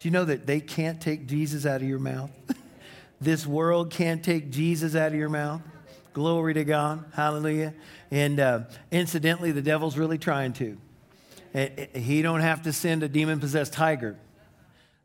Do 0.00 0.08
you 0.08 0.12
know 0.12 0.24
that 0.24 0.46
they 0.46 0.60
can't 0.60 0.98
take 0.98 1.26
Jesus 1.26 1.66
out 1.66 1.82
of 1.82 1.88
your 1.88 1.98
mouth? 1.98 2.30
this 3.20 3.46
world 3.46 3.90
can't 3.90 4.24
take 4.24 4.50
Jesus 4.50 4.96
out 4.96 5.08
of 5.08 5.14
your 5.14 5.28
mouth. 5.28 5.60
Glory 6.14 6.54
to 6.54 6.64
God. 6.64 7.04
Hallelujah. 7.12 7.74
And 8.10 8.40
uh, 8.40 8.60
incidentally, 8.90 9.52
the 9.52 9.60
devil's 9.60 9.98
really 9.98 10.16
trying 10.16 10.54
to. 10.54 10.78
Eh, 11.52 11.68
eh, 11.76 11.98
he 11.98 12.22
don't 12.22 12.40
have 12.40 12.62
to 12.62 12.72
send 12.72 13.02
a 13.02 13.08
demon-possessed 13.10 13.74
tiger. 13.74 14.16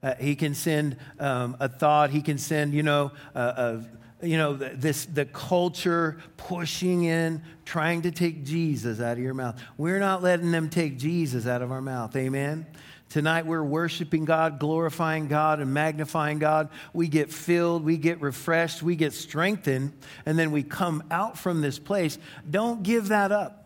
Uh, 0.02 0.16
he 0.16 0.34
can 0.34 0.56
send 0.56 0.96
um, 1.20 1.58
a 1.60 1.68
thought. 1.68 2.10
He 2.12 2.22
can 2.22 2.38
send, 2.38 2.74
you 2.74 2.84
know, 2.84 3.12
uh, 3.36 3.80
you 4.22 4.38
know, 4.38 4.54
this 4.54 5.06
the 5.06 5.26
culture 5.26 6.20
pushing 6.38 7.04
in, 7.04 7.44
trying 7.66 8.04
to 8.04 8.12
take 8.12 8.46
Jesus 8.46 9.02
out 9.02 9.18
of 9.18 9.20
your 9.24 9.34
mouth. 9.34 9.62
We're 9.78 10.00
not 10.00 10.24
letting 10.24 10.52
them 10.52 10.70
take 10.70 10.98
Jesus 10.98 11.48
out 11.48 11.62
of 11.62 11.70
our 11.70 11.82
mouth. 11.82 12.16
Amen. 12.16 12.66
Tonight 13.10 13.46
we're 13.46 13.64
worshiping 13.64 14.26
God, 14.26 14.60
glorifying 14.60 15.28
God, 15.28 15.60
and 15.60 15.74
magnifying 15.74 16.40
God. 16.40 16.70
We 16.92 17.08
get 17.08 17.32
filled, 17.32 17.86
we 17.86 17.98
get 17.98 18.20
refreshed, 18.20 18.84
we 18.84 18.96
get 18.96 19.14
strengthened, 19.14 19.94
and 20.26 20.38
then 20.38 20.52
we 20.52 20.64
come 20.64 21.04
out 21.10 21.38
from 21.38 21.62
this 21.62 21.80
place. 21.80 22.18
Don't 22.50 22.84
give 22.84 23.10
that 23.10 23.32
up. 23.32 23.66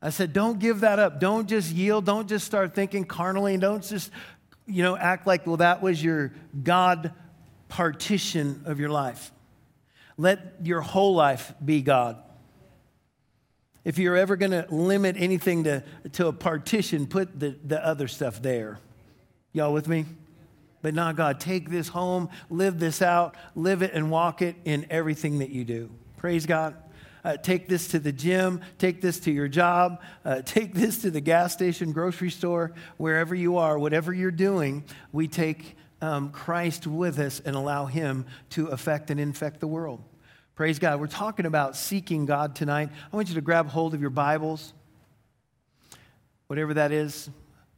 I 0.00 0.10
said, 0.10 0.32
don't 0.32 0.58
give 0.58 0.80
that 0.80 0.98
up. 0.98 1.20
Don't 1.20 1.48
just 1.48 1.70
yield. 1.70 2.04
Don't 2.04 2.28
just 2.28 2.44
start 2.44 2.74
thinking 2.74 3.04
carnally. 3.04 3.56
Don't 3.56 3.84
just, 3.84 4.10
you 4.66 4.82
know, 4.82 4.96
act 4.96 5.28
like, 5.28 5.46
well, 5.46 5.58
that 5.58 5.80
was 5.80 6.02
your 6.02 6.32
God 6.62 7.12
partition 7.68 8.62
of 8.64 8.80
your 8.80 8.90
life. 8.90 9.30
Let 10.16 10.56
your 10.62 10.80
whole 10.80 11.14
life 11.14 11.54
be 11.64 11.82
God. 11.82 12.18
If 13.84 13.98
you're 13.98 14.16
ever 14.16 14.36
going 14.36 14.52
to 14.52 14.66
limit 14.70 15.16
anything 15.18 15.64
to, 15.64 15.82
to 16.12 16.28
a 16.28 16.32
partition, 16.32 17.06
put 17.06 17.38
the, 17.38 17.56
the 17.64 17.84
other 17.84 18.06
stuff 18.08 18.40
there. 18.40 18.78
Y'all 19.52 19.72
with 19.72 19.88
me? 19.88 20.06
But 20.82 20.94
not 20.94 21.16
God. 21.16 21.40
Take 21.40 21.68
this 21.68 21.88
home, 21.88 22.28
live 22.48 22.78
this 22.78 23.02
out, 23.02 23.36
live 23.54 23.82
it 23.82 23.92
and 23.92 24.10
walk 24.10 24.42
it 24.42 24.56
in 24.64 24.86
everything 24.90 25.38
that 25.38 25.50
you 25.50 25.64
do. 25.64 25.90
Praise 26.16 26.46
God. 26.46 26.76
Uh, 27.24 27.36
take 27.36 27.68
this 27.68 27.88
to 27.88 28.00
the 28.00 28.10
gym, 28.10 28.60
take 28.78 29.00
this 29.00 29.20
to 29.20 29.30
your 29.30 29.46
job, 29.46 30.00
uh, 30.24 30.42
take 30.44 30.74
this 30.74 31.02
to 31.02 31.10
the 31.10 31.20
gas 31.20 31.52
station, 31.52 31.92
grocery 31.92 32.30
store, 32.30 32.72
wherever 32.96 33.34
you 33.34 33.58
are, 33.58 33.78
whatever 33.78 34.12
you're 34.12 34.30
doing, 34.30 34.84
we 35.12 35.28
take 35.28 35.76
um, 36.00 36.30
Christ 36.30 36.86
with 36.86 37.20
us 37.20 37.40
and 37.44 37.54
allow 37.54 37.86
Him 37.86 38.26
to 38.50 38.66
affect 38.68 39.10
and 39.10 39.20
infect 39.20 39.60
the 39.60 39.68
world. 39.68 40.02
Praise 40.54 40.78
God. 40.78 41.00
We're 41.00 41.06
talking 41.06 41.46
about 41.46 41.76
seeking 41.76 42.26
God 42.26 42.54
tonight. 42.54 42.90
I 43.10 43.16
want 43.16 43.30
you 43.30 43.34
to 43.36 43.40
grab 43.40 43.68
hold 43.68 43.94
of 43.94 44.02
your 44.02 44.10
Bibles, 44.10 44.74
whatever 46.46 46.74
that 46.74 46.92
is. 46.92 47.30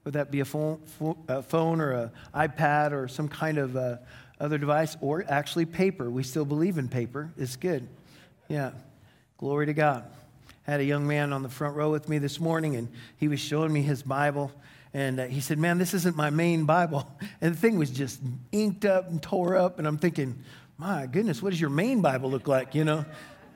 Would 0.05 0.15
that 0.15 0.33
be 0.33 0.41
a 0.41 0.45
phone, 0.45 0.81
a 1.29 1.41
phone 1.41 1.81
or 1.81 1.93
an 1.93 2.11
iPad 2.35 2.91
or 2.91 3.07
some 3.07 3.29
kind 3.29 3.59
of 3.59 3.77
uh, 3.77 3.99
other 4.41 4.59
device, 4.59 4.97
or 5.01 5.25
actually 5.29 5.67
paper? 5.67 6.11
We 6.11 6.25
still 6.25 6.45
believe 6.45 6.77
in 6.77 6.89
paper. 6.89 7.33
It's 7.39 7.55
good. 7.55 7.87
Yeah. 8.49 8.73
Glory 9.39 9.67
to 9.67 9.73
God. 9.73 10.11
I 10.67 10.73
had 10.73 10.81
a 10.81 10.85
young 10.85 11.07
man 11.07 11.33
on 11.33 11.45
the 11.45 11.49
front 11.49 11.77
row 11.77 11.93
with 11.93 12.09
me 12.09 12.19
this 12.19 12.41
morning, 12.41 12.75
and 12.75 12.89
he 13.19 13.29
was 13.29 13.39
showing 13.39 13.73
me 13.73 13.83
his 13.83 14.03
Bible. 14.03 14.51
And 14.93 15.21
uh, 15.21 15.27
he 15.27 15.41
said, 15.41 15.59
Man, 15.59 15.79
this 15.79 15.95
isn't 15.95 16.17
my 16.17 16.31
main 16.31 16.65
Bible. 16.65 17.09
And 17.41 17.55
the 17.55 17.59
thing 17.59 17.79
was 17.79 17.91
just 17.91 18.21
inked 18.51 18.85
up 18.85 19.11
and 19.11 19.23
tore 19.23 19.57
up. 19.57 19.79
And 19.79 19.87
I'm 19.87 19.99
thinking, 19.99 20.43
my 20.77 21.07
goodness, 21.07 21.43
what 21.43 21.51
does 21.51 21.61
your 21.61 21.71
main 21.71 22.01
Bible 22.03 22.31
look 22.31 22.49
like? 22.49 22.75
You 22.75 22.85
know, 22.85 23.05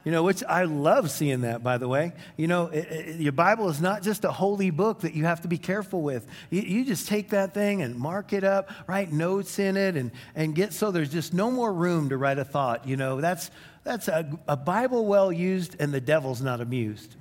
you 0.04 0.12
know, 0.12 0.22
which 0.22 0.42
I 0.44 0.64
love 0.64 1.10
seeing 1.10 1.42
that, 1.42 1.62
by 1.62 1.76
the 1.76 1.88
way. 1.88 2.12
You 2.36 2.46
know, 2.46 2.68
it, 2.68 2.86
it, 2.90 3.20
your 3.20 3.32
Bible 3.32 3.68
is 3.68 3.80
not 3.80 4.02
just 4.02 4.24
a 4.24 4.30
holy 4.30 4.70
book 4.70 5.00
that 5.00 5.14
you 5.14 5.24
have 5.24 5.42
to 5.42 5.48
be 5.48 5.58
careful 5.58 6.00
with. 6.00 6.26
You, 6.48 6.62
you, 6.62 6.84
just 6.84 7.08
take 7.08 7.30
that 7.30 7.52
thing 7.52 7.82
and 7.82 7.96
mark 7.96 8.32
it 8.32 8.44
up, 8.44 8.70
write 8.86 9.12
notes 9.12 9.58
in 9.58 9.76
it, 9.76 9.96
and, 9.96 10.12
and 10.34 10.54
get 10.54 10.72
so 10.72 10.90
there's 10.90 11.10
just 11.10 11.34
no 11.34 11.50
more 11.50 11.72
room 11.72 12.08
to 12.08 12.16
write 12.16 12.38
a 12.38 12.44
thought. 12.44 12.88
You 12.88 12.96
know, 12.96 13.20
that's, 13.20 13.50
that's 13.84 14.08
a, 14.08 14.38
a 14.46 14.56
Bible 14.56 15.04
well 15.04 15.30
used, 15.30 15.76
and 15.78 15.92
the 15.92 16.00
devil's 16.00 16.40
not 16.40 16.60
amused. 16.60 17.16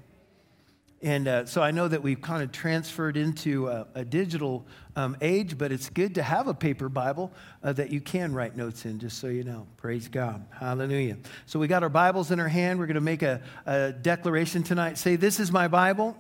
And 1.02 1.28
uh, 1.28 1.46
so 1.46 1.62
I 1.62 1.70
know 1.70 1.88
that 1.88 2.02
we've 2.02 2.22
kind 2.22 2.42
of 2.42 2.52
transferred 2.52 3.18
into 3.18 3.68
a, 3.68 3.88
a 3.94 4.04
digital 4.04 4.66
um, 4.96 5.16
age, 5.22 5.56
but 5.56 5.72
it's 5.72 5.90
good 5.90 6.16
to 6.16 6.24
have 6.24 6.48
a 6.48 6.56
paper 6.56 6.90
Bible 6.90 7.32
uh, 7.64 7.74
that 7.74 7.92
you 7.92 8.02
can 8.02 8.34
write 8.34 8.58
notes 8.58 8.84
in, 8.86 8.98
just 8.98 9.20
so 9.20 9.28
you 9.28 9.44
know. 9.44 9.68
Praise 9.78 10.08
God. 10.08 10.44
Hallelujah. 10.52 11.18
So 11.46 11.60
we 11.60 11.68
got 11.68 11.84
our 11.84 11.90
Bibles 11.90 12.32
in 12.32 12.40
our 12.40 12.48
hand. 12.48 12.80
We're 12.80 12.88
going 12.88 12.96
to 12.96 13.02
make 13.02 13.22
a, 13.22 13.42
a 13.68 13.92
declaration 13.92 14.64
tonight. 14.64 14.98
Say, 14.98 15.18
This 15.18 15.40
is 15.40 15.52
my 15.52 15.68
Bible. 15.68 16.18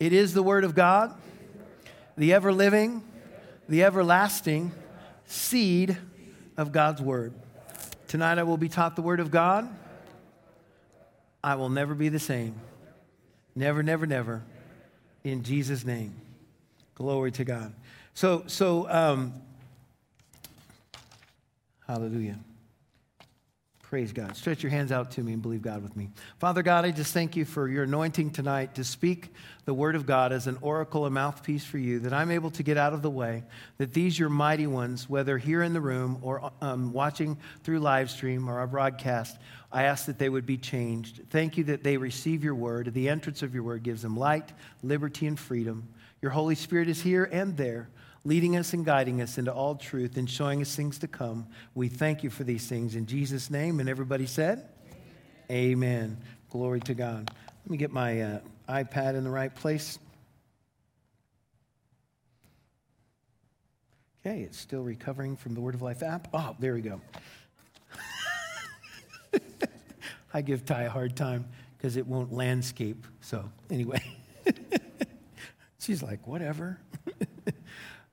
It 0.00 0.12
is 0.12 0.34
the 0.34 0.42
Word 0.42 0.64
of 0.64 0.74
God, 0.74 1.14
the 2.16 2.32
ever 2.32 2.52
living, 2.52 3.04
the 3.68 3.84
everlasting 3.84 4.72
seed 5.26 5.96
of 6.56 6.72
God's 6.72 7.00
Word. 7.00 7.32
Tonight 8.08 8.38
I 8.38 8.42
will 8.42 8.56
be 8.56 8.68
taught 8.68 8.96
the 8.96 9.02
Word 9.02 9.20
of 9.20 9.30
God. 9.30 9.68
I 11.44 11.54
will 11.54 11.68
never 11.68 11.94
be 11.94 12.08
the 12.08 12.18
same. 12.18 12.60
Never, 13.58 13.82
never, 13.82 14.06
never. 14.06 14.42
In 15.24 15.42
Jesus' 15.42 15.84
name. 15.84 16.14
Glory 16.94 17.32
to 17.32 17.44
God. 17.44 17.74
So, 18.14 18.44
so, 18.46 18.88
um, 18.88 19.32
hallelujah. 21.84 22.38
Praise 23.88 24.12
God. 24.12 24.36
Stretch 24.36 24.62
your 24.62 24.68
hands 24.68 24.92
out 24.92 25.12
to 25.12 25.22
me 25.22 25.32
and 25.32 25.40
believe 25.40 25.62
God 25.62 25.82
with 25.82 25.96
me. 25.96 26.10
Father 26.38 26.62
God, 26.62 26.84
I 26.84 26.90
just 26.90 27.14
thank 27.14 27.36
you 27.36 27.46
for 27.46 27.66
your 27.66 27.84
anointing 27.84 28.32
tonight 28.32 28.74
to 28.74 28.84
speak 28.84 29.32
the 29.64 29.72
word 29.72 29.96
of 29.96 30.04
God 30.04 30.30
as 30.30 30.46
an 30.46 30.58
oracle, 30.60 31.06
a 31.06 31.10
mouthpiece 31.10 31.64
for 31.64 31.78
you, 31.78 31.98
that 32.00 32.12
I'm 32.12 32.30
able 32.30 32.50
to 32.50 32.62
get 32.62 32.76
out 32.76 32.92
of 32.92 33.00
the 33.00 33.08
way, 33.08 33.44
that 33.78 33.94
these, 33.94 34.18
your 34.18 34.28
mighty 34.28 34.66
ones, 34.66 35.08
whether 35.08 35.38
here 35.38 35.62
in 35.62 35.72
the 35.72 35.80
room 35.80 36.18
or 36.20 36.52
um, 36.60 36.92
watching 36.92 37.38
through 37.64 37.78
live 37.78 38.10
stream 38.10 38.46
or 38.50 38.58
our 38.58 38.66
broadcast, 38.66 39.38
I 39.72 39.84
ask 39.84 40.04
that 40.04 40.18
they 40.18 40.28
would 40.28 40.44
be 40.44 40.58
changed. 40.58 41.22
Thank 41.30 41.56
you 41.56 41.64
that 41.64 41.82
they 41.82 41.96
receive 41.96 42.44
your 42.44 42.54
word. 42.54 42.92
The 42.92 43.08
entrance 43.08 43.42
of 43.42 43.54
your 43.54 43.62
word 43.62 43.84
gives 43.84 44.02
them 44.02 44.18
light, 44.18 44.52
liberty, 44.82 45.26
and 45.26 45.38
freedom. 45.38 45.88
Your 46.20 46.32
Holy 46.32 46.56
Spirit 46.56 46.90
is 46.90 47.00
here 47.00 47.24
and 47.24 47.56
there 47.56 47.88
leading 48.28 48.58
us 48.58 48.74
and 48.74 48.84
guiding 48.84 49.22
us 49.22 49.38
into 49.38 49.50
all 49.50 49.74
truth 49.74 50.18
and 50.18 50.28
showing 50.28 50.60
us 50.60 50.76
things 50.76 50.98
to 50.98 51.08
come. 51.08 51.46
We 51.74 51.88
thank 51.88 52.22
you 52.22 52.28
for 52.28 52.44
these 52.44 52.66
things 52.66 52.94
in 52.94 53.06
Jesus' 53.06 53.50
name. 53.50 53.80
And 53.80 53.88
everybody 53.88 54.26
said, 54.26 54.68
Amen. 55.50 55.72
Amen. 56.10 56.18
Glory 56.50 56.80
to 56.80 56.92
God. 56.92 57.30
Let 57.64 57.70
me 57.70 57.78
get 57.78 57.90
my 57.90 58.20
uh, 58.20 58.40
iPad 58.68 59.14
in 59.14 59.24
the 59.24 59.30
right 59.30 59.54
place. 59.54 59.98
Okay, 64.20 64.40
it's 64.42 64.58
still 64.58 64.82
recovering 64.82 65.34
from 65.34 65.54
the 65.54 65.62
Word 65.62 65.74
of 65.74 65.80
Life 65.80 66.02
app. 66.02 66.28
Oh, 66.34 66.54
there 66.58 66.74
we 66.74 66.82
go. 66.82 67.00
I 70.34 70.42
give 70.42 70.66
Ty 70.66 70.82
a 70.82 70.90
hard 70.90 71.16
time 71.16 71.46
because 71.78 71.96
it 71.96 72.06
won't 72.06 72.30
landscape. 72.30 73.06
So, 73.22 73.50
anyway, 73.70 74.02
she's 75.78 76.02
like, 76.02 76.26
whatever. 76.26 76.78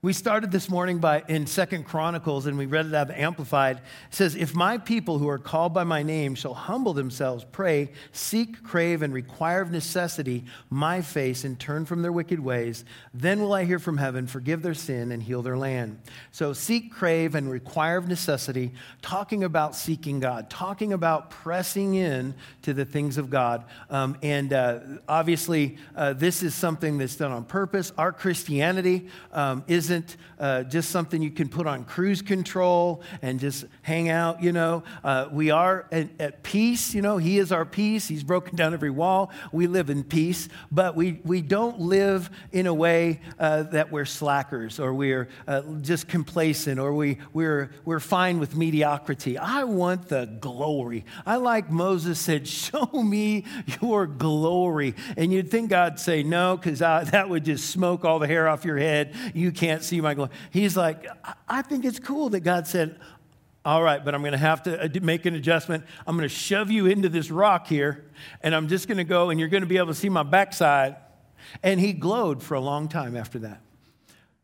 We 0.05 0.13
started 0.13 0.51
this 0.51 0.69
morning 0.69 0.99
by 0.99 1.23
in 1.27 1.47
Second 1.47 1.85
Chronicles, 1.85 2.45
and 2.45 2.59
we 2.59 2.67
read 2.67 2.85
it 2.85 2.93
out 2.93 3.09
of 3.09 3.15
Amplified. 3.15 3.77
It 3.77 3.83
says, 4.11 4.35
If 4.35 4.53
my 4.53 4.77
people 4.77 5.17
who 5.17 5.27
are 5.27 5.39
called 5.39 5.73
by 5.73 5.83
my 5.83 6.03
name 6.03 6.35
shall 6.35 6.53
humble 6.53 6.93
themselves, 6.93 7.43
pray, 7.51 7.91
seek, 8.11 8.61
crave, 8.61 9.01
and 9.01 9.11
require 9.11 9.61
of 9.61 9.71
necessity 9.71 10.45
my 10.69 11.01
face, 11.01 11.43
and 11.43 11.59
turn 11.59 11.87
from 11.87 12.03
their 12.03 12.11
wicked 12.11 12.39
ways, 12.39 12.85
then 13.15 13.41
will 13.41 13.51
I 13.51 13.65
hear 13.65 13.79
from 13.79 13.97
heaven, 13.97 14.27
forgive 14.27 14.61
their 14.61 14.75
sin, 14.75 15.11
and 15.11 15.23
heal 15.23 15.41
their 15.41 15.57
land. 15.57 15.99
So 16.29 16.53
seek, 16.53 16.93
crave, 16.93 17.33
and 17.33 17.49
require 17.49 17.97
of 17.97 18.07
necessity, 18.07 18.73
talking 19.01 19.43
about 19.43 19.75
seeking 19.75 20.19
God, 20.19 20.51
talking 20.51 20.93
about 20.93 21.31
pressing 21.31 21.95
in 21.95 22.35
to 22.61 22.75
the 22.75 22.85
things 22.85 23.17
of 23.17 23.31
God. 23.31 23.65
Um, 23.89 24.19
and 24.21 24.53
uh, 24.53 24.81
obviously, 25.09 25.79
uh, 25.95 26.13
this 26.13 26.43
is 26.43 26.53
something 26.53 26.99
that's 26.99 27.15
done 27.15 27.31
on 27.31 27.43
purpose. 27.43 27.91
Our 27.97 28.11
Christianity 28.11 29.09
um, 29.31 29.63
isn't 29.67 29.94
isn't 29.95 30.17
uh, 30.37 30.63
just 30.63 30.89
something 30.89 31.21
you 31.21 31.31
can 31.31 31.47
put 31.47 31.65
on 31.65 31.85
cruise 31.85 32.21
control 32.21 33.01
and 33.21 33.39
just 33.39 33.65
hang 33.81 34.09
out, 34.09 34.43
you 34.43 34.51
know. 34.51 34.83
Uh, 35.03 35.29
we 35.31 35.49
are 35.49 35.87
at, 35.91 36.09
at, 36.19 36.43
peace, 36.43 36.93
you 36.93 37.01
know. 37.01 37.17
He 37.17 37.39
is 37.39 37.51
our 37.53 37.65
peace. 37.65 38.07
He's 38.07 38.23
broken 38.23 38.55
down 38.57 38.73
every 38.73 38.89
wall. 38.89 39.31
We 39.53 39.67
live 39.67 39.89
in 39.89 40.03
peace, 40.03 40.49
but 40.71 40.95
we, 40.95 41.21
we 41.23 41.41
don't 41.41 41.79
live 41.79 42.29
in 42.51 42.67
a 42.67 42.73
way 42.73 43.21
uh, 43.39 43.63
that 43.63 43.91
we're 43.91 44.05
slackers 44.05 44.79
or 44.79 44.93
we're 44.93 45.29
uh, 45.47 45.61
just 45.81 46.09
complacent 46.09 46.79
or 46.79 46.93
we, 46.93 47.17
we're, 47.31 47.71
we're 47.85 48.01
fine 48.01 48.39
with 48.39 48.55
mediocrity. 48.57 49.37
I 49.37 49.63
want 49.63 50.09
the 50.09 50.25
glory. 50.25 51.05
I 51.25 51.37
like 51.37 51.71
Moses 51.71 52.19
said, 52.19 52.47
Show 52.65 52.89
me 52.93 53.45
your 53.81 54.07
glory. 54.07 54.95
And 55.15 55.31
you'd 55.31 55.49
think 55.49 55.69
God'd 55.69 55.99
say, 55.99 56.23
No, 56.23 56.57
because 56.57 56.79
that 56.79 57.29
would 57.29 57.45
just 57.45 57.69
smoke 57.69 58.03
all 58.03 58.19
the 58.19 58.27
hair 58.27 58.47
off 58.49 58.65
your 58.65 58.77
head. 58.77 59.13
You 59.33 59.51
can't 59.51 59.83
see 59.85 60.01
my 60.01 60.13
glory. 60.13 60.31
He's 60.51 60.75
like, 60.75 61.07
I 61.47 61.61
think 61.61 61.85
it's 61.85 61.99
cool 61.99 62.29
that 62.29 62.41
God 62.41 62.67
said, 62.67 62.99
all 63.65 63.81
right, 63.81 64.03
but 64.03 64.13
I'm 64.13 64.21
going 64.21 64.33
to 64.33 64.37
have 64.37 64.63
to 64.63 64.83
uh, 64.83 64.87
make 65.01 65.25
an 65.25 65.33
adjustment. 65.33 65.83
I'm 66.05 66.15
going 66.15 66.29
to 66.29 66.33
shove 66.33 66.69
you 66.69 66.85
into 66.85 67.09
this 67.09 67.31
rock 67.31 67.65
here, 67.65 68.05
and 68.41 68.53
I'm 68.53 68.67
just 68.67 68.87
going 68.87 68.99
to 68.99 69.03
go, 69.03 69.31
and 69.31 69.39
you're 69.39 69.49
going 69.49 69.63
to 69.63 69.67
be 69.67 69.77
able 69.77 69.87
to 69.87 69.95
see 69.95 70.09
my 70.09 70.23
backside. 70.23 70.97
And 71.63 71.79
he 71.79 71.93
glowed 71.93 72.43
for 72.43 72.53
a 72.53 72.59
long 72.59 72.87
time 72.87 73.17
after 73.17 73.39
that. 73.39 73.61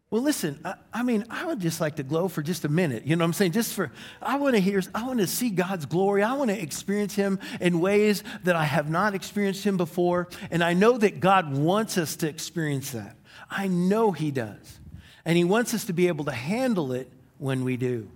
Well, 0.09 0.23
listen, 0.23 0.59
I, 0.65 0.73
I, 0.91 1.03
mean, 1.03 1.23
I 1.29 1.45
would 1.45 1.59
just 1.59 1.79
like 1.79 1.95
to 1.95 2.03
glow 2.03 2.27
for 2.27 2.41
just 2.41 2.65
a 2.65 2.69
minute. 2.69 3.05
You 3.05 3.15
know 3.15 3.23
what 3.23 3.27
I'm 3.27 3.33
saying? 3.33 3.53
Just 3.53 3.73
for, 3.73 3.91
I 4.21 4.38
want 4.38 4.55
to 4.55 4.61
hear, 4.61 4.81
I 4.93 5.07
want 5.07 5.19
to 5.19 5.27
see 5.27 5.49
God's 5.49 5.85
glory. 5.85 6.21
I 6.21 6.33
want 6.33 6.49
to 6.49 6.61
experience 6.61 7.15
Him 7.15 7.39
in 7.61 7.79
ways 7.79 8.23
that 8.43 8.55
I 8.55 8.65
have 8.65 8.89
not 8.89 9.15
experienced 9.15 9.63
Him 9.63 9.77
before. 9.77 10.27
And 10.49 10.63
I 10.63 10.73
know 10.73 10.97
that 10.97 11.21
God 11.21 11.55
wants 11.55 11.97
us 11.97 12.17
to 12.17 12.27
experience 12.27 12.91
that. 12.91 13.15
I 13.49 13.67
know 13.67 14.11
He 14.11 14.31
does. 14.31 14.81
And 15.25 15.38
He 15.38 15.44
wants 15.44 15.73
us 15.73 15.85
to 15.85 15.94
be 15.94 16.07
able 16.07 16.25
to 16.25 16.31
handle 16.31 16.91
it 16.91 17.12
when 17.38 17.63
we 17.63 17.77
do. 17.77 18.09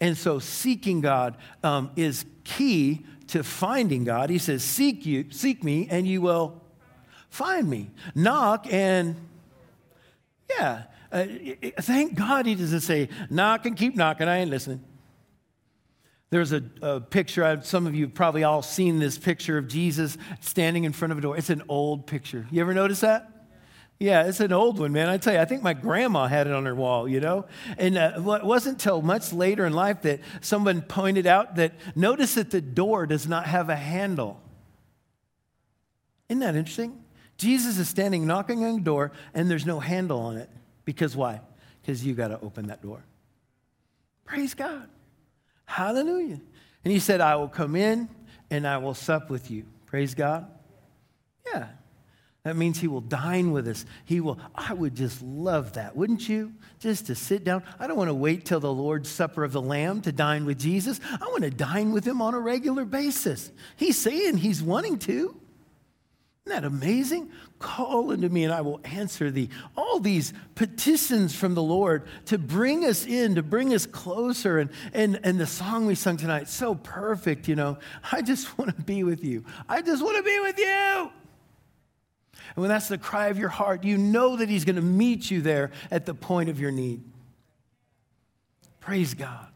And 0.00 0.16
so 0.16 0.38
seeking 0.38 1.00
God 1.00 1.36
um, 1.62 1.90
is 1.96 2.24
key 2.44 3.04
to 3.28 3.42
finding 3.42 4.04
God. 4.04 4.30
He 4.30 4.38
says, 4.38 4.62
Seek 4.62 5.06
you, 5.06 5.26
seek 5.30 5.64
me, 5.64 5.88
and 5.90 6.06
you 6.06 6.20
will 6.20 6.60
find 7.30 7.68
me. 7.68 7.90
Knock 8.14 8.66
and 8.72 9.16
yeah. 10.50 10.84
Uh, 11.10 11.26
thank 11.80 12.16
God 12.16 12.44
he 12.44 12.54
doesn't 12.54 12.80
say, 12.80 13.08
knock 13.30 13.66
and 13.66 13.76
keep 13.76 13.94
knocking. 13.94 14.26
I 14.26 14.38
ain't 14.38 14.50
listening. 14.50 14.82
There's 16.30 16.52
a, 16.52 16.62
a 16.82 17.00
picture, 17.00 17.60
some 17.62 17.86
of 17.86 17.94
you 17.94 18.06
have 18.06 18.14
probably 18.14 18.42
all 18.42 18.62
seen 18.62 18.98
this 18.98 19.16
picture 19.16 19.56
of 19.56 19.68
Jesus 19.68 20.18
standing 20.40 20.82
in 20.82 20.92
front 20.92 21.12
of 21.12 21.18
a 21.18 21.20
door. 21.20 21.36
It's 21.36 21.50
an 21.50 21.62
old 21.68 22.08
picture. 22.08 22.46
You 22.50 22.60
ever 22.60 22.74
notice 22.74 23.00
that? 23.00 23.30
Yeah, 24.00 24.26
it's 24.26 24.40
an 24.40 24.52
old 24.52 24.78
one, 24.78 24.92
man. 24.92 25.08
I 25.08 25.18
tell 25.18 25.34
you, 25.34 25.38
I 25.38 25.44
think 25.44 25.62
my 25.62 25.72
grandma 25.72 26.26
had 26.26 26.46
it 26.46 26.52
on 26.52 26.66
her 26.66 26.74
wall, 26.74 27.08
you 27.08 27.20
know? 27.20 27.46
And 27.78 27.96
uh, 27.96 28.12
it 28.16 28.44
wasn't 28.44 28.74
until 28.74 29.00
much 29.02 29.32
later 29.32 29.64
in 29.66 29.72
life 29.72 30.02
that 30.02 30.20
someone 30.40 30.82
pointed 30.82 31.26
out 31.26 31.56
that 31.56 31.72
notice 31.94 32.34
that 32.34 32.50
the 32.50 32.60
door 32.60 33.06
does 33.06 33.28
not 33.28 33.46
have 33.46 33.68
a 33.68 33.76
handle. 33.76 34.40
Isn't 36.28 36.40
that 36.40 36.56
interesting? 36.56 37.02
Jesus 37.36 37.78
is 37.78 37.88
standing 37.88 38.26
knocking 38.26 38.64
on 38.64 38.74
the 38.74 38.80
door, 38.80 39.12
and 39.32 39.50
there's 39.50 39.66
no 39.66 39.80
handle 39.80 40.20
on 40.20 40.36
it. 40.36 40.50
Because 40.84 41.16
why? 41.16 41.40
Because 41.80 42.04
you 42.04 42.14
got 42.14 42.28
to 42.28 42.40
open 42.40 42.66
that 42.66 42.82
door. 42.82 43.04
Praise 44.24 44.54
God. 44.54 44.88
Hallelujah. 45.66 46.40
And 46.84 46.92
he 46.92 46.98
said, 46.98 47.20
I 47.20 47.36
will 47.36 47.48
come 47.48 47.76
in 47.76 48.08
and 48.50 48.66
I 48.66 48.78
will 48.78 48.94
sup 48.94 49.30
with 49.30 49.50
you. 49.50 49.64
Praise 49.86 50.14
God. 50.14 50.46
Yeah. 51.46 51.68
That 52.44 52.56
means 52.56 52.78
he 52.78 52.88
will 52.88 53.00
dine 53.00 53.52
with 53.52 53.66
us. 53.66 53.86
He 54.04 54.20
will, 54.20 54.38
I 54.54 54.74
would 54.74 54.94
just 54.94 55.22
love 55.22 55.72
that, 55.74 55.96
wouldn't 55.96 56.28
you? 56.28 56.52
Just 56.78 57.06
to 57.06 57.14
sit 57.14 57.42
down. 57.42 57.62
I 57.80 57.86
don't 57.86 57.96
want 57.96 58.10
to 58.10 58.14
wait 58.14 58.44
till 58.44 58.60
the 58.60 58.72
Lord's 58.72 59.08
Supper 59.08 59.44
of 59.44 59.52
the 59.52 59.62
Lamb 59.62 60.02
to 60.02 60.12
dine 60.12 60.44
with 60.44 60.58
Jesus. 60.58 61.00
I 61.10 61.24
want 61.28 61.44
to 61.44 61.50
dine 61.50 61.92
with 61.92 62.06
him 62.06 62.20
on 62.20 62.34
a 62.34 62.38
regular 62.38 62.84
basis. 62.84 63.50
He's 63.76 63.98
saying 63.98 64.36
he's 64.36 64.62
wanting 64.62 64.98
to. 65.00 65.40
Isn't 66.46 66.62
that 66.62 66.66
amazing? 66.66 67.30
Call 67.58 68.10
unto 68.10 68.28
me 68.28 68.44
and 68.44 68.52
I 68.52 68.60
will 68.60 68.78
answer 68.84 69.30
thee. 69.30 69.48
All 69.74 69.98
these 69.98 70.34
petitions 70.54 71.34
from 71.34 71.54
the 71.54 71.62
Lord 71.62 72.06
to 72.26 72.36
bring 72.36 72.84
us 72.84 73.06
in, 73.06 73.36
to 73.36 73.42
bring 73.42 73.72
us 73.72 73.86
closer. 73.86 74.58
And, 74.58 74.68
and, 74.92 75.18
and 75.24 75.40
the 75.40 75.46
song 75.46 75.86
we 75.86 75.94
sung 75.94 76.18
tonight, 76.18 76.48
so 76.48 76.74
perfect, 76.74 77.48
you 77.48 77.56
know. 77.56 77.78
I 78.12 78.20
just 78.20 78.58
want 78.58 78.76
to 78.76 78.82
be 78.82 79.02
with 79.02 79.24
you. 79.24 79.46
I 79.66 79.80
just 79.80 80.02
want 80.04 80.18
to 80.18 80.22
be 80.22 80.38
with 80.40 80.58
you. 80.58 81.10
And 82.54 82.62
when 82.62 82.68
that's 82.68 82.88
the 82.88 82.98
cry 82.98 83.28
of 83.28 83.38
your 83.38 83.48
heart, 83.48 83.84
you 83.84 83.98
know 83.98 84.36
that 84.36 84.48
He's 84.48 84.64
going 84.64 84.76
to 84.76 84.82
meet 84.82 85.30
you 85.30 85.40
there 85.40 85.70
at 85.90 86.06
the 86.06 86.14
point 86.14 86.50
of 86.50 86.60
your 86.60 86.70
need. 86.70 87.02
Praise 88.80 89.14
God. 89.14 89.46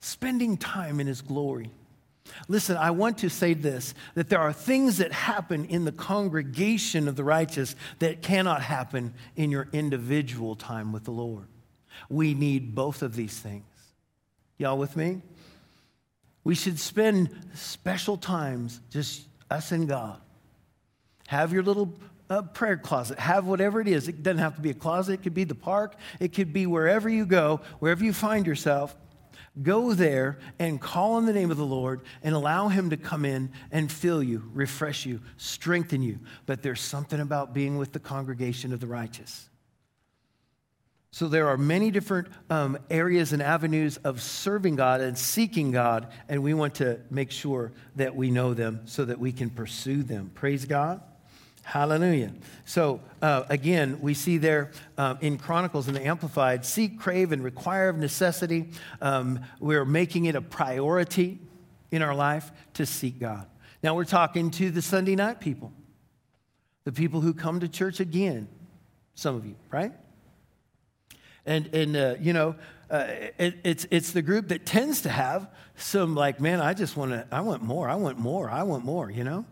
Spending 0.00 0.56
time 0.56 1.00
in 1.00 1.06
His 1.06 1.20
glory. 1.20 1.70
Listen, 2.48 2.76
I 2.76 2.90
want 2.90 3.18
to 3.18 3.30
say 3.30 3.54
this 3.54 3.94
that 4.14 4.28
there 4.28 4.40
are 4.40 4.52
things 4.52 4.98
that 4.98 5.12
happen 5.12 5.64
in 5.66 5.84
the 5.84 5.92
congregation 5.92 7.08
of 7.08 7.16
the 7.16 7.24
righteous 7.24 7.74
that 8.00 8.22
cannot 8.22 8.62
happen 8.62 9.14
in 9.36 9.50
your 9.50 9.68
individual 9.72 10.56
time 10.56 10.92
with 10.92 11.04
the 11.04 11.10
Lord. 11.10 11.46
We 12.08 12.34
need 12.34 12.74
both 12.74 13.02
of 13.02 13.14
these 13.14 13.38
things. 13.38 13.64
Y'all 14.58 14.78
with 14.78 14.96
me? 14.96 15.22
We 16.44 16.54
should 16.54 16.78
spend 16.78 17.30
special 17.54 18.16
times, 18.16 18.80
just 18.90 19.26
us 19.50 19.72
and 19.72 19.88
God. 19.88 20.20
Have 21.28 21.52
your 21.52 21.62
little 21.62 21.92
uh, 22.30 22.40
prayer 22.40 22.78
closet. 22.78 23.18
Have 23.18 23.46
whatever 23.46 23.82
it 23.82 23.88
is. 23.88 24.08
It 24.08 24.22
doesn't 24.22 24.38
have 24.38 24.56
to 24.56 24.62
be 24.62 24.70
a 24.70 24.74
closet, 24.74 25.12
it 25.12 25.22
could 25.22 25.34
be 25.34 25.44
the 25.44 25.54
park, 25.54 25.94
it 26.20 26.32
could 26.32 26.54
be 26.54 26.64
wherever 26.64 27.06
you 27.06 27.26
go, 27.26 27.60
wherever 27.80 28.02
you 28.02 28.14
find 28.14 28.46
yourself. 28.46 28.96
Go 29.62 29.92
there 29.92 30.38
and 30.58 30.80
call 30.80 31.14
on 31.14 31.26
the 31.26 31.34
name 31.34 31.50
of 31.50 31.58
the 31.58 31.66
Lord 31.66 32.00
and 32.22 32.34
allow 32.34 32.68
Him 32.68 32.88
to 32.90 32.96
come 32.96 33.26
in 33.26 33.50
and 33.70 33.92
fill 33.92 34.22
you, 34.22 34.42
refresh 34.54 35.04
you, 35.04 35.20
strengthen 35.36 36.00
you. 36.00 36.18
But 36.46 36.62
there's 36.62 36.80
something 36.80 37.20
about 37.20 37.52
being 37.52 37.76
with 37.76 37.92
the 37.92 37.98
congregation 37.98 38.72
of 38.72 38.80
the 38.80 38.86
righteous. 38.86 39.50
So 41.10 41.28
there 41.28 41.48
are 41.48 41.58
many 41.58 41.90
different 41.90 42.28
um, 42.48 42.78
areas 42.88 43.34
and 43.34 43.42
avenues 43.42 43.98
of 43.98 44.22
serving 44.22 44.76
God 44.76 45.02
and 45.02 45.18
seeking 45.18 45.72
God, 45.72 46.10
and 46.26 46.42
we 46.42 46.54
want 46.54 46.76
to 46.76 47.00
make 47.10 47.30
sure 47.30 47.72
that 47.96 48.16
we 48.16 48.30
know 48.30 48.54
them 48.54 48.82
so 48.86 49.04
that 49.04 49.18
we 49.18 49.32
can 49.32 49.50
pursue 49.50 50.02
them. 50.02 50.30
Praise 50.34 50.64
God. 50.64 51.02
Hallelujah. 51.68 52.32
So, 52.64 53.02
uh, 53.20 53.42
again, 53.50 53.98
we 54.00 54.14
see 54.14 54.38
there 54.38 54.70
uh, 54.96 55.16
in 55.20 55.36
Chronicles 55.36 55.86
in 55.86 55.92
the 55.92 56.00
Amplified 56.06 56.64
seek, 56.64 56.98
crave, 56.98 57.30
and 57.30 57.44
require 57.44 57.90
of 57.90 57.98
necessity. 57.98 58.70
Um, 59.02 59.40
we're 59.60 59.84
making 59.84 60.24
it 60.24 60.34
a 60.34 60.40
priority 60.40 61.38
in 61.90 62.00
our 62.00 62.14
life 62.14 62.50
to 62.72 62.86
seek 62.86 63.18
God. 63.18 63.46
Now, 63.82 63.94
we're 63.94 64.06
talking 64.06 64.50
to 64.52 64.70
the 64.70 64.80
Sunday 64.80 65.14
night 65.14 65.40
people, 65.40 65.74
the 66.84 66.92
people 66.92 67.20
who 67.20 67.34
come 67.34 67.60
to 67.60 67.68
church 67.68 68.00
again, 68.00 68.48
some 69.14 69.36
of 69.36 69.44
you, 69.44 69.56
right? 69.70 69.92
And, 71.44 71.66
and 71.74 71.94
uh, 71.94 72.14
you 72.18 72.32
know, 72.32 72.54
uh, 72.88 73.08
it, 73.36 73.58
it's, 73.62 73.86
it's 73.90 74.12
the 74.12 74.22
group 74.22 74.48
that 74.48 74.64
tends 74.64 75.02
to 75.02 75.10
have 75.10 75.50
some 75.76 76.14
like, 76.14 76.40
man, 76.40 76.62
I 76.62 76.72
just 76.72 76.96
want 76.96 77.10
to, 77.10 77.26
I 77.30 77.42
want 77.42 77.62
more, 77.62 77.90
I 77.90 77.96
want 77.96 78.18
more, 78.18 78.48
I 78.48 78.62
want 78.62 78.86
more, 78.86 79.10
you 79.10 79.22
know? 79.22 79.44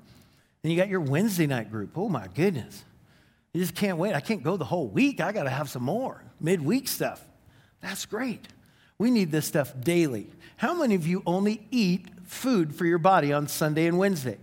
Then 0.67 0.73
you 0.73 0.79
got 0.79 0.89
your 0.89 0.99
Wednesday 0.99 1.47
night 1.47 1.71
group. 1.71 1.97
Oh 1.97 2.09
my 2.09 2.27
goodness. 2.35 2.85
You 3.53 3.61
just 3.61 3.77
can't 3.77 3.99
wait. 3.99 4.17
I 4.17 4.21
can't 4.21 4.43
go 4.43 4.57
the 4.57 4.65
whole 4.65 4.89
week. 4.89 5.21
I 5.21 5.31
got 5.31 5.45
to 5.45 5.49
have 5.49 5.71
some 5.71 5.85
more 5.85 6.25
midweek 6.41 6.89
stuff. 6.89 7.25
That's 7.81 8.05
great. 8.05 8.49
We 8.99 9.13
need 9.13 9.31
this 9.31 9.47
stuff 9.47 9.73
daily. 9.81 10.29
How 10.57 10.75
many 10.75 10.97
of 10.97 11.07
you 11.07 11.23
only 11.25 11.65
eat 11.71 12.09
food 12.25 12.75
for 12.75 12.85
your 12.85 12.99
body 12.99 13.33
on 13.33 13.47
Sunday 13.47 13.87
and 13.87 13.97
Wednesday? 13.97 14.39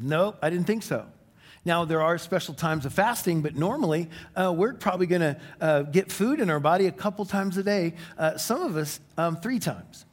No, 0.00 0.34
I 0.42 0.50
didn't 0.50 0.66
think 0.66 0.82
so. 0.82 1.06
Now, 1.64 1.84
there 1.84 2.02
are 2.02 2.18
special 2.18 2.54
times 2.54 2.84
of 2.84 2.92
fasting, 2.92 3.40
but 3.40 3.54
normally 3.54 4.10
uh, 4.34 4.52
we're 4.52 4.74
probably 4.74 5.06
going 5.06 5.20
to 5.20 5.40
uh, 5.60 5.82
get 5.82 6.10
food 6.10 6.40
in 6.40 6.50
our 6.50 6.58
body 6.58 6.88
a 6.88 6.92
couple 6.92 7.24
times 7.24 7.56
a 7.56 7.62
day, 7.62 7.94
uh, 8.18 8.36
some 8.36 8.62
of 8.62 8.76
us 8.76 8.98
um, 9.16 9.36
three 9.36 9.60
times. 9.60 10.06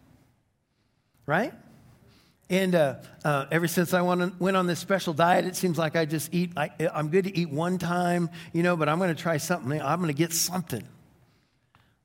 Right? 1.26 1.54
And 2.50 2.74
uh, 2.74 2.96
uh, 3.24 3.46
ever 3.52 3.68
since 3.68 3.94
I 3.94 4.02
went 4.02 4.58
on 4.58 4.66
this 4.66 4.80
special 4.80 5.14
diet, 5.14 5.46
it 5.46 5.56
seems 5.56 5.78
like 5.78 5.96
I 5.96 6.06
just 6.06 6.34
eat, 6.34 6.52
I, 6.58 6.72
am 6.80 7.10
good 7.10 7.26
to 7.26 7.38
eat 7.38 7.52
one 7.52 7.78
time, 7.78 8.32
you 8.54 8.64
know, 8.64 8.76
but 8.76 8.90
I'm 8.90 8.98
going 8.98 9.16
to 9.16 9.22
try 9.22 9.38
something. 9.38 9.80
I'm 9.80 10.00
going 10.00 10.12
to 10.12 10.18
get 10.18 10.34
something. 10.34 10.84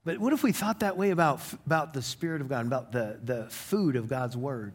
But 0.05 0.19
what 0.19 0.35
if 0.35 0.43
we 0.43 0.53
thought 0.53 0.81
that 0.81 0.99
way 0.99 1.11
about, 1.11 1.41
about 1.65 1.95
the 1.95 2.03
Spirit 2.03 2.43
of 2.43 2.51
God, 2.51 2.67
about 2.67 2.93
the, 2.93 3.19
the 3.25 3.47
food 3.49 3.97
of 3.97 4.07
God's 4.07 4.37
Word, 4.37 4.75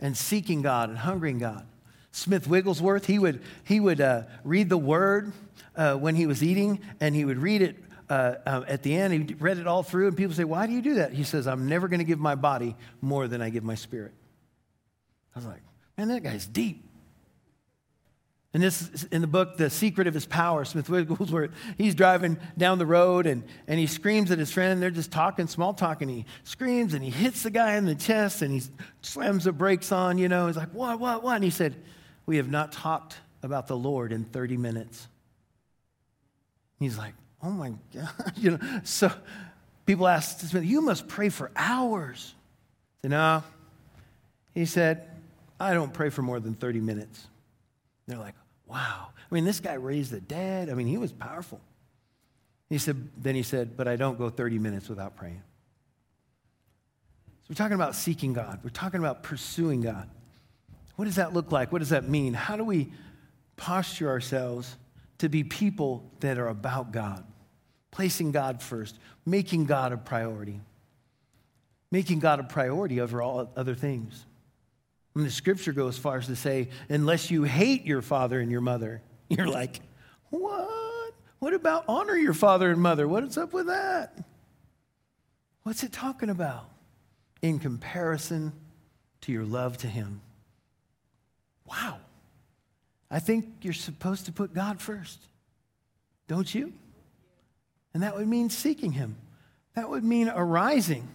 and 0.00 0.16
seeking 0.16 0.62
God 0.62 0.88
and 0.88 0.96
hungering 0.96 1.38
God? 1.38 1.66
Smith 2.10 2.48
Wigglesworth, 2.48 3.04
he 3.04 3.18
would, 3.18 3.42
he 3.64 3.80
would 3.80 4.00
uh, 4.00 4.22
read 4.44 4.70
the 4.70 4.78
Word 4.78 5.32
uh, 5.76 5.94
when 5.96 6.14
he 6.14 6.26
was 6.26 6.42
eating, 6.42 6.80
and 7.00 7.14
he 7.14 7.26
would 7.26 7.36
read 7.36 7.60
it 7.60 7.76
uh, 8.08 8.36
uh, 8.46 8.64
at 8.66 8.82
the 8.82 8.96
end. 8.96 9.12
He 9.12 9.34
read 9.34 9.58
it 9.58 9.66
all 9.66 9.82
through, 9.82 10.08
and 10.08 10.16
people 10.16 10.34
say, 10.34 10.44
Why 10.44 10.66
do 10.66 10.72
you 10.72 10.80
do 10.80 10.94
that? 10.94 11.12
He 11.12 11.22
says, 11.22 11.46
I'm 11.46 11.68
never 11.68 11.86
going 11.86 12.00
to 12.00 12.04
give 12.04 12.18
my 12.18 12.34
body 12.34 12.76
more 13.02 13.28
than 13.28 13.42
I 13.42 13.50
give 13.50 13.62
my 13.62 13.74
spirit. 13.74 14.14
I 15.38 15.40
was 15.40 15.46
like, 15.46 15.62
man, 15.96 16.08
that 16.08 16.24
guy's 16.24 16.46
deep. 16.46 16.84
And 18.52 18.60
this 18.60 19.04
in 19.12 19.20
the 19.20 19.28
book, 19.28 19.56
The 19.56 19.70
Secret 19.70 20.08
of 20.08 20.14
His 20.14 20.26
Power, 20.26 20.64
Smith 20.64 20.90
Wigglesworth, 20.90 21.52
he's 21.76 21.94
driving 21.94 22.38
down 22.56 22.78
the 22.78 22.86
road 22.86 23.26
and, 23.26 23.44
and 23.68 23.78
he 23.78 23.86
screams 23.86 24.32
at 24.32 24.38
his 24.40 24.50
friend, 24.50 24.72
and 24.72 24.82
they're 24.82 24.90
just 24.90 25.12
talking, 25.12 25.46
small 25.46 25.74
talk, 25.74 26.02
and 26.02 26.10
He 26.10 26.24
screams 26.42 26.92
and 26.92 27.04
he 27.04 27.10
hits 27.10 27.44
the 27.44 27.50
guy 27.50 27.76
in 27.76 27.84
the 27.84 27.94
chest 27.94 28.42
and 28.42 28.52
he 28.52 28.62
slams 29.00 29.44
the 29.44 29.52
brakes 29.52 29.92
on, 29.92 30.18
you 30.18 30.28
know. 30.28 30.48
He's 30.48 30.56
like, 30.56 30.74
what, 30.74 30.98
what, 30.98 31.22
what? 31.22 31.36
And 31.36 31.44
he 31.44 31.50
said, 31.50 31.76
We 32.26 32.38
have 32.38 32.50
not 32.50 32.72
talked 32.72 33.18
about 33.44 33.68
the 33.68 33.76
Lord 33.76 34.10
in 34.10 34.24
30 34.24 34.56
minutes. 34.56 35.06
He's 36.80 36.98
like, 36.98 37.14
Oh 37.44 37.50
my 37.50 37.74
God. 37.94 38.10
you 38.36 38.58
know, 38.58 38.80
so 38.82 39.12
people 39.86 40.08
ask 40.08 40.40
Smith, 40.40 40.64
You 40.64 40.80
must 40.80 41.06
pray 41.06 41.28
for 41.28 41.52
hours. 41.54 42.34
Said, 43.02 43.12
No. 43.12 43.44
He 44.52 44.64
said, 44.64 45.08
I 45.60 45.74
don't 45.74 45.92
pray 45.92 46.10
for 46.10 46.22
more 46.22 46.40
than 46.40 46.54
30 46.54 46.80
minutes. 46.80 47.26
They're 48.06 48.18
like, 48.18 48.34
wow. 48.66 49.08
I 49.30 49.34
mean, 49.34 49.44
this 49.44 49.60
guy 49.60 49.74
raised 49.74 50.10
the 50.10 50.20
dead. 50.20 50.70
I 50.70 50.74
mean, 50.74 50.86
he 50.86 50.96
was 50.96 51.12
powerful. 51.12 51.60
He 52.68 52.78
said, 52.78 53.08
then 53.16 53.34
he 53.34 53.42
said, 53.42 53.76
but 53.76 53.88
I 53.88 53.96
don't 53.96 54.18
go 54.18 54.30
30 54.30 54.58
minutes 54.58 54.88
without 54.88 55.16
praying. 55.16 55.42
So 57.42 57.46
we're 57.50 57.56
talking 57.56 57.74
about 57.74 57.94
seeking 57.94 58.32
God. 58.32 58.60
We're 58.62 58.70
talking 58.70 59.00
about 59.00 59.22
pursuing 59.22 59.80
God. 59.80 60.08
What 60.96 61.06
does 61.06 61.16
that 61.16 61.32
look 61.32 61.50
like? 61.50 61.72
What 61.72 61.78
does 61.78 61.90
that 61.90 62.08
mean? 62.08 62.34
How 62.34 62.56
do 62.56 62.64
we 62.64 62.92
posture 63.56 64.08
ourselves 64.08 64.76
to 65.18 65.28
be 65.28 65.44
people 65.44 66.10
that 66.20 66.38
are 66.38 66.48
about 66.48 66.92
God, 66.92 67.24
placing 67.90 68.32
God 68.32 68.62
first, 68.62 68.98
making 69.26 69.66
God 69.66 69.92
a 69.92 69.96
priority, 69.96 70.60
making 71.90 72.20
God 72.20 72.40
a 72.40 72.44
priority 72.44 73.00
over 73.00 73.20
all 73.20 73.52
other 73.56 73.74
things. 73.74 74.24
And 75.14 75.24
the 75.24 75.30
scripture 75.30 75.72
goes 75.72 75.94
as 75.94 75.98
far 75.98 76.18
as 76.18 76.26
to 76.26 76.36
say, 76.36 76.68
unless 76.88 77.30
you 77.30 77.42
hate 77.42 77.84
your 77.84 78.02
father 78.02 78.40
and 78.40 78.50
your 78.50 78.60
mother, 78.60 79.02
you're 79.28 79.48
like, 79.48 79.80
what? 80.30 81.14
What 81.38 81.54
about 81.54 81.84
honor 81.88 82.16
your 82.16 82.34
father 82.34 82.70
and 82.70 82.80
mother? 82.80 83.06
What 83.06 83.24
is 83.24 83.38
up 83.38 83.52
with 83.52 83.66
that? 83.66 84.24
What's 85.62 85.82
it 85.82 85.92
talking 85.92 86.30
about? 86.30 86.68
In 87.42 87.58
comparison 87.58 88.52
to 89.22 89.32
your 89.32 89.44
love 89.44 89.76
to 89.78 89.86
him. 89.86 90.20
Wow. 91.64 91.98
I 93.10 93.20
think 93.20 93.46
you're 93.62 93.72
supposed 93.72 94.26
to 94.26 94.32
put 94.32 94.52
God 94.52 94.80
first, 94.80 95.18
don't 96.26 96.52
you? 96.52 96.72
And 97.94 98.02
that 98.02 98.16
would 98.16 98.28
mean 98.28 98.50
seeking 98.50 98.92
Him. 98.92 99.16
That 99.74 99.88
would 99.88 100.04
mean 100.04 100.28
arising 100.28 101.08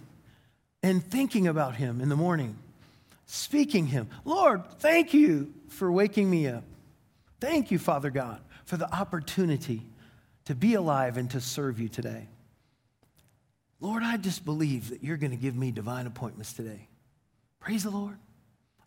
and 0.82 1.04
thinking 1.04 1.46
about 1.46 1.76
Him 1.76 2.00
in 2.00 2.08
the 2.08 2.16
morning, 2.16 2.58
speaking 3.26 3.86
Him. 3.86 4.08
Lord, 4.24 4.62
thank 4.78 5.14
you 5.14 5.52
for 5.68 5.90
waking 5.90 6.30
me 6.30 6.48
up. 6.48 6.64
Thank 7.40 7.70
you, 7.70 7.78
Father 7.78 8.10
God, 8.10 8.40
for 8.64 8.76
the 8.76 8.92
opportunity 8.94 9.82
to 10.46 10.54
be 10.54 10.74
alive 10.74 11.16
and 11.16 11.30
to 11.30 11.40
serve 11.40 11.80
you 11.80 11.88
today. 11.88 12.28
Lord, 13.80 14.02
I 14.02 14.16
just 14.16 14.44
believe 14.44 14.90
that 14.90 15.02
you're 15.02 15.16
going 15.16 15.32
to 15.32 15.36
give 15.36 15.54
me 15.54 15.70
divine 15.70 16.06
appointments 16.06 16.52
today. 16.52 16.88
Praise 17.60 17.82
the 17.82 17.90
Lord. 17.90 18.16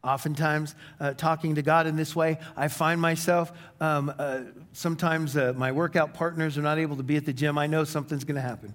Oftentimes, 0.03 0.74
uh, 1.00 1.13
talking 1.13 1.56
to 1.56 1.62
God 1.62 1.86
in 1.86 1.96
this 1.96 2.15
way, 2.15 2.39
I 2.56 2.67
find 2.67 3.01
myself 3.01 3.51
um, 3.82 4.13
uh, 4.17 4.41
sometimes 4.72 5.36
uh, 5.36 5.53
my 5.58 5.72
workout 5.72 6.13
partners 6.13 6.58
are 6.58 6.62
not 6.62 6.77
able 6.77 6.96
to 6.98 7.03
be 7.03 7.17
at 7.17 7.25
the 7.25 7.34
gym. 7.34 7.58
I 7.58 7.67
know 7.67 7.84
something's 7.84 8.24
going 8.24 8.36
to 8.36 8.41
happen. 8.41 8.74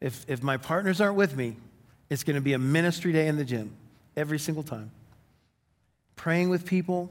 If, 0.00 0.24
if 0.28 0.42
my 0.42 0.56
partners 0.56 1.00
aren't 1.00 1.16
with 1.16 1.36
me, 1.36 1.56
it's 2.08 2.22
going 2.22 2.36
to 2.36 2.42
be 2.42 2.52
a 2.52 2.58
ministry 2.58 3.12
day 3.12 3.28
in 3.28 3.36
the 3.36 3.44
gym 3.44 3.76
every 4.16 4.38
single 4.38 4.62
time. 4.62 4.90
Praying 6.16 6.50
with 6.50 6.66
people, 6.66 7.10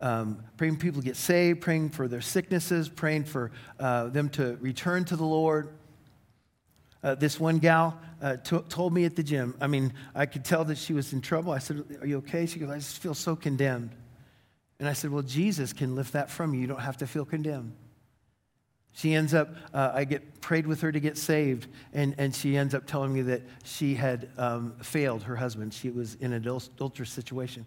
um, 0.00 0.42
praying 0.56 0.76
people 0.76 1.00
to 1.00 1.04
get 1.04 1.16
saved, 1.16 1.60
praying 1.60 1.90
for 1.90 2.08
their 2.08 2.20
sicknesses, 2.20 2.88
praying 2.88 3.24
for 3.24 3.50
uh, 3.78 4.08
them 4.08 4.28
to 4.30 4.56
return 4.60 5.04
to 5.06 5.16
the 5.16 5.24
Lord. 5.24 5.68
Uh, 7.02 7.14
this 7.14 7.40
one 7.40 7.58
gal 7.58 7.98
uh, 8.22 8.36
t- 8.36 8.58
told 8.68 8.92
me 8.92 9.04
at 9.04 9.16
the 9.16 9.22
gym, 9.22 9.54
I 9.60 9.66
mean, 9.66 9.92
I 10.14 10.26
could 10.26 10.44
tell 10.44 10.64
that 10.66 10.78
she 10.78 10.92
was 10.92 11.12
in 11.12 11.20
trouble. 11.20 11.52
I 11.52 11.58
said, 11.58 11.84
Are 12.00 12.06
you 12.06 12.18
okay? 12.18 12.46
She 12.46 12.58
goes, 12.58 12.70
I 12.70 12.76
just 12.76 12.98
feel 12.98 13.14
so 13.14 13.36
condemned. 13.36 13.90
And 14.78 14.88
I 14.88 14.92
said, 14.92 15.10
Well, 15.10 15.22
Jesus 15.22 15.72
can 15.72 15.94
lift 15.94 16.12
that 16.14 16.30
from 16.30 16.54
you. 16.54 16.60
You 16.60 16.66
don't 16.66 16.80
have 16.80 16.98
to 16.98 17.06
feel 17.06 17.24
condemned. 17.24 17.74
She 18.92 19.14
ends 19.14 19.34
up, 19.34 19.54
uh, 19.72 19.92
I 19.94 20.04
get 20.04 20.40
prayed 20.40 20.66
with 20.66 20.80
her 20.80 20.90
to 20.90 21.00
get 21.00 21.16
saved, 21.16 21.68
and, 21.92 22.14
and 22.18 22.34
she 22.34 22.56
ends 22.56 22.74
up 22.74 22.86
telling 22.86 23.12
me 23.12 23.22
that 23.22 23.42
she 23.64 23.94
had 23.94 24.28
um, 24.36 24.74
failed 24.82 25.22
her 25.24 25.36
husband. 25.36 25.72
She 25.72 25.90
was 25.90 26.16
in 26.16 26.32
an 26.32 26.46
adulterous 26.46 27.10
situation. 27.10 27.66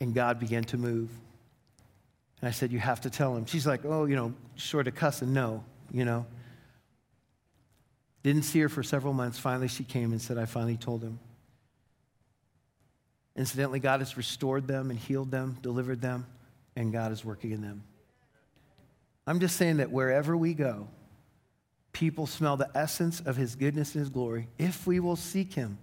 And 0.00 0.14
God 0.14 0.40
began 0.40 0.64
to 0.64 0.76
move. 0.76 1.10
And 2.40 2.48
I 2.48 2.52
said, 2.52 2.72
You 2.72 2.78
have 2.78 3.02
to 3.02 3.10
tell 3.10 3.36
him. 3.36 3.46
She's 3.46 3.66
like, 3.66 3.84
Oh, 3.84 4.06
you 4.06 4.16
know, 4.16 4.34
short 4.56 4.88
of 4.88 4.94
cussing, 4.94 5.32
no, 5.32 5.64
you 5.92 6.04
know. 6.04 6.26
Didn't 8.22 8.42
see 8.42 8.60
her 8.60 8.70
for 8.70 8.82
several 8.82 9.12
months. 9.12 9.38
Finally, 9.38 9.68
she 9.68 9.84
came 9.84 10.12
and 10.12 10.20
said, 10.20 10.38
I 10.38 10.46
finally 10.46 10.78
told 10.78 11.02
him. 11.02 11.20
Incidentally, 13.36 13.80
God 13.80 14.00
has 14.00 14.16
restored 14.16 14.66
them 14.66 14.90
and 14.90 14.98
healed 14.98 15.30
them, 15.30 15.58
delivered 15.60 16.00
them, 16.00 16.26
and 16.74 16.92
God 16.92 17.12
is 17.12 17.24
working 17.24 17.50
in 17.50 17.60
them. 17.60 17.82
I'm 19.26 19.40
just 19.40 19.56
saying 19.56 19.78
that 19.78 19.90
wherever 19.90 20.36
we 20.36 20.54
go, 20.54 20.88
people 21.92 22.26
smell 22.26 22.56
the 22.56 22.70
essence 22.74 23.20
of 23.20 23.36
his 23.36 23.54
goodness 23.56 23.94
and 23.94 24.00
his 24.00 24.10
glory 24.10 24.48
if 24.58 24.86
we 24.86 25.00
will 25.00 25.16
seek 25.16 25.54
him, 25.54 25.78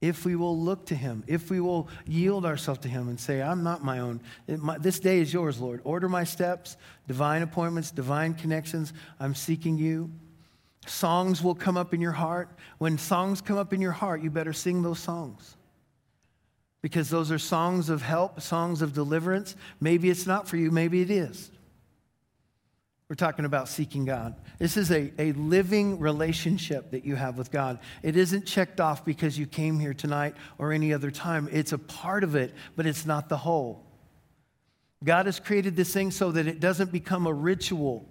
if 0.00 0.24
we 0.24 0.36
will 0.36 0.58
look 0.58 0.86
to 0.86 0.94
him, 0.94 1.22
if 1.26 1.50
we 1.50 1.60
will 1.60 1.88
yield 2.06 2.44
ourselves 2.44 2.80
to 2.80 2.88
him 2.88 3.08
and 3.08 3.18
say, 3.18 3.40
I'm 3.40 3.62
not 3.62 3.84
my 3.84 4.00
own. 4.00 4.20
My, 4.48 4.76
this 4.76 4.98
day 4.98 5.20
is 5.20 5.32
yours, 5.32 5.60
Lord. 5.60 5.80
Order 5.84 6.08
my 6.08 6.24
steps, 6.24 6.76
divine 7.06 7.42
appointments, 7.42 7.90
divine 7.90 8.34
connections. 8.34 8.92
I'm 9.20 9.34
seeking 9.34 9.78
you. 9.78 10.10
Songs 10.86 11.42
will 11.42 11.54
come 11.54 11.78
up 11.78 11.94
in 11.94 12.00
your 12.00 12.12
heart. 12.12 12.50
When 12.78 12.98
songs 12.98 13.40
come 13.40 13.56
up 13.56 13.72
in 13.72 13.80
your 13.80 13.92
heart, 13.92 14.22
you 14.22 14.30
better 14.30 14.52
sing 14.52 14.82
those 14.82 14.98
songs. 14.98 15.56
Because 16.82 17.08
those 17.08 17.32
are 17.32 17.38
songs 17.38 17.88
of 17.88 18.02
help, 18.02 18.42
songs 18.42 18.82
of 18.82 18.92
deliverance. 18.92 19.56
Maybe 19.80 20.10
it's 20.10 20.26
not 20.26 20.46
for 20.46 20.58
you, 20.58 20.70
maybe 20.70 21.00
it 21.00 21.10
is. 21.10 21.50
We're 23.08 23.16
talking 23.16 23.44
about 23.44 23.68
seeking 23.68 24.04
God. 24.04 24.34
This 24.58 24.76
is 24.76 24.90
a, 24.90 25.12
a 25.18 25.32
living 25.32 25.98
relationship 25.98 26.90
that 26.92 27.04
you 27.04 27.16
have 27.16 27.36
with 27.36 27.50
God. 27.50 27.78
It 28.02 28.16
isn't 28.16 28.46
checked 28.46 28.80
off 28.80 29.04
because 29.04 29.38
you 29.38 29.46
came 29.46 29.78
here 29.78 29.94
tonight 29.94 30.34
or 30.58 30.72
any 30.72 30.92
other 30.92 31.10
time. 31.10 31.48
It's 31.52 31.72
a 31.72 31.78
part 31.78 32.24
of 32.24 32.34
it, 32.34 32.54
but 32.76 32.86
it's 32.86 33.04
not 33.04 33.28
the 33.28 33.36
whole. 33.36 33.84
God 35.02 35.26
has 35.26 35.38
created 35.38 35.76
this 35.76 35.92
thing 35.92 36.10
so 36.10 36.32
that 36.32 36.46
it 36.46 36.60
doesn't 36.60 36.92
become 36.92 37.26
a 37.26 37.32
ritual, 37.32 38.08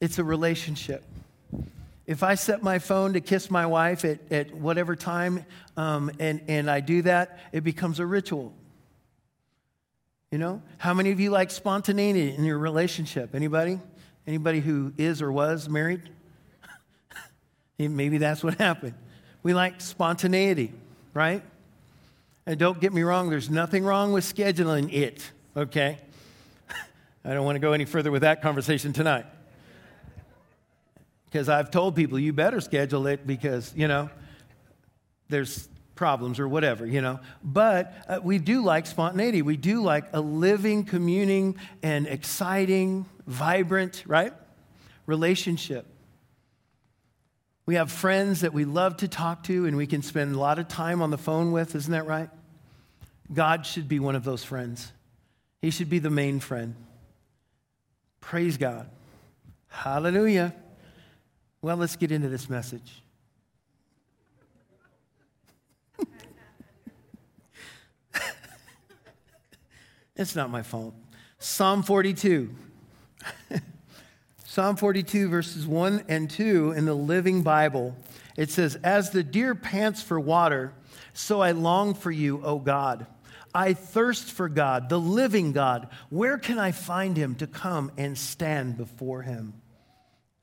it's 0.00 0.18
a 0.18 0.24
relationship 0.24 1.04
if 2.08 2.22
I 2.22 2.36
set 2.36 2.62
my 2.62 2.78
phone 2.78 3.12
to 3.12 3.20
kiss 3.20 3.50
my 3.50 3.66
wife 3.66 4.02
at, 4.06 4.32
at 4.32 4.54
whatever 4.54 4.96
time 4.96 5.44
um, 5.76 6.10
and, 6.18 6.40
and 6.48 6.70
I 6.70 6.80
do 6.80 7.02
that, 7.02 7.38
it 7.52 7.62
becomes 7.62 8.00
a 8.00 8.06
ritual. 8.06 8.54
You 10.32 10.38
know? 10.38 10.62
How 10.78 10.94
many 10.94 11.10
of 11.10 11.20
you 11.20 11.30
like 11.30 11.50
spontaneity 11.50 12.34
in 12.34 12.44
your 12.44 12.58
relationship? 12.58 13.34
Anybody? 13.34 13.78
Anybody 14.28 14.60
who 14.60 14.92
is 14.98 15.22
or 15.22 15.32
was 15.32 15.70
married? 15.70 16.02
Maybe 17.78 18.18
that's 18.18 18.44
what 18.44 18.56
happened. 18.56 18.92
We 19.42 19.54
like 19.54 19.80
spontaneity, 19.80 20.74
right? 21.14 21.42
And 22.44 22.58
don't 22.58 22.78
get 22.78 22.92
me 22.92 23.00
wrong, 23.04 23.30
there's 23.30 23.48
nothing 23.48 23.84
wrong 23.84 24.12
with 24.12 24.24
scheduling 24.24 24.92
it, 24.92 25.30
okay? 25.56 25.96
I 27.24 27.32
don't 27.32 27.46
want 27.46 27.56
to 27.56 27.60
go 27.60 27.72
any 27.72 27.86
further 27.86 28.10
with 28.10 28.20
that 28.20 28.42
conversation 28.42 28.92
tonight. 28.92 29.24
Because 31.24 31.48
I've 31.48 31.70
told 31.70 31.96
people, 31.96 32.18
you 32.18 32.34
better 32.34 32.60
schedule 32.60 33.06
it 33.06 33.26
because, 33.26 33.72
you 33.74 33.88
know, 33.88 34.10
there's 35.30 35.70
problems 35.94 36.38
or 36.38 36.46
whatever, 36.46 36.84
you 36.84 37.00
know. 37.00 37.18
But 37.42 37.94
uh, 38.06 38.20
we 38.22 38.36
do 38.36 38.62
like 38.62 38.84
spontaneity. 38.84 39.40
We 39.40 39.56
do 39.56 39.82
like 39.82 40.04
a 40.12 40.20
living, 40.20 40.84
communing, 40.84 41.56
and 41.82 42.06
exciting, 42.06 43.06
vibrant, 43.28 44.02
right? 44.06 44.32
Relationship. 45.06 45.86
We 47.66 47.76
have 47.76 47.92
friends 47.92 48.40
that 48.40 48.54
we 48.54 48.64
love 48.64 48.96
to 48.98 49.08
talk 49.08 49.44
to 49.44 49.66
and 49.66 49.76
we 49.76 49.86
can 49.86 50.00
spend 50.02 50.34
a 50.34 50.38
lot 50.38 50.58
of 50.58 50.66
time 50.68 51.02
on 51.02 51.10
the 51.10 51.18
phone 51.18 51.52
with, 51.52 51.76
isn't 51.76 51.92
that 51.92 52.06
right? 52.06 52.30
God 53.32 53.66
should 53.66 53.86
be 53.86 54.00
one 54.00 54.16
of 54.16 54.24
those 54.24 54.42
friends. 54.42 54.90
He 55.60 55.70
should 55.70 55.90
be 55.90 55.98
the 55.98 56.08
main 56.08 56.40
friend. 56.40 56.74
Praise 58.22 58.56
God. 58.56 58.88
Hallelujah. 59.68 60.54
Well, 61.60 61.76
let's 61.76 61.96
get 61.96 62.10
into 62.10 62.30
this 62.30 62.48
message. 62.48 63.02
it's 70.16 70.34
not 70.34 70.48
my 70.48 70.62
fault. 70.62 70.94
Psalm 71.38 71.82
42. 71.82 72.54
Psalm 74.44 74.76
42, 74.76 75.28
verses 75.28 75.66
1 75.66 76.04
and 76.08 76.30
2 76.30 76.72
in 76.72 76.84
the 76.84 76.94
Living 76.94 77.42
Bible. 77.42 77.96
It 78.36 78.50
says, 78.50 78.76
As 78.82 79.10
the 79.10 79.22
deer 79.22 79.54
pants 79.54 80.02
for 80.02 80.18
water, 80.18 80.72
so 81.12 81.40
I 81.40 81.52
long 81.52 81.94
for 81.94 82.10
you, 82.10 82.42
O 82.44 82.58
God. 82.58 83.06
I 83.54 83.74
thirst 83.74 84.30
for 84.30 84.48
God, 84.48 84.88
the 84.88 85.00
living 85.00 85.52
God. 85.52 85.88
Where 86.10 86.38
can 86.38 86.58
I 86.58 86.72
find 86.72 87.16
him 87.16 87.34
to 87.36 87.46
come 87.46 87.90
and 87.96 88.16
stand 88.16 88.76
before 88.76 89.22
him? 89.22 89.54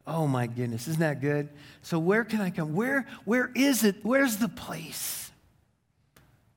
Oh 0.08 0.28
my 0.28 0.48
goodness, 0.48 0.88
isn't 0.88 1.00
that 1.00 1.22
good? 1.22 1.50
So 1.82 1.98
where 1.98 2.24
can 2.24 2.42
I 2.42 2.50
come? 2.50 2.76
Where 2.76 3.08
where 3.24 3.52
is 3.56 3.84
it? 3.84 3.98
Where's 4.04 4.38
the 4.38 4.50
place? 4.50 5.32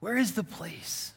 Where 0.01 0.17
is 0.17 0.33
the 0.33 0.45
place? 0.45 1.13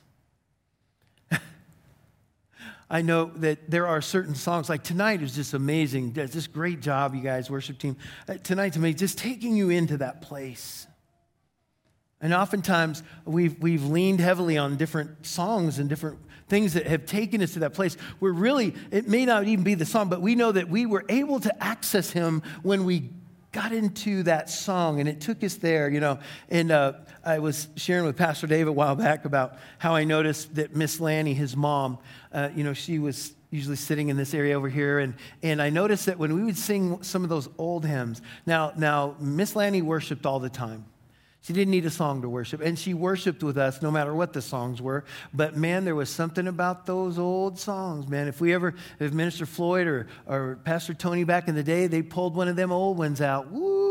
I 2.91 3.01
know 3.01 3.31
that 3.37 3.71
there 3.71 3.87
are 3.87 4.01
certain 4.01 4.35
songs, 4.35 4.67
like 4.67 4.83
tonight 4.83 5.21
is 5.21 5.33
just 5.33 5.53
amazing. 5.53 6.11
Just 6.11 6.51
great 6.51 6.81
job, 6.81 7.15
you 7.15 7.21
guys, 7.21 7.49
worship 7.49 7.77
team. 7.77 7.95
Uh, 8.27 8.33
tonight 8.33 8.73
to 8.73 8.79
me, 8.79 8.93
just 8.93 9.17
taking 9.17 9.55
you 9.55 9.69
into 9.69 9.95
that 9.97 10.21
place. 10.21 10.87
And 12.19 12.33
oftentimes 12.33 13.01
we've, 13.23 13.57
we've 13.59 13.85
leaned 13.85 14.19
heavily 14.19 14.57
on 14.57 14.75
different 14.75 15.25
songs 15.25 15.79
and 15.79 15.87
different 15.87 16.19
things 16.49 16.73
that 16.73 16.85
have 16.85 17.05
taken 17.05 17.41
us 17.41 17.53
to 17.53 17.59
that 17.59 17.73
place 17.73 17.95
where 18.19 18.33
really 18.33 18.75
it 18.91 19.07
may 19.07 19.25
not 19.25 19.45
even 19.47 19.63
be 19.63 19.73
the 19.73 19.85
song, 19.85 20.09
but 20.09 20.21
we 20.21 20.35
know 20.35 20.51
that 20.51 20.67
we 20.67 20.85
were 20.85 21.05
able 21.07 21.39
to 21.39 21.63
access 21.63 22.11
Him 22.11 22.43
when 22.61 22.83
we 22.83 23.09
got 23.51 23.73
into 23.73 24.23
that 24.23 24.49
song 24.49 24.99
and 24.99 25.09
it 25.09 25.19
took 25.19 25.43
us 25.43 25.55
there, 25.55 25.89
you 25.89 25.99
know. 25.99 26.19
And 26.49 26.71
uh, 26.71 26.93
I 27.23 27.39
was 27.39 27.67
sharing 27.75 28.05
with 28.05 28.17
Pastor 28.17 28.47
Dave 28.47 28.67
a 28.67 28.71
while 28.71 28.95
back 28.95 29.25
about 29.25 29.57
how 29.77 29.93
I 29.93 30.03
noticed 30.03 30.55
that 30.55 30.75
Miss 30.75 30.99
Lanny, 30.99 31.33
his 31.33 31.55
mom, 31.55 31.97
uh, 32.31 32.49
you 32.55 32.63
know, 32.63 32.73
she 32.73 32.99
was 32.99 33.33
usually 33.49 33.75
sitting 33.75 34.07
in 34.07 34.15
this 34.15 34.33
area 34.33 34.55
over 34.57 34.69
here, 34.69 34.99
and, 34.99 35.13
and 35.43 35.61
I 35.61 35.69
noticed 35.69 36.05
that 36.05 36.17
when 36.17 36.33
we 36.33 36.43
would 36.43 36.57
sing 36.57 37.03
some 37.03 37.23
of 37.23 37.29
those 37.29 37.49
old 37.57 37.85
hymns, 37.85 38.21
now, 38.45 38.71
now 38.77 39.17
Miss 39.19 39.57
Lanny 39.57 39.81
worshiped 39.81 40.25
all 40.25 40.39
the 40.39 40.49
time. 40.49 40.85
She 41.43 41.53
didn't 41.53 41.71
need 41.71 41.85
a 41.85 41.89
song 41.89 42.21
to 42.21 42.29
worship, 42.29 42.61
and 42.61 42.77
she 42.77 42.93
worshiped 42.93 43.41
with 43.41 43.57
us 43.57 43.81
no 43.81 43.89
matter 43.89 44.13
what 44.13 44.31
the 44.31 44.43
songs 44.43 44.79
were. 44.79 45.03
But 45.33 45.57
man, 45.57 45.85
there 45.85 45.95
was 45.95 46.09
something 46.09 46.47
about 46.47 46.85
those 46.85 47.17
old 47.17 47.57
songs, 47.57 48.07
man. 48.07 48.27
If 48.27 48.39
we 48.39 48.53
ever, 48.53 48.75
if 48.99 49.11
Minister 49.11 49.47
Floyd 49.47 49.87
or, 49.87 50.07
or 50.27 50.59
Pastor 50.63 50.93
Tony 50.93 51.23
back 51.23 51.47
in 51.47 51.55
the 51.55 51.63
day, 51.63 51.87
they 51.87 52.03
pulled 52.03 52.35
one 52.35 52.47
of 52.47 52.55
them 52.55 52.71
old 52.71 52.97
ones 52.97 53.21
out, 53.21 53.49
woo 53.49 53.81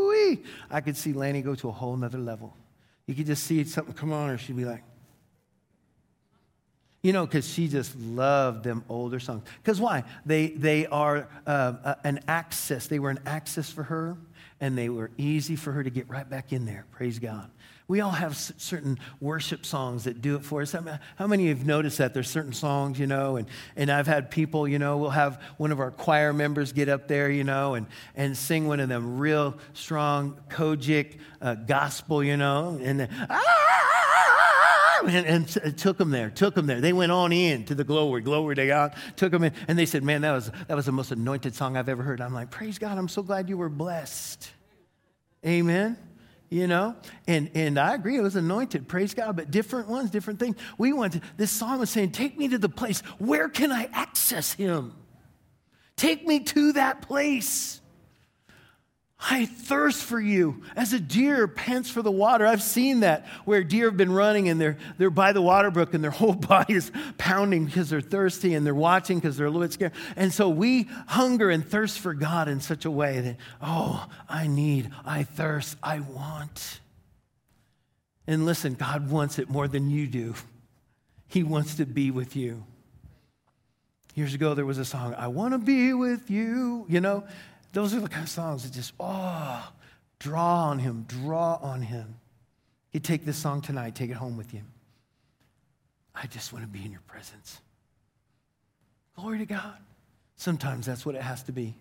I 0.69 0.81
could 0.81 0.97
see 0.97 1.13
Lanny 1.13 1.41
go 1.41 1.55
to 1.55 1.69
a 1.69 1.71
whole 1.71 1.95
nother 1.97 2.17
level. 2.17 2.55
You 3.07 3.15
could 3.15 3.25
just 3.25 3.43
see 3.43 3.63
something 3.63 3.93
come 3.93 4.13
on 4.13 4.29
her, 4.29 4.37
she'd 4.37 4.55
be 4.55 4.65
like, 4.65 4.83
you 7.03 7.13
know, 7.13 7.25
because 7.25 7.49
she 7.49 7.67
just 7.67 7.95
loved 7.97 8.63
them 8.63 8.83
older 8.87 9.19
songs. 9.19 9.43
Because 9.63 9.81
why? 9.81 10.03
They, 10.23 10.49
they 10.49 10.85
are 10.85 11.27
uh, 11.47 11.95
an 12.03 12.19
access. 12.27 12.85
They 12.85 12.99
were 12.99 13.09
an 13.09 13.19
access 13.25 13.71
for 13.71 13.83
her, 13.83 14.17
and 14.61 14.77
they 14.77 14.87
were 14.87 15.11
easy 15.17 15.55
for 15.57 15.73
her 15.73 15.83
to 15.83 15.89
get 15.89 16.07
right 16.07 16.29
back 16.29 16.53
in 16.53 16.65
there. 16.65 16.85
Praise 16.91 17.19
God. 17.19 17.49
We 17.87 17.99
all 17.99 18.11
have 18.11 18.37
certain 18.37 18.99
worship 19.19 19.65
songs 19.65 20.05
that 20.05 20.21
do 20.21 20.35
it 20.35 20.45
for 20.45 20.61
us. 20.61 20.73
How 21.17 21.27
many 21.27 21.43
of 21.43 21.49
you 21.49 21.55
have 21.55 21.67
noticed 21.67 21.97
that 21.97 22.13
there's 22.13 22.29
certain 22.29 22.53
songs, 22.53 22.97
you 22.97 23.07
know, 23.07 23.35
and, 23.35 23.47
and 23.75 23.91
I've 23.91 24.07
had 24.07 24.31
people, 24.31 24.65
you 24.65 24.79
know, 24.79 24.97
we'll 24.97 25.09
have 25.09 25.41
one 25.57 25.73
of 25.73 25.81
our 25.81 25.91
choir 25.91 26.31
members 26.31 26.71
get 26.71 26.87
up 26.87 27.09
there, 27.09 27.29
you 27.29 27.43
know, 27.43 27.73
and, 27.73 27.87
and 28.15 28.37
sing 28.37 28.65
one 28.67 28.79
of 28.79 28.87
them 28.87 29.17
real 29.17 29.57
strong 29.73 30.39
COGIC 30.47 31.17
uh, 31.41 31.55
gospel, 31.55 32.23
you 32.23 32.37
know, 32.37 32.79
and 32.81 33.01
then, 33.01 33.27
ah! 33.29 34.37
And, 35.07 35.57
and 35.57 35.77
took 35.77 35.97
them 35.97 36.09
there, 36.09 36.29
took 36.29 36.55
them 36.55 36.67
there. 36.67 36.81
They 36.81 36.93
went 36.93 37.11
on 37.11 37.31
in 37.31 37.65
to 37.65 37.75
the 37.75 37.83
glory, 37.83 38.21
glory 38.21 38.55
to 38.55 38.67
God, 38.67 38.95
took 39.15 39.31
them 39.31 39.43
in. 39.43 39.53
And 39.67 39.77
they 39.77 39.85
said, 39.85 40.03
Man, 40.03 40.21
that 40.21 40.31
was, 40.31 40.51
that 40.67 40.75
was 40.75 40.85
the 40.85 40.91
most 40.91 41.11
anointed 41.11 41.55
song 41.55 41.77
I've 41.77 41.89
ever 41.89 42.03
heard. 42.03 42.21
I'm 42.21 42.33
like, 42.33 42.51
Praise 42.51 42.79
God, 42.79 42.97
I'm 42.97 43.07
so 43.07 43.23
glad 43.23 43.49
you 43.49 43.57
were 43.57 43.69
blessed. 43.69 44.51
Amen 45.45 45.97
you 46.51 46.67
know 46.67 46.95
and 47.27 47.49
and 47.55 47.79
i 47.79 47.95
agree 47.95 48.17
it 48.17 48.21
was 48.21 48.35
anointed 48.35 48.87
praise 48.87 49.13
god 49.15 49.35
but 49.35 49.49
different 49.49 49.87
ones 49.87 50.11
different 50.11 50.37
things 50.37 50.55
we 50.77 50.93
want 50.93 51.13
to 51.13 51.21
this 51.37 51.49
song 51.49 51.79
was 51.79 51.89
saying 51.89 52.11
take 52.11 52.37
me 52.37 52.47
to 52.49 52.57
the 52.57 52.69
place 52.69 52.99
where 53.17 53.49
can 53.49 53.71
i 53.71 53.89
access 53.93 54.53
him 54.53 54.93
take 55.95 56.27
me 56.27 56.41
to 56.41 56.73
that 56.73 57.01
place 57.01 57.80
I 59.23 59.45
thirst 59.45 60.03
for 60.03 60.19
you 60.19 60.63
as 60.75 60.93
a 60.93 60.99
deer 60.99 61.47
pants 61.47 61.91
for 61.91 62.01
the 62.01 62.11
water. 62.11 62.45
I've 62.45 62.63
seen 62.63 63.01
that 63.01 63.27
where 63.45 63.63
deer 63.63 63.85
have 63.85 63.97
been 63.97 64.11
running 64.11 64.49
and 64.49 64.59
they're, 64.59 64.77
they're 64.97 65.11
by 65.11 65.31
the 65.31 65.43
water 65.43 65.69
brook 65.69 65.93
and 65.93 66.03
their 66.03 66.11
whole 66.21 66.33
body 66.33 66.73
is 66.73 66.91
pounding 67.19 67.65
because 67.65 67.91
they're 67.91 68.01
thirsty 68.01 68.55
and 68.55 68.65
they're 68.65 68.73
watching 68.73 69.19
because 69.19 69.37
they're 69.37 69.45
a 69.45 69.49
little 69.49 69.61
bit 69.61 69.73
scared. 69.73 69.91
And 70.15 70.33
so 70.33 70.49
we 70.49 70.89
hunger 71.07 71.51
and 71.51 71.63
thirst 71.63 71.99
for 71.99 72.15
God 72.15 72.47
in 72.47 72.61
such 72.61 72.85
a 72.85 72.91
way 72.91 73.19
that, 73.19 73.37
oh, 73.61 74.07
I 74.27 74.47
need, 74.47 74.89
I 75.05 75.23
thirst, 75.23 75.77
I 75.83 75.99
want. 75.99 76.79
And 78.25 78.45
listen, 78.45 78.73
God 78.73 79.11
wants 79.11 79.37
it 79.37 79.49
more 79.49 79.67
than 79.67 79.91
you 79.91 80.07
do. 80.07 80.33
He 81.27 81.43
wants 81.43 81.75
to 81.75 81.85
be 81.85 82.09
with 82.09 82.35
you. 82.35 82.63
Years 84.15 84.33
ago, 84.33 84.55
there 84.55 84.65
was 84.65 84.77
a 84.77 84.83
song, 84.83 85.13
I 85.17 85.27
want 85.27 85.53
to 85.53 85.57
be 85.57 85.93
with 85.93 86.29
you. 86.29 86.85
You 86.89 86.99
know, 86.99 87.23
those 87.73 87.93
are 87.93 87.99
the 87.99 88.09
kind 88.09 88.23
of 88.23 88.29
songs 88.29 88.63
that 88.63 88.73
just, 88.73 88.93
oh, 88.99 89.71
draw 90.19 90.65
on 90.65 90.79
him, 90.79 91.05
draw 91.07 91.55
on 91.61 91.81
him. 91.81 92.15
You 92.91 92.99
take 92.99 93.25
this 93.25 93.37
song 93.37 93.61
tonight, 93.61 93.95
take 93.95 94.09
it 94.09 94.15
home 94.15 94.37
with 94.37 94.53
you. 94.53 94.61
I 96.13 96.27
just 96.27 96.51
want 96.51 96.65
to 96.65 96.69
be 96.69 96.83
in 96.83 96.91
your 96.91 97.01
presence. 97.07 97.61
Glory 99.15 99.39
to 99.39 99.45
God. 99.45 99.77
Sometimes 100.35 100.85
that's 100.85 101.05
what 101.05 101.15
it 101.15 101.21
has 101.21 101.43
to 101.43 101.51
be. 101.51 101.75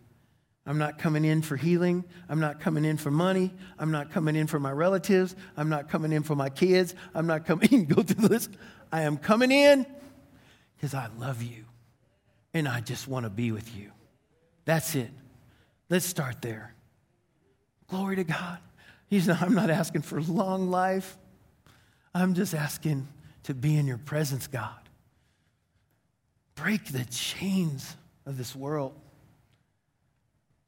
I'm 0.66 0.78
not 0.78 0.98
coming 0.98 1.24
in 1.24 1.42
for 1.42 1.56
healing. 1.56 2.04
I'm 2.28 2.38
not 2.38 2.60
coming 2.60 2.84
in 2.84 2.96
for 2.96 3.10
money. 3.10 3.52
I'm 3.78 3.90
not 3.90 4.10
coming 4.10 4.36
in 4.36 4.46
for 4.46 4.60
my 4.60 4.70
relatives. 4.70 5.34
I'm 5.56 5.68
not 5.68 5.88
coming 5.88 6.12
in 6.12 6.22
for 6.22 6.36
my 6.36 6.50
kids. 6.50 6.94
I'm 7.14 7.26
not 7.26 7.46
coming 7.46 7.68
in, 7.72 7.86
go 7.86 8.02
through 8.02 8.26
the 8.26 8.28
list. 8.28 8.50
I 8.92 9.02
am 9.02 9.16
coming 9.16 9.50
in 9.50 9.86
because 10.76 10.94
I 10.94 11.08
love 11.18 11.42
you 11.42 11.64
and 12.54 12.68
I 12.68 12.80
just 12.80 13.08
want 13.08 13.24
to 13.24 13.30
be 13.30 13.52
with 13.52 13.74
you. 13.76 13.90
That's 14.64 14.94
it. 14.94 15.10
Let's 15.90 16.06
start 16.06 16.40
there. 16.40 16.72
Glory 17.88 18.16
to 18.16 18.24
God. 18.24 18.58
He's 19.08 19.26
not, 19.26 19.42
I'm 19.42 19.54
not 19.54 19.70
asking 19.70 20.02
for 20.02 20.22
long 20.22 20.70
life. 20.70 21.18
I'm 22.14 22.34
just 22.34 22.54
asking 22.54 23.08
to 23.42 23.54
be 23.54 23.76
in 23.76 23.86
your 23.86 23.98
presence, 23.98 24.46
God. 24.46 24.88
Break 26.54 26.86
the 26.86 27.04
chains 27.06 27.96
of 28.24 28.38
this 28.38 28.54
world 28.54 28.94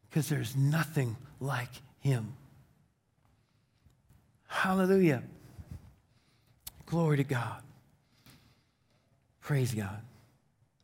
because 0.08 0.28
there's 0.28 0.56
nothing 0.56 1.16
like 1.38 1.70
Him. 2.00 2.34
Hallelujah. 4.48 5.22
Glory 6.86 7.18
to 7.18 7.24
God. 7.24 7.62
Praise 9.40 9.72
God. 9.72 10.02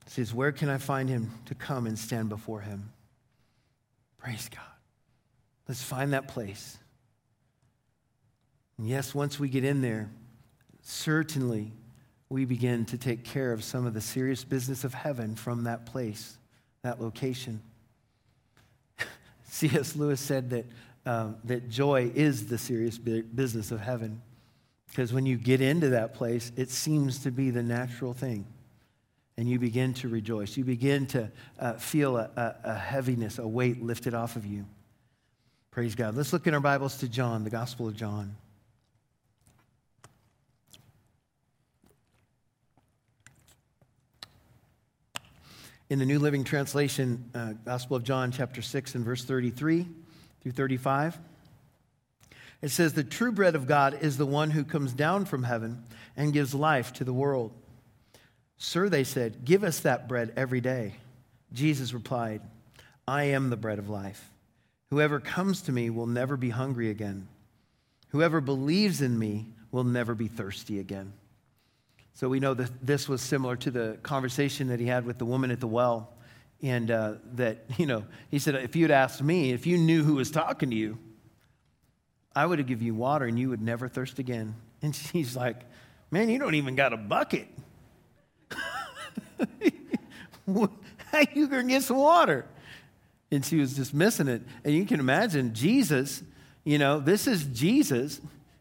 Says, 0.07 0.33
Where 0.33 0.53
can 0.53 0.69
I 0.69 0.79
find 0.79 1.09
Him 1.09 1.31
to 1.47 1.55
come 1.55 1.87
and 1.87 1.99
stand 1.99 2.29
before 2.29 2.61
Him? 2.61 2.91
Praise 4.29 4.51
God. 4.51 4.61
Let's 5.69 5.83
find 5.83 6.13
that 6.13 6.29
place. 6.29 6.77
And 8.77 8.87
yes, 8.87 9.15
once 9.15 9.41
we 9.41 9.49
get 9.49 9.65
in 9.65 9.81
there, 9.81 10.11
certainly 10.83 11.73
we 12.29 12.45
begin 12.45 12.85
to 12.87 12.99
take 12.99 13.25
care 13.25 13.55
of 13.55 13.65
some 13.65 13.87
of 13.87 13.95
the 13.95 14.03
serious 14.03 14.45
business 14.45 14.85
of 14.85 14.93
heaven 14.93 15.35
from 15.35 15.65
that 15.65 15.87
place, 15.87 16.37
that 16.83 17.01
location. 17.01 17.63
C.S. 19.45 19.97
Lewis 19.97 20.21
said 20.21 20.51
that, 20.51 20.67
um, 21.07 21.37
that 21.45 21.71
joy 21.71 22.13
is 22.15 22.49
the 22.49 22.59
serious 22.59 22.99
business 22.99 23.71
of 23.71 23.81
heaven. 23.81 24.21
Because 24.91 25.11
when 25.11 25.25
you 25.25 25.39
get 25.39 25.63
into 25.63 25.89
that 25.89 26.13
place, 26.13 26.53
it 26.55 26.69
seems 26.69 27.21
to 27.21 27.31
be 27.31 27.49
the 27.49 27.63
natural 27.63 28.13
thing 28.13 28.45
and 29.39 29.49
you 29.49 29.61
begin 29.61 29.95
to 29.95 30.09
rejoice. 30.09 30.57
You 30.57 30.65
begin 30.65 31.07
to 31.07 31.31
uh, 31.61 31.75
feel 31.75 32.17
a, 32.17 32.29
a, 32.35 32.55
a 32.73 32.75
heaviness, 32.75 33.39
a 33.39 33.47
weight 33.47 33.81
lifted 33.81 34.13
off 34.13 34.35
of 34.35 34.45
you. 34.45 34.67
Praise 35.71 35.95
God. 35.95 36.17
Let's 36.17 36.33
look 36.33 36.49
in 36.49 36.55
our 36.55 36.61
Bibles 36.61 36.97
to 36.99 37.09
John, 37.09 37.45
the 37.45 37.51
Gospel 37.51 37.87
of 37.87 37.95
John. 37.95 38.35
In 45.89 46.01
the 46.01 46.05
New 46.05 46.19
Living 46.19 46.43
Translation, 46.43 47.31
uh, 47.33 47.53
Gospel 47.65 47.97
of 47.97 48.03
John, 48.03 48.33
chapter 48.33 48.61
6, 48.61 48.97
and 48.97 49.05
verse 49.05 49.25
33 49.25 49.87
through 50.43 50.53
35, 50.53 51.17
it 52.61 52.71
says, 52.71 52.95
The 52.95 53.05
true 53.05 53.31
bread 53.31 53.55
of 53.55 53.69
God 53.69 53.99
is 54.01 54.17
the 54.17 54.27
one 54.27 54.51
who 54.51 54.65
comes 54.65 54.93
down 54.93 55.27
from 55.27 55.45
heaven 55.45 55.85
and 56.17 56.33
gives 56.33 56.57
life 56.57 56.93
to 56.95 57.05
the 57.05 57.13
world. 57.13 57.53
Sir, 58.59 58.89
they 58.89 59.05
said, 59.05 59.45
give 59.45 59.63
us 59.63 59.81
that 59.81 60.09
bread 60.09 60.33
every 60.37 60.61
day. 60.61 60.97
Jesus 61.53 61.95
replied, 61.95 62.43
I 63.07 63.25
am 63.25 63.51
the 63.51 63.57
bread 63.57 63.79
of 63.79 63.89
life. 63.89 64.33
Whoever 64.91 65.21
comes 65.21 65.63
to 65.63 65.73
me 65.73 65.91
will 65.91 66.07
never 66.07 66.37
be 66.37 66.51
hungry 66.51 66.91
again. 66.91 67.29
Whoever 68.09 68.41
believes 68.41 69.01
in 69.01 69.19
me 69.19 69.47
will 69.71 69.85
never 69.85 70.15
be 70.15 70.29
thirsty 70.29 70.81
again. 70.81 71.13
So 72.15 72.29
we 72.29 72.41
know 72.41 72.55
that 72.55 72.85
this 72.85 73.09
was 73.09 73.23
similar 73.23 73.55
to 73.57 73.71
the 73.71 73.99
conversation 74.03 74.69
that 74.69 74.81
he 74.81 74.87
had 74.87 75.07
with 75.07 75.19
the 75.19 75.25
woman 75.25 75.53
at 75.53 75.61
the 75.61 75.69
well. 75.69 76.15
And 76.61 76.91
uh, 76.91 77.15
that, 77.35 77.65
you 77.77 77.87
know, 77.87 78.05
he 78.31 78.41
said, 78.41 78.57
if 78.57 78.75
you'd 78.75 78.91
asked 78.91 79.23
me, 79.23 79.53
if 79.53 79.67
you 79.67 79.79
knew 79.79 80.03
who 80.03 80.15
was 80.15 80.31
talking 80.31 80.71
to 80.71 80.77
you, 80.77 80.99
I 82.35 82.45
would 82.45 82.59
have 82.59 82.67
given 82.67 82.87
you 82.87 82.95
water 82.95 83.27
and 83.27 83.39
you 83.39 83.51
would 83.51 83.63
never 83.63 83.89
thirst 83.89 84.19
again. 84.19 84.57
And 84.83 84.95
she's 84.97 85.37
like, 85.37 85.61
man, 86.11 86.29
you 86.29 86.39
don't 86.39 86.57
even 86.57 86.75
got 86.75 86.93
a 86.93 86.97
bucket. 86.97 87.49
How 90.49 91.23
you 91.35 91.49
to 91.49 91.63
get 91.63 91.83
some 91.83 91.99
water? 91.99 92.47
And 93.31 93.45
she 93.45 93.59
was 93.59 93.77
just 93.77 93.93
missing 93.93 94.29
it. 94.29 94.43
And 94.65 94.75
you 94.75 94.87
can 94.87 95.01
imagine 95.01 95.55
Jesus, 95.55 96.23
you 96.65 96.79
know, 96.79 97.01
this 97.01 97.27
is 97.27 97.45
Jesus. 97.45 98.21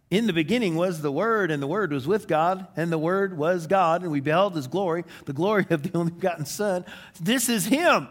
In 0.10 0.28
the 0.28 0.34
beginning 0.34 0.76
was 0.76 1.02
the 1.02 1.12
Word, 1.12 1.52
and 1.52 1.62
the 1.62 1.68
Word 1.68 1.92
was 1.92 2.08
with 2.08 2.28
God, 2.28 2.68
and 2.78 2.92
the 2.92 2.98
Word 2.98 3.38
was 3.38 3.68
God, 3.68 4.04
and 4.04 4.12
we 4.12 4.22
beheld 4.22 4.56
His 4.56 4.68
glory, 4.68 5.04
the 5.26 5.34
glory 5.34 5.66
of 5.70 5.84
the 5.84 5.98
only 5.98 6.12
begotten 6.12 6.46
Son. 6.46 6.86
This 7.20 7.50
is 7.50 7.66
Him. 7.66 8.08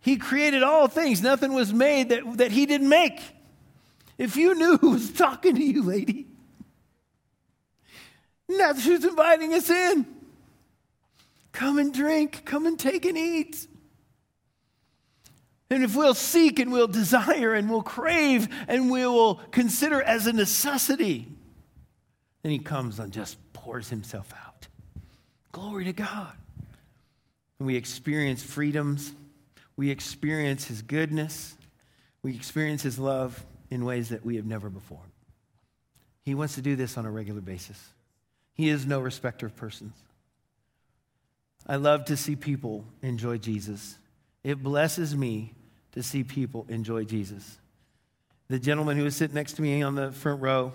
He 0.00 0.16
created 0.16 0.64
all 0.64 0.88
things. 0.88 1.22
Nothing 1.22 1.52
was 1.52 1.72
made 1.72 2.08
that, 2.08 2.38
that 2.38 2.50
He 2.50 2.66
didn't 2.66 2.88
make. 2.88 3.20
If 4.18 4.36
you 4.36 4.54
knew 4.54 4.78
who 4.78 4.90
was 4.90 5.12
talking 5.12 5.54
to 5.54 5.62
you, 5.62 5.82
lady, 5.82 6.26
now 8.48 8.74
she's 8.74 9.04
inviting 9.04 9.54
us 9.54 9.70
in. 9.70 10.06
Come 11.52 11.78
and 11.78 11.92
drink, 11.92 12.42
come 12.44 12.66
and 12.66 12.78
take 12.78 13.04
and 13.04 13.16
eat. 13.16 13.66
And 15.70 15.84
if 15.84 15.96
we'll 15.96 16.14
seek 16.14 16.58
and 16.58 16.70
we'll 16.72 16.88
desire 16.88 17.54
and 17.54 17.70
we'll 17.70 17.82
crave 17.82 18.48
and 18.68 18.90
we 18.90 19.06
will 19.06 19.36
consider 19.52 20.02
as 20.02 20.26
a 20.26 20.32
necessity, 20.32 21.28
then 22.42 22.52
he 22.52 22.58
comes 22.58 22.98
and 22.98 23.12
just 23.12 23.38
pours 23.52 23.88
himself 23.88 24.32
out. 24.44 24.66
Glory 25.52 25.84
to 25.84 25.92
God. 25.92 26.32
and 27.58 27.66
we 27.66 27.76
experience 27.76 28.42
freedoms. 28.42 29.12
We 29.76 29.90
experience 29.90 30.66
His 30.66 30.82
goodness. 30.82 31.56
We 32.22 32.34
experience 32.34 32.82
His 32.82 32.98
love 32.98 33.44
in 33.70 33.84
ways 33.84 34.10
that 34.10 34.24
we 34.24 34.36
have 34.36 34.46
never 34.46 34.68
before. 34.68 35.00
He 36.24 36.34
wants 36.34 36.54
to 36.56 36.62
do 36.62 36.76
this 36.76 36.98
on 36.98 37.06
a 37.06 37.10
regular 37.10 37.40
basis. 37.40 37.78
He 38.54 38.68
is 38.68 38.86
no 38.86 39.00
respecter 39.00 39.46
of 39.46 39.56
persons. 39.56 39.94
I 41.66 41.76
love 41.76 42.06
to 42.06 42.16
see 42.16 42.36
people 42.36 42.84
enjoy 43.02 43.38
Jesus. 43.38 43.96
It 44.42 44.62
blesses 44.62 45.16
me 45.16 45.54
to 45.92 46.02
see 46.02 46.24
people 46.24 46.66
enjoy 46.68 47.04
Jesus. 47.04 47.58
The 48.48 48.58
gentleman 48.58 48.96
who 48.96 49.04
was 49.04 49.16
sitting 49.16 49.34
next 49.34 49.54
to 49.54 49.62
me 49.62 49.82
on 49.82 49.94
the 49.94 50.12
front 50.12 50.42
row 50.42 50.72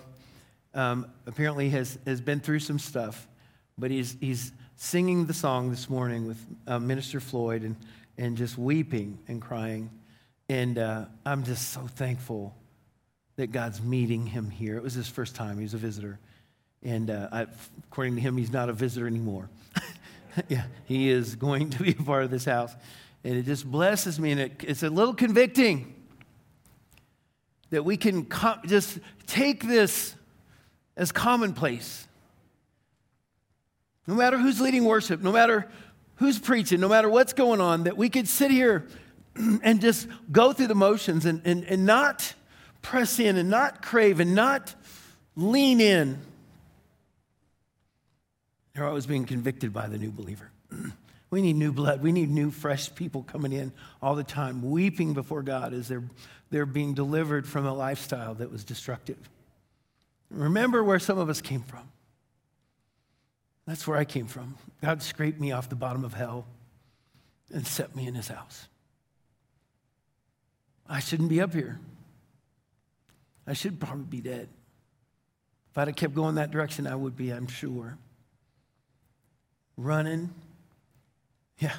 um, 0.74 1.06
apparently 1.26 1.70
has, 1.70 1.98
has 2.06 2.20
been 2.20 2.40
through 2.40 2.60
some 2.60 2.78
stuff, 2.78 3.28
but 3.76 3.90
he's, 3.90 4.16
he's 4.20 4.52
singing 4.76 5.26
the 5.26 5.34
song 5.34 5.70
this 5.70 5.90
morning 5.90 6.26
with 6.26 6.44
uh, 6.66 6.78
Minister 6.78 7.20
Floyd 7.20 7.62
and, 7.62 7.76
and 8.16 8.36
just 8.36 8.56
weeping 8.56 9.18
and 9.28 9.42
crying. 9.42 9.90
And 10.48 10.78
uh, 10.78 11.04
I'm 11.26 11.44
just 11.44 11.70
so 11.72 11.80
thankful 11.82 12.54
that 13.36 13.52
God's 13.52 13.82
meeting 13.82 14.26
him 14.26 14.50
here. 14.50 14.76
It 14.76 14.82
was 14.82 14.94
his 14.94 15.08
first 15.08 15.34
time, 15.34 15.56
he 15.56 15.62
was 15.62 15.74
a 15.74 15.78
visitor. 15.78 16.18
And 16.82 17.10
uh, 17.10 17.28
I, 17.30 17.46
according 17.84 18.14
to 18.16 18.20
him, 18.20 18.36
he's 18.36 18.52
not 18.52 18.68
a 18.68 18.72
visitor 18.72 19.06
anymore. 19.06 19.48
yeah, 20.48 20.64
he 20.84 21.10
is 21.10 21.36
going 21.36 21.70
to 21.70 21.82
be 21.82 21.92
a 21.92 22.02
part 22.02 22.24
of 22.24 22.30
this 22.30 22.44
house. 22.44 22.74
And 23.24 23.36
it 23.36 23.46
just 23.46 23.68
blesses 23.68 24.20
me, 24.20 24.32
and 24.32 24.40
it, 24.40 24.52
it's 24.60 24.82
a 24.82 24.90
little 24.90 25.14
convicting 25.14 25.94
that 27.70 27.84
we 27.84 27.96
can 27.96 28.24
com- 28.24 28.60
just 28.66 28.98
take 29.26 29.64
this 29.64 30.14
as 30.96 31.12
commonplace. 31.12 32.06
No 34.06 34.14
matter 34.14 34.38
who's 34.38 34.60
leading 34.60 34.84
worship, 34.84 35.20
no 35.20 35.32
matter 35.32 35.68
who's 36.16 36.38
preaching, 36.38 36.80
no 36.80 36.88
matter 36.88 37.08
what's 37.08 37.32
going 37.32 37.60
on, 37.60 37.84
that 37.84 37.96
we 37.96 38.08
could 38.08 38.26
sit 38.26 38.50
here 38.50 38.86
and 39.62 39.80
just 39.80 40.08
go 40.32 40.52
through 40.52 40.68
the 40.68 40.74
motions 40.74 41.26
and, 41.26 41.42
and, 41.44 41.64
and 41.64 41.84
not 41.84 42.34
press 42.80 43.18
in 43.18 43.36
and 43.36 43.50
not 43.50 43.82
crave 43.82 44.20
and 44.20 44.34
not 44.34 44.74
lean 45.36 45.80
in. 45.80 46.20
They're 48.78 48.86
always 48.86 49.06
being 49.06 49.24
convicted 49.24 49.72
by 49.72 49.88
the 49.88 49.98
new 49.98 50.12
believer. 50.12 50.52
we 51.30 51.42
need 51.42 51.56
new 51.56 51.72
blood. 51.72 52.00
We 52.00 52.12
need 52.12 52.30
new, 52.30 52.52
fresh 52.52 52.94
people 52.94 53.24
coming 53.24 53.52
in 53.52 53.72
all 54.00 54.14
the 54.14 54.22
time, 54.22 54.70
weeping 54.70 55.14
before 55.14 55.42
God 55.42 55.74
as 55.74 55.88
they're, 55.88 56.04
they're 56.50 56.64
being 56.64 56.94
delivered 56.94 57.44
from 57.44 57.66
a 57.66 57.74
lifestyle 57.74 58.34
that 58.34 58.52
was 58.52 58.62
destructive. 58.62 59.18
Remember 60.30 60.84
where 60.84 61.00
some 61.00 61.18
of 61.18 61.28
us 61.28 61.40
came 61.40 61.62
from. 61.62 61.88
That's 63.66 63.84
where 63.84 63.98
I 63.98 64.04
came 64.04 64.28
from. 64.28 64.54
God 64.80 65.02
scraped 65.02 65.40
me 65.40 65.50
off 65.50 65.68
the 65.68 65.74
bottom 65.74 66.04
of 66.04 66.14
hell 66.14 66.46
and 67.52 67.66
set 67.66 67.96
me 67.96 68.06
in 68.06 68.14
his 68.14 68.28
house. 68.28 68.68
I 70.88 71.00
shouldn't 71.00 71.30
be 71.30 71.40
up 71.40 71.52
here. 71.52 71.80
I 73.44 73.54
should 73.54 73.80
probably 73.80 74.04
be 74.04 74.20
dead. 74.20 74.48
If 75.72 75.78
I'd 75.78 75.88
have 75.88 75.96
kept 75.96 76.14
going 76.14 76.36
that 76.36 76.52
direction, 76.52 76.86
I 76.86 76.94
would 76.94 77.16
be, 77.16 77.30
I'm 77.30 77.48
sure. 77.48 77.98
Running. 79.78 80.28
Yeah, 81.58 81.74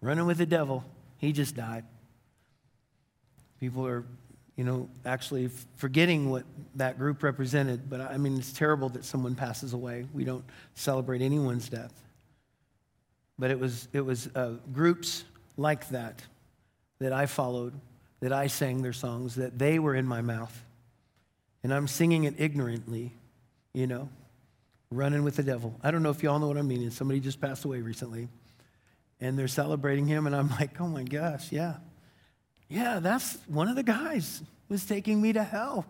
running 0.00 0.26
with 0.26 0.38
the 0.38 0.46
devil. 0.46 0.84
He 1.18 1.32
just 1.32 1.56
died. 1.56 1.84
People 3.58 3.84
are 3.86 4.04
you 4.60 4.66
know, 4.66 4.90
actually 5.06 5.48
forgetting 5.76 6.28
what 6.28 6.44
that 6.74 6.98
group 6.98 7.22
represented. 7.22 7.88
But 7.88 8.02
I 8.02 8.18
mean, 8.18 8.36
it's 8.36 8.52
terrible 8.52 8.90
that 8.90 9.06
someone 9.06 9.34
passes 9.34 9.72
away. 9.72 10.04
We 10.12 10.24
don't 10.24 10.44
celebrate 10.74 11.22
anyone's 11.22 11.66
death. 11.70 11.94
But 13.38 13.50
it 13.50 13.58
was, 13.58 13.88
it 13.94 14.02
was 14.02 14.28
uh, 14.34 14.56
groups 14.70 15.24
like 15.56 15.88
that 15.88 16.20
that 16.98 17.10
I 17.10 17.24
followed, 17.24 17.72
that 18.20 18.34
I 18.34 18.48
sang 18.48 18.82
their 18.82 18.92
songs, 18.92 19.36
that 19.36 19.58
they 19.58 19.78
were 19.78 19.94
in 19.94 20.06
my 20.06 20.20
mouth. 20.20 20.62
And 21.62 21.72
I'm 21.72 21.88
singing 21.88 22.24
it 22.24 22.34
ignorantly, 22.36 23.14
you 23.72 23.86
know, 23.86 24.10
running 24.90 25.22
with 25.22 25.36
the 25.36 25.42
devil. 25.42 25.78
I 25.82 25.90
don't 25.90 26.02
know 26.02 26.10
if 26.10 26.22
you 26.22 26.30
all 26.30 26.38
know 26.38 26.48
what 26.48 26.56
I 26.56 26.62
mean. 26.62 26.90
Somebody 26.90 27.20
just 27.20 27.40
passed 27.40 27.64
away 27.64 27.80
recently, 27.80 28.28
and 29.20 29.38
they're 29.38 29.48
celebrating 29.48 30.06
him, 30.06 30.26
and 30.26 30.34
I'm 30.34 30.50
like, 30.60 30.80
oh 30.80 30.88
my 30.88 31.04
gosh, 31.04 31.52
yeah. 31.52 31.76
Yeah, 32.68 33.00
that's 33.00 33.38
one 33.46 33.68
of 33.68 33.76
the 33.76 33.82
guys 33.82 34.42
was 34.68 34.84
taking 34.84 35.20
me 35.20 35.32
to 35.32 35.42
hell. 35.42 35.86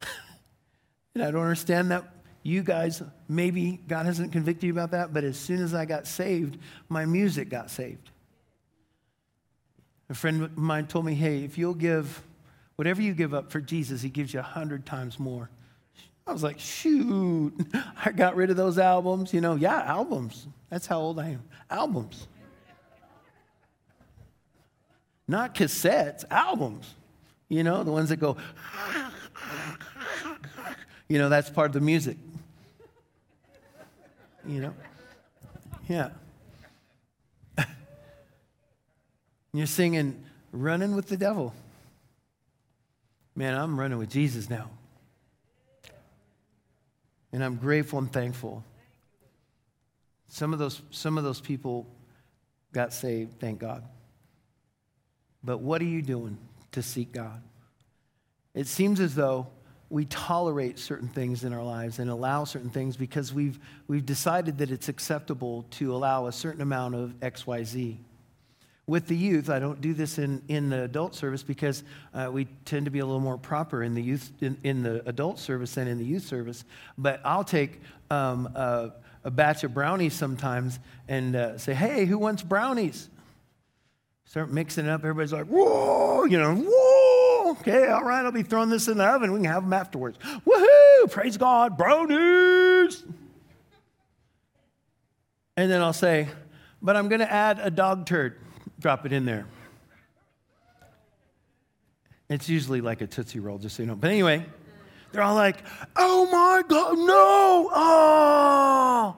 and 1.14 1.22
I 1.22 1.30
don't 1.30 1.42
understand 1.42 1.90
that 1.90 2.04
you 2.42 2.62
guys, 2.62 3.02
maybe 3.28 3.80
God 3.86 4.06
hasn't 4.06 4.32
convicted 4.32 4.64
you 4.64 4.72
about 4.72 4.92
that, 4.92 5.12
but 5.12 5.24
as 5.24 5.38
soon 5.38 5.62
as 5.62 5.74
I 5.74 5.84
got 5.84 6.06
saved, 6.06 6.58
my 6.88 7.04
music 7.04 7.50
got 7.50 7.70
saved. 7.70 8.10
A 10.08 10.14
friend 10.14 10.42
of 10.42 10.56
mine 10.56 10.86
told 10.86 11.04
me, 11.04 11.14
hey, 11.14 11.44
if 11.44 11.58
you'll 11.58 11.74
give 11.74 12.22
whatever 12.76 13.02
you 13.02 13.12
give 13.12 13.34
up 13.34 13.52
for 13.52 13.60
Jesus, 13.60 14.00
he 14.00 14.08
gives 14.08 14.32
you 14.32 14.40
a 14.40 14.44
hundred 14.44 14.86
times 14.86 15.18
more. 15.18 15.50
I 16.30 16.32
was 16.32 16.42
like, 16.42 16.58
shoot, 16.58 17.52
I 18.04 18.12
got 18.12 18.36
rid 18.36 18.50
of 18.50 18.56
those 18.56 18.78
albums. 18.78 19.34
You 19.34 19.40
know, 19.40 19.56
yeah, 19.56 19.82
albums. 19.82 20.46
That's 20.70 20.86
how 20.86 21.00
old 21.00 21.18
I 21.18 21.30
am. 21.30 21.42
Albums 21.68 22.28
not 25.30 25.54
cassettes, 25.54 26.24
albums. 26.30 26.94
You 27.48 27.64
know, 27.64 27.82
the 27.84 27.92
ones 27.92 28.10
that 28.10 28.16
go, 28.16 28.36
you 31.08 31.18
know, 31.18 31.28
that's 31.28 31.48
part 31.48 31.68
of 31.68 31.72
the 31.72 31.80
music. 31.80 32.16
You 34.46 34.60
know? 34.60 34.74
Yeah. 35.88 36.10
You're 39.52 39.66
singing, 39.66 40.22
running 40.52 40.94
with 40.94 41.08
the 41.08 41.16
devil. 41.16 41.54
Man, 43.34 43.54
I'm 43.54 43.78
running 43.78 43.98
with 43.98 44.10
Jesus 44.10 44.50
now. 44.50 44.68
And 47.32 47.44
I'm 47.44 47.56
grateful 47.56 47.98
and 47.98 48.12
thankful. 48.12 48.64
Some 50.28 50.52
of 50.52 50.58
those, 50.58 50.82
some 50.90 51.18
of 51.18 51.24
those 51.24 51.40
people 51.40 51.86
got 52.72 52.92
saved, 52.92 53.40
thank 53.40 53.58
God. 53.58 53.84
But 55.42 55.58
what 55.58 55.80
are 55.80 55.86
you 55.86 56.02
doing 56.02 56.38
to 56.72 56.82
seek 56.82 57.12
God? 57.12 57.42
It 58.54 58.66
seems 58.66 59.00
as 59.00 59.14
though 59.14 59.46
we 59.88 60.04
tolerate 60.04 60.78
certain 60.78 61.08
things 61.08 61.42
in 61.42 61.52
our 61.52 61.64
lives 61.64 61.98
and 61.98 62.08
allow 62.08 62.44
certain 62.44 62.70
things 62.70 62.96
because 62.96 63.32
we've, 63.32 63.58
we've 63.88 64.06
decided 64.06 64.58
that 64.58 64.70
it's 64.70 64.88
acceptable 64.88 65.66
to 65.70 65.94
allow 65.94 66.26
a 66.26 66.32
certain 66.32 66.60
amount 66.60 66.94
of 66.94 67.18
XYZ. 67.20 67.96
With 68.90 69.06
the 69.06 69.16
youth, 69.16 69.48
I 69.50 69.60
don't 69.60 69.80
do 69.80 69.94
this 69.94 70.18
in, 70.18 70.42
in 70.48 70.68
the 70.68 70.82
adult 70.82 71.14
service 71.14 71.44
because 71.44 71.84
uh, 72.12 72.28
we 72.32 72.46
tend 72.64 72.86
to 72.86 72.90
be 72.90 72.98
a 72.98 73.06
little 73.06 73.20
more 73.20 73.38
proper 73.38 73.84
in 73.84 73.94
the 73.94 74.02
youth 74.02 74.32
in, 74.40 74.58
in 74.64 74.82
the 74.82 75.08
adult 75.08 75.38
service 75.38 75.76
than 75.76 75.86
in 75.86 75.96
the 75.96 76.04
youth 76.04 76.24
service. 76.24 76.64
But 76.98 77.20
I'll 77.24 77.44
take 77.44 77.80
um, 78.10 78.46
a, 78.48 78.94
a, 79.22 79.30
batch 79.30 79.62
of 79.62 79.74
brownies 79.74 80.14
sometimes 80.14 80.80
and 81.06 81.36
uh, 81.36 81.56
say, 81.56 81.72
"Hey, 81.72 82.04
who 82.04 82.18
wants 82.18 82.42
brownies?" 82.42 83.08
Start 84.24 84.50
mixing 84.50 84.86
it 84.86 84.90
up. 84.90 85.02
Everybody's 85.02 85.32
like, 85.32 85.46
whoa, 85.46 86.24
you 86.24 86.38
know, 86.38 86.56
whoa. 86.56 87.50
Okay, 87.52 87.86
all 87.86 88.02
right, 88.02 88.24
I'll 88.24 88.32
be 88.32 88.42
throwing 88.42 88.70
this 88.70 88.88
in 88.88 88.98
the 88.98 89.04
oven. 89.04 89.30
We 89.30 89.38
can 89.38 89.44
have 89.44 89.62
them 89.62 89.72
afterwards. 89.72 90.18
Woohoo! 90.44 91.10
Praise 91.12 91.36
God, 91.36 91.78
brownies. 91.78 93.04
And 95.56 95.70
then 95.70 95.80
I'll 95.80 95.92
say, 95.92 96.28
but 96.82 96.96
I'm 96.96 97.08
going 97.08 97.20
to 97.20 97.32
add 97.32 97.60
a 97.62 97.70
dog 97.70 98.06
turd. 98.06 98.36
Drop 98.80 99.06
it 99.06 99.12
in 99.12 99.24
there. 99.24 99.46
It's 102.28 102.48
usually 102.48 102.80
like 102.80 103.00
a 103.00 103.06
Tootsie 103.06 103.40
Roll, 103.40 103.58
just 103.58 103.76
so 103.76 103.82
you 103.82 103.86
know. 103.86 103.94
But 103.94 104.10
anyway, 104.10 104.46
they're 105.12 105.22
all 105.22 105.34
like, 105.34 105.58
oh 105.96 106.26
my 106.26 106.62
God, 106.66 106.96
no. 106.98 107.70
Oh. 107.72 109.16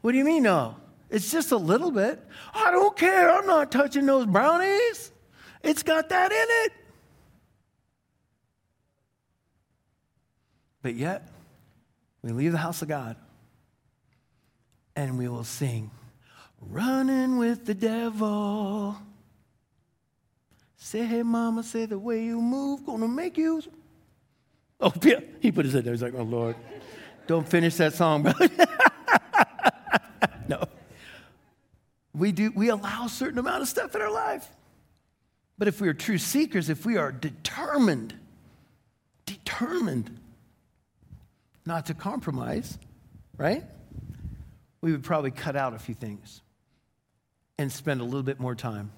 What 0.00 0.12
do 0.12 0.18
you 0.18 0.24
mean, 0.24 0.42
no? 0.42 0.76
It's 1.10 1.30
just 1.30 1.52
a 1.52 1.56
little 1.56 1.90
bit. 1.90 2.20
I 2.52 2.70
don't 2.70 2.96
care. 2.96 3.30
I'm 3.30 3.46
not 3.46 3.70
touching 3.70 4.04
those 4.04 4.26
brownies. 4.26 5.12
It's 5.62 5.82
got 5.82 6.08
that 6.08 6.32
in 6.32 6.46
it. 6.66 6.72
But 10.82 10.94
yet, 10.94 11.28
we 12.22 12.32
leave 12.32 12.52
the 12.52 12.58
house 12.58 12.82
of 12.82 12.88
God 12.88 13.16
and 14.96 15.18
we 15.18 15.28
will 15.28 15.44
sing, 15.44 15.90
Running 16.68 17.38
with 17.38 17.66
the 17.66 17.74
devil. 17.74 18.96
Say, 20.76 21.04
hey, 21.04 21.22
mama, 21.22 21.62
say 21.62 21.86
the 21.86 21.98
way 21.98 22.24
you 22.24 22.40
move, 22.40 22.84
gonna 22.84 23.08
make 23.08 23.38
you. 23.38 23.62
Oh, 24.80 24.92
yeah. 25.02 25.20
He 25.40 25.50
put 25.50 25.64
his 25.64 25.74
head 25.74 25.84
there. 25.84 25.92
He's 25.92 26.02
like, 26.02 26.14
oh, 26.14 26.22
Lord. 26.22 26.56
Don't 27.26 27.48
finish 27.48 27.76
that 27.76 27.94
song, 27.94 28.22
brother. 28.22 28.48
no. 30.48 30.64
We, 32.12 32.32
do, 32.32 32.52
we 32.54 32.68
allow 32.68 33.06
a 33.06 33.08
certain 33.08 33.38
amount 33.38 33.62
of 33.62 33.68
stuff 33.68 33.94
in 33.94 34.02
our 34.02 34.12
life. 34.12 34.46
But 35.56 35.68
if 35.68 35.80
we 35.80 35.88
are 35.88 35.94
true 35.94 36.18
seekers, 36.18 36.68
if 36.68 36.84
we 36.84 36.96
are 36.96 37.12
determined, 37.12 38.14
determined 39.24 40.20
not 41.64 41.86
to 41.86 41.94
compromise, 41.94 42.78
right? 43.38 43.64
We 44.80 44.92
would 44.92 45.02
probably 45.02 45.30
cut 45.30 45.56
out 45.56 45.72
a 45.72 45.78
few 45.78 45.94
things. 45.94 46.42
And 47.58 47.70
spend 47.70 48.00
a 48.00 48.04
little 48.04 48.22
bit 48.22 48.40
more 48.40 48.54
time 48.54 48.90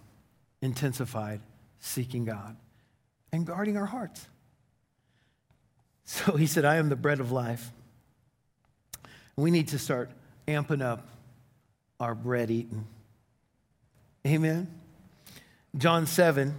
intensified 0.63 1.41
seeking 1.81 2.25
God 2.25 2.57
and 3.33 3.47
guarding 3.47 3.77
our 3.77 3.87
hearts. 3.87 4.27
So 6.09 6.37
he 6.37 6.47
said, 6.47 6.65
I 6.65 6.77
am 6.77 6.89
the 6.89 6.97
bread 6.97 7.19
of 7.19 7.33
life. 7.33 7.73
We 9.37 9.51
need 9.51 9.69
to 9.69 9.79
start 9.79 10.11
amping 10.47 10.81
up 10.81 11.09
our 11.99 12.15
bread 12.15 12.51
eating. 12.51 12.87
Amen. 14.25 14.69
John 15.77 16.07
7, 16.07 16.55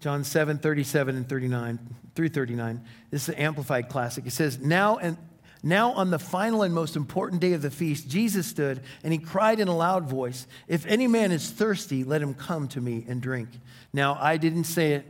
John 0.00 0.24
7, 0.24 0.58
37 0.58 1.16
and 1.16 1.28
39 1.28 1.78
through 2.14 2.28
39. 2.28 2.84
This 3.10 3.24
is 3.24 3.28
an 3.30 3.34
amplified 3.34 3.88
classic. 3.88 4.26
It 4.26 4.32
says, 4.32 4.58
Now 4.58 4.96
and 4.98 5.16
now, 5.62 5.92
on 5.92 6.10
the 6.10 6.18
final 6.18 6.62
and 6.62 6.72
most 6.72 6.94
important 6.94 7.40
day 7.40 7.52
of 7.52 7.62
the 7.62 7.70
feast, 7.70 8.08
Jesus 8.08 8.46
stood 8.46 8.80
and 9.02 9.12
he 9.12 9.18
cried 9.18 9.58
in 9.58 9.66
a 9.66 9.76
loud 9.76 10.08
voice, 10.08 10.46
If 10.68 10.86
any 10.86 11.08
man 11.08 11.32
is 11.32 11.50
thirsty, 11.50 12.04
let 12.04 12.22
him 12.22 12.34
come 12.34 12.68
to 12.68 12.80
me 12.80 13.04
and 13.08 13.20
drink. 13.20 13.48
Now, 13.92 14.16
I 14.20 14.36
didn't 14.36 14.64
say 14.64 14.92
it 14.92 15.06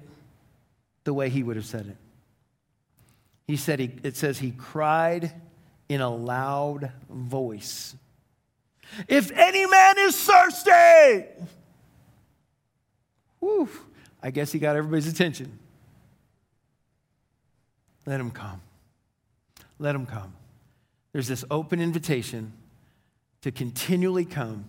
the 1.04 1.12
way 1.12 1.28
he 1.28 1.42
would 1.42 1.56
have 1.56 1.66
said 1.66 1.86
it. 1.86 1.96
He 3.46 3.56
said, 3.56 3.78
he, 3.78 3.90
it 4.02 4.16
says 4.16 4.38
he 4.38 4.52
cried 4.52 5.32
in 5.88 6.00
a 6.00 6.14
loud 6.14 6.92
voice. 7.10 7.94
If 9.06 9.30
any 9.32 9.66
man 9.66 9.94
is 9.98 10.16
thirsty, 10.16 11.26
whew, 13.40 13.68
I 14.22 14.30
guess 14.30 14.50
he 14.50 14.58
got 14.58 14.76
everybody's 14.76 15.08
attention. 15.08 15.58
Let 18.06 18.18
him 18.18 18.30
come. 18.30 18.62
Let 19.78 19.94
him 19.94 20.06
come. 20.06 20.34
There's 21.12 21.28
this 21.28 21.44
open 21.50 21.80
invitation 21.80 22.52
to 23.42 23.50
continually 23.50 24.24
come 24.24 24.66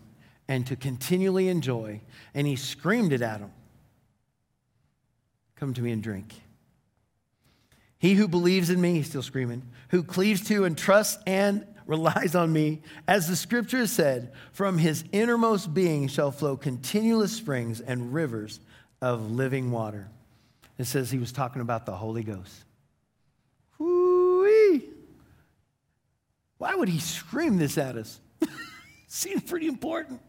and 0.47 0.65
to 0.67 0.75
continually 0.75 1.47
enjoy. 1.47 2.01
And 2.33 2.47
he 2.47 2.55
screamed 2.55 3.13
it 3.13 3.21
at 3.21 3.39
him 3.39 3.51
Come 5.55 5.73
to 5.73 5.81
me 5.81 5.91
and 5.91 6.01
drink. 6.01 6.33
He 7.97 8.13
who 8.13 8.29
believes 8.29 8.69
in 8.69 8.79
me, 8.79 8.93
he's 8.93 9.09
still 9.09 9.21
screaming, 9.21 9.63
who 9.89 10.03
cleaves 10.03 10.47
to 10.47 10.63
and 10.63 10.77
trusts 10.77 11.21
and 11.27 11.67
relies 11.85 12.33
on 12.33 12.53
me, 12.53 12.81
as 13.09 13.27
the 13.27 13.35
scripture 13.35 13.79
has 13.79 13.91
said, 13.91 14.31
from 14.53 14.77
his 14.77 15.03
innermost 15.11 15.73
being 15.73 16.07
shall 16.07 16.31
flow 16.31 16.55
continuous 16.55 17.35
springs 17.35 17.81
and 17.81 18.13
rivers 18.13 18.61
of 19.01 19.31
living 19.31 19.69
water. 19.69 20.07
It 20.77 20.85
says 20.85 21.11
he 21.11 21.17
was 21.17 21.33
talking 21.33 21.61
about 21.61 21.85
the 21.85 21.95
Holy 21.95 22.23
Ghost. 22.23 22.63
Why 26.59 26.75
would 26.75 26.89
he 26.89 26.99
scream 26.99 27.57
this 27.57 27.77
at 27.77 27.95
us? 27.95 28.19
Seems 29.07 29.41
pretty 29.41 29.67
important. 29.67 30.21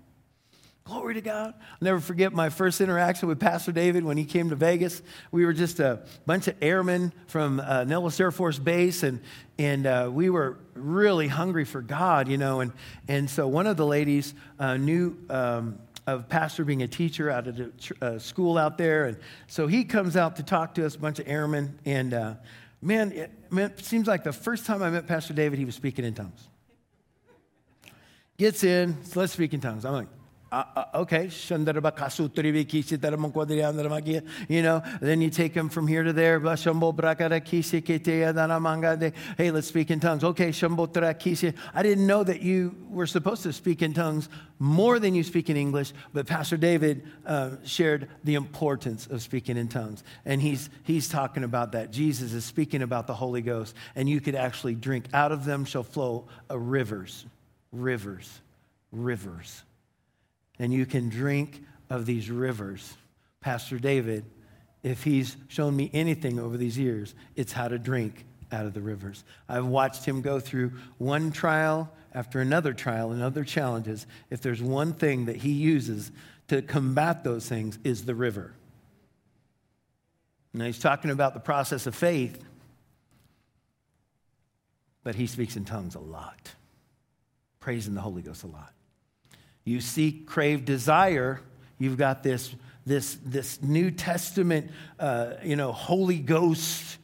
Glory 0.85 1.15
to 1.15 1.21
God. 1.21 1.55
I'll 1.59 1.79
never 1.83 2.01
forget 2.01 2.33
my 2.33 2.49
first 2.49 2.81
interaction 2.81 3.29
with 3.29 3.39
Pastor 3.39 3.73
David 3.73 4.05
when 4.05 4.17
he 4.17 4.25
came 4.25 4.51
to 4.51 4.57
Vegas. 4.57 5.03
We 5.31 5.45
were 5.45 5.53
just 5.53 5.81
a 5.81 6.01
bunch 6.27 6.49
of 6.49 6.55
airmen 6.63 7.13
from 7.27 7.61
uh, 7.61 7.85
Nellis 7.85 8.19
Air 8.19 8.31
Force 8.31 8.59
Base, 8.59 9.03
and, 9.03 9.21
and 9.59 9.87
uh, 9.87 10.09
we 10.11 10.31
were 10.31 10.59
really 10.75 11.29
hungry 11.29 11.65
for 11.65 11.83
God, 11.83 12.29
you 12.29 12.39
know. 12.39 12.61
And, 12.61 12.73
and 13.09 13.29
so 13.29 13.47
one 13.47 13.67
of 13.67 13.77
the 13.77 13.87
ladies 13.87 14.33
uh, 14.59 14.77
knew 14.77 15.17
um, 15.29 15.79
of 16.07 16.29
Pastor 16.29 16.65
being 16.65 16.83
a 16.83 16.89
teacher 16.89 17.29
out 17.29 17.49
of 17.49 17.57
the 17.57 17.73
uh, 18.01 18.19
school 18.19 18.57
out 18.57 18.79
there. 18.79 19.07
And 19.07 19.17
so 19.49 19.67
he 19.67 19.85
comes 19.85 20.17
out 20.17 20.37
to 20.37 20.43
talk 20.43 20.75
to 20.75 20.87
us, 20.87 20.95
a 20.95 20.99
bunch 20.99 21.19
of 21.19 21.29
airmen. 21.29 21.79
And 21.85 22.15
uh, 22.15 22.35
man, 22.81 23.13
it, 23.13 23.31
man, 23.51 23.71
it 23.71 23.85
seems 23.85 24.07
like 24.07 24.25
the 24.25 24.33
first 24.33 24.67
time 24.67 24.83
I 24.83 24.91
met 24.91 25.07
Pastor 25.07 25.35
David, 25.35 25.59
he 25.59 25.65
was 25.65 25.75
speaking 25.75 26.05
in 26.05 26.15
tongues. 26.15 26.49
Gets 28.37 28.65
in, 28.65 29.05
so 29.05 29.21
let's 29.21 29.33
speak 29.33 29.53
in 29.53 29.61
tongues. 29.61 29.85
I'm 29.85 29.93
like, 29.93 30.09
uh, 30.53 30.65
uh, 30.75 30.85
okay, 30.95 31.31
you 34.49 34.63
know, 34.63 34.83
then 35.01 35.21
you 35.21 35.31
take 35.31 35.55
them 35.55 35.69
from 35.69 35.87
here 35.87 36.03
to 36.03 36.13
there. 36.13 36.41
Hey, 39.37 39.51
let's 39.53 39.69
speak 39.69 39.91
in 39.93 40.01
tongues. 40.01 40.25
Okay, 40.25 40.53
I 40.53 41.83
didn't 41.83 42.07
know 42.07 42.25
that 42.25 42.43
you 42.43 42.77
were 42.89 43.07
supposed 43.07 43.45
to 43.45 43.53
speak 43.53 43.83
in 43.83 43.95
tongues 43.95 44.29
more 44.59 44.99
than 44.99 45.15
you 45.15 45.23
speak 45.23 45.51
in 45.51 45.57
English, 45.57 45.93
but 46.13 46.27
Pastor 46.27 46.57
David 46.57 47.07
uh, 47.25 47.51
shared 47.65 48.09
the 48.25 48.35
importance 48.35 49.07
of 49.07 49.23
speaking 49.23 49.57
in 49.57 49.69
tongues. 49.69 50.03
And 50.25 50.43
he's, 50.43 50.69
he's 50.83 51.09
talking 51.09 51.45
about 51.45 51.73
that. 51.73 51.93
Jesus 51.93 52.33
is 52.33 52.45
speaking 52.45 52.83
about 52.83 53.07
the 53.07 53.15
Holy 53.15 53.41
Ghost, 53.41 53.77
and 53.95 54.09
you 54.09 54.21
could 54.21 54.35
actually 54.35 54.75
drink. 54.75 55.07
Out 55.13 55.31
of 55.31 55.45
them 55.45 55.65
shall 55.65 55.85
flow 55.85 56.27
rivers, 56.51 57.25
rivers, 57.71 58.41
rivers 58.91 59.63
and 60.61 60.73
you 60.75 60.85
can 60.87 61.09
drink 61.09 61.65
of 61.89 62.07
these 62.07 62.31
rivers. 62.31 62.93
Pastor 63.41 63.79
David, 63.79 64.25
if 64.83 65.03
he's 65.03 65.37
shown 65.49 65.75
me 65.75 65.91
anything 65.95 66.39
over 66.39 66.57
these 66.57 66.79
years, 66.79 67.15
it's 67.35 67.51
how 67.51 67.67
to 67.67 67.79
drink 67.79 68.27
out 68.53 68.67
of 68.67 68.75
the 68.75 68.83
rivers. 68.83 69.25
I've 69.49 69.65
watched 69.65 70.05
him 70.05 70.21
go 70.21 70.39
through 70.39 70.73
one 70.99 71.33
trial 71.33 71.91
after 72.13 72.41
another 72.41 72.75
trial 72.75 73.11
and 73.11 73.23
other 73.23 73.43
challenges. 73.43 74.07
If 74.29 74.43
there's 74.43 74.63
one 74.63 74.93
thing 74.93 75.25
that 75.27 75.37
he 75.37 75.51
uses 75.51 76.13
to 76.49 76.61
combat 76.61 77.25
those 77.25 77.49
things 77.49 77.79
is 77.83 78.05
the 78.05 78.15
river. 78.15 78.53
Now 80.53 80.67
he's 80.67 80.79
talking 80.79 81.11
about 81.11 81.33
the 81.33 81.41
process 81.41 81.87
of 81.87 81.95
faith, 81.95 82.45
but 85.03 85.15
he 85.15 85.27
speaks 85.27 85.57
in 85.57 85.65
tongues 85.65 85.95
a 85.95 86.01
lot, 86.01 86.51
praising 87.61 87.95
the 87.95 88.01
Holy 88.03 88.21
Ghost 88.21 88.43
a 88.43 88.49
lot 88.49 88.75
you 89.71 89.81
seek, 89.81 90.27
crave, 90.27 90.65
desire, 90.65 91.41
you've 91.79 91.97
got 91.97 92.25
this, 92.25 92.53
this, 92.85 93.17
this 93.25 93.63
New 93.63 93.93
Testament, 93.93 94.73
uh, 94.99 95.35
you 95.45 95.55
know, 95.55 95.71
Holy 95.71 96.19
Ghost, 96.19 96.99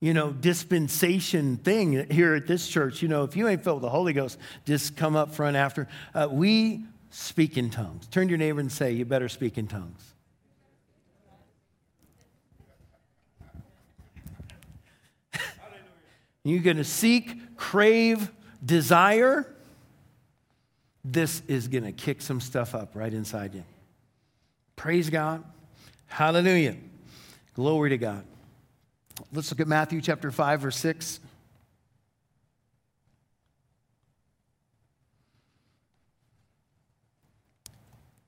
you 0.00 0.14
know, 0.14 0.30
dispensation 0.30 1.58
thing 1.58 2.10
here 2.10 2.34
at 2.34 2.46
this 2.46 2.66
church. 2.66 3.02
You 3.02 3.08
know, 3.08 3.24
if 3.24 3.36
you 3.36 3.46
ain't 3.46 3.62
filled 3.62 3.82
with 3.82 3.82
the 3.82 3.90
Holy 3.90 4.14
Ghost, 4.14 4.38
just 4.64 4.96
come 4.96 5.16
up 5.16 5.34
front 5.34 5.54
after. 5.56 5.86
Uh, 6.14 6.28
we 6.30 6.86
speak 7.10 7.58
in 7.58 7.68
tongues. 7.68 8.06
Turn 8.06 8.28
to 8.28 8.30
your 8.30 8.38
neighbor 8.38 8.60
and 8.60 8.72
say, 8.72 8.92
You 8.92 9.04
better 9.04 9.28
speak 9.28 9.58
in 9.58 9.68
tongues. 9.68 10.14
You're 16.42 16.62
going 16.62 16.78
to 16.78 16.84
seek, 16.84 17.54
crave, 17.58 18.32
desire 18.64 19.54
this 21.04 21.42
is 21.48 21.68
going 21.68 21.84
to 21.84 21.92
kick 21.92 22.20
some 22.20 22.40
stuff 22.40 22.74
up 22.74 22.90
right 22.94 23.12
inside 23.12 23.54
you. 23.54 23.64
Praise 24.76 25.10
God. 25.10 25.44
Hallelujah. 26.06 26.76
Glory 27.54 27.90
to 27.90 27.98
God. 27.98 28.24
Let's 29.32 29.50
look 29.50 29.60
at 29.60 29.68
Matthew 29.68 30.00
chapter 30.00 30.30
5, 30.30 30.60
verse 30.60 30.76
6. 30.76 31.20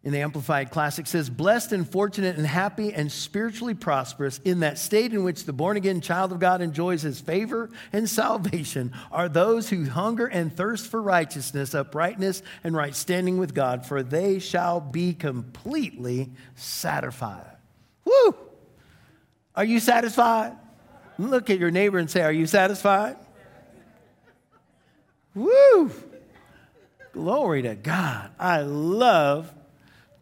In 0.02 0.12
the 0.12 0.20
Amplified 0.20 0.70
Classic 0.70 1.06
says, 1.06 1.28
Blessed 1.28 1.72
and 1.72 1.88
fortunate 1.88 2.36
and 2.36 2.46
happy 2.46 2.94
and 2.94 3.12
spiritually 3.12 3.74
prosperous 3.74 4.40
in 4.44 4.60
that 4.60 4.78
state 4.78 5.12
in 5.12 5.24
which 5.24 5.44
the 5.44 5.52
born 5.52 5.76
again 5.76 6.00
child 6.00 6.32
of 6.32 6.40
God 6.40 6.62
enjoys 6.62 7.02
his 7.02 7.20
favor 7.20 7.68
and 7.92 8.08
salvation 8.08 8.92
are 9.12 9.28
those 9.28 9.68
who 9.68 9.84
hunger 9.84 10.26
and 10.26 10.56
thirst 10.56 10.86
for 10.86 11.02
righteousness, 11.02 11.74
uprightness, 11.74 12.42
and 12.64 12.74
right 12.74 12.94
standing 12.94 13.36
with 13.36 13.54
God, 13.54 13.84
for 13.84 14.02
they 14.02 14.38
shall 14.38 14.80
be 14.80 15.12
completely 15.12 16.30
satisfied. 16.54 17.56
Woo! 18.06 18.34
Are 19.54 19.64
you 19.64 19.80
satisfied? 19.80 20.56
Look 21.18 21.50
at 21.50 21.58
your 21.58 21.70
neighbor 21.70 21.98
and 21.98 22.10
say, 22.10 22.22
Are 22.22 22.32
you 22.32 22.46
satisfied? 22.46 23.16
Woo! 25.34 25.90
Glory 27.12 27.62
to 27.62 27.74
God. 27.74 28.30
I 28.38 28.62
love 28.62 29.52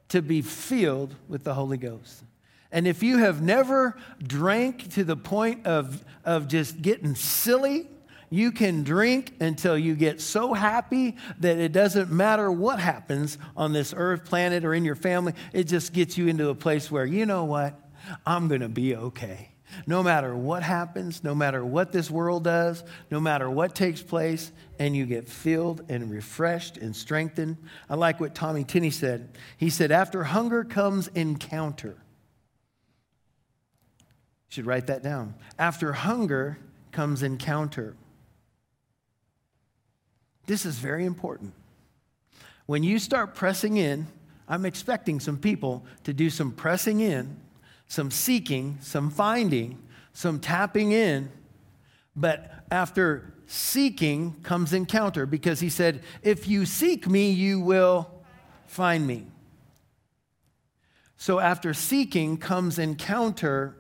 to 0.09 0.23
be 0.23 0.43
filled 0.43 1.15
with 1.29 1.45
the 1.45 1.55
Holy 1.55 1.77
Ghost. 1.77 2.25
And 2.71 2.87
if 2.87 3.03
you 3.03 3.19
have 3.19 3.41
never 3.41 3.97
drank 4.23 4.93
to 4.95 5.05
the 5.05 5.17
point 5.17 5.67
of, 5.67 6.05
of 6.25 6.49
just 6.49 6.83
getting 6.83 7.15
silly, 7.15 7.89
you 8.31 8.53
can 8.53 8.83
drink 8.83 9.33
until 9.41 9.79
you 9.79 9.95
get 9.95 10.21
so 10.21 10.53
happy 10.53 11.17
that 11.41 11.59
it 11.59 11.73
doesn't 11.73 12.11
matter 12.11 12.53
what 12.53 12.79
happens 12.79 13.39
on 13.57 13.73
this 13.73 13.95
earth, 13.97 14.27
planet, 14.27 14.65
or 14.65 14.75
in 14.75 14.85
your 14.85 14.97
family. 14.97 15.33
It 15.53 15.65
just 15.65 15.95
gets 15.95 16.19
you 16.19 16.29
into 16.29 16.51
a 16.51 16.55
place 16.55 16.91
where, 16.91 17.07
you 17.07 17.25
know 17.25 17.45
what? 17.45 17.81
I'm 18.27 18.49
going 18.49 18.61
to 18.61 18.69
be 18.69 18.95
okay. 18.95 19.51
No 19.87 20.03
matter 20.03 20.35
what 20.37 20.63
happens, 20.63 21.23
no 21.23 21.35
matter 21.35 21.65
what 21.65 21.93
this 21.93 22.11
world 22.11 22.45
does, 22.45 22.83
no 23.11 23.21
matter 23.21 23.51
what 23.51 23.75
takes 23.75 24.03
place, 24.03 24.53
and 24.79 24.97
you 24.97 25.07
get 25.07 25.29
filled 25.29 25.85
and 25.89 26.11
refreshed 26.11 26.77
and 26.77 26.95
strengthened. 26.95 27.57
I 27.89 27.95
like 27.95 28.21
what 28.21 28.35
Tommy 28.35 28.65
Tenney 28.65 28.91
said. 28.91 29.37
He 29.57 29.71
said, 29.71 29.91
After 29.91 30.25
hunger 30.25 30.65
comes 30.65 31.09
encounter. 31.09 31.97
You 33.99 34.55
should 34.55 34.67
write 34.67 34.87
that 34.87 35.03
down. 35.03 35.35
After 35.59 35.93
hunger 35.93 36.59
comes 36.93 37.23
encounter. 37.23 37.97
This 40.47 40.65
is 40.65 40.79
very 40.79 41.05
important. 41.05 41.53
When 42.67 42.83
you 42.83 42.99
start 42.99 43.35
pressing 43.35 43.77
in 43.77 44.07
I'm 44.49 44.65
expecting 44.65 45.21
some 45.21 45.37
people 45.37 45.85
to 46.05 46.13
do 46.13 46.31
some 46.31 46.53
pressing 46.53 47.01
in, 47.01 47.37
some 47.89 48.11
seeking, 48.11 48.79
some 48.81 49.11
finding, 49.11 49.83
some 50.13 50.39
tapping 50.39 50.93
in. 50.93 51.31
But 52.15 52.51
after 52.71 53.35
seeking 53.47 54.37
comes 54.43 54.73
encounter 54.73 55.27
because 55.27 55.61
he 55.61 55.71
said, 55.71 56.03
If 56.23 56.47
you 56.47 56.67
seek 56.67 57.09
me, 57.09 57.31
you 57.31 57.61
will 57.61 58.11
find 58.67 59.07
me. 59.07 59.27
So 61.17 61.41
after 61.41 61.75
seeking 61.75 62.37
comes 62.37 62.79
encounter. 62.79 63.75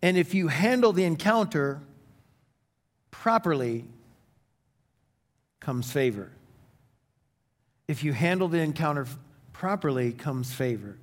And 0.00 0.18
if 0.18 0.34
you 0.34 0.48
handle 0.48 0.92
the 0.92 1.04
encounter 1.04 1.80
properly, 3.10 3.86
comes 5.60 5.90
favor. 5.90 6.30
If 7.88 8.04
you 8.04 8.12
handle 8.12 8.48
the 8.48 8.58
encounter 8.58 9.06
properly, 9.52 10.12
comes 10.12 10.52
favor. 10.52 10.98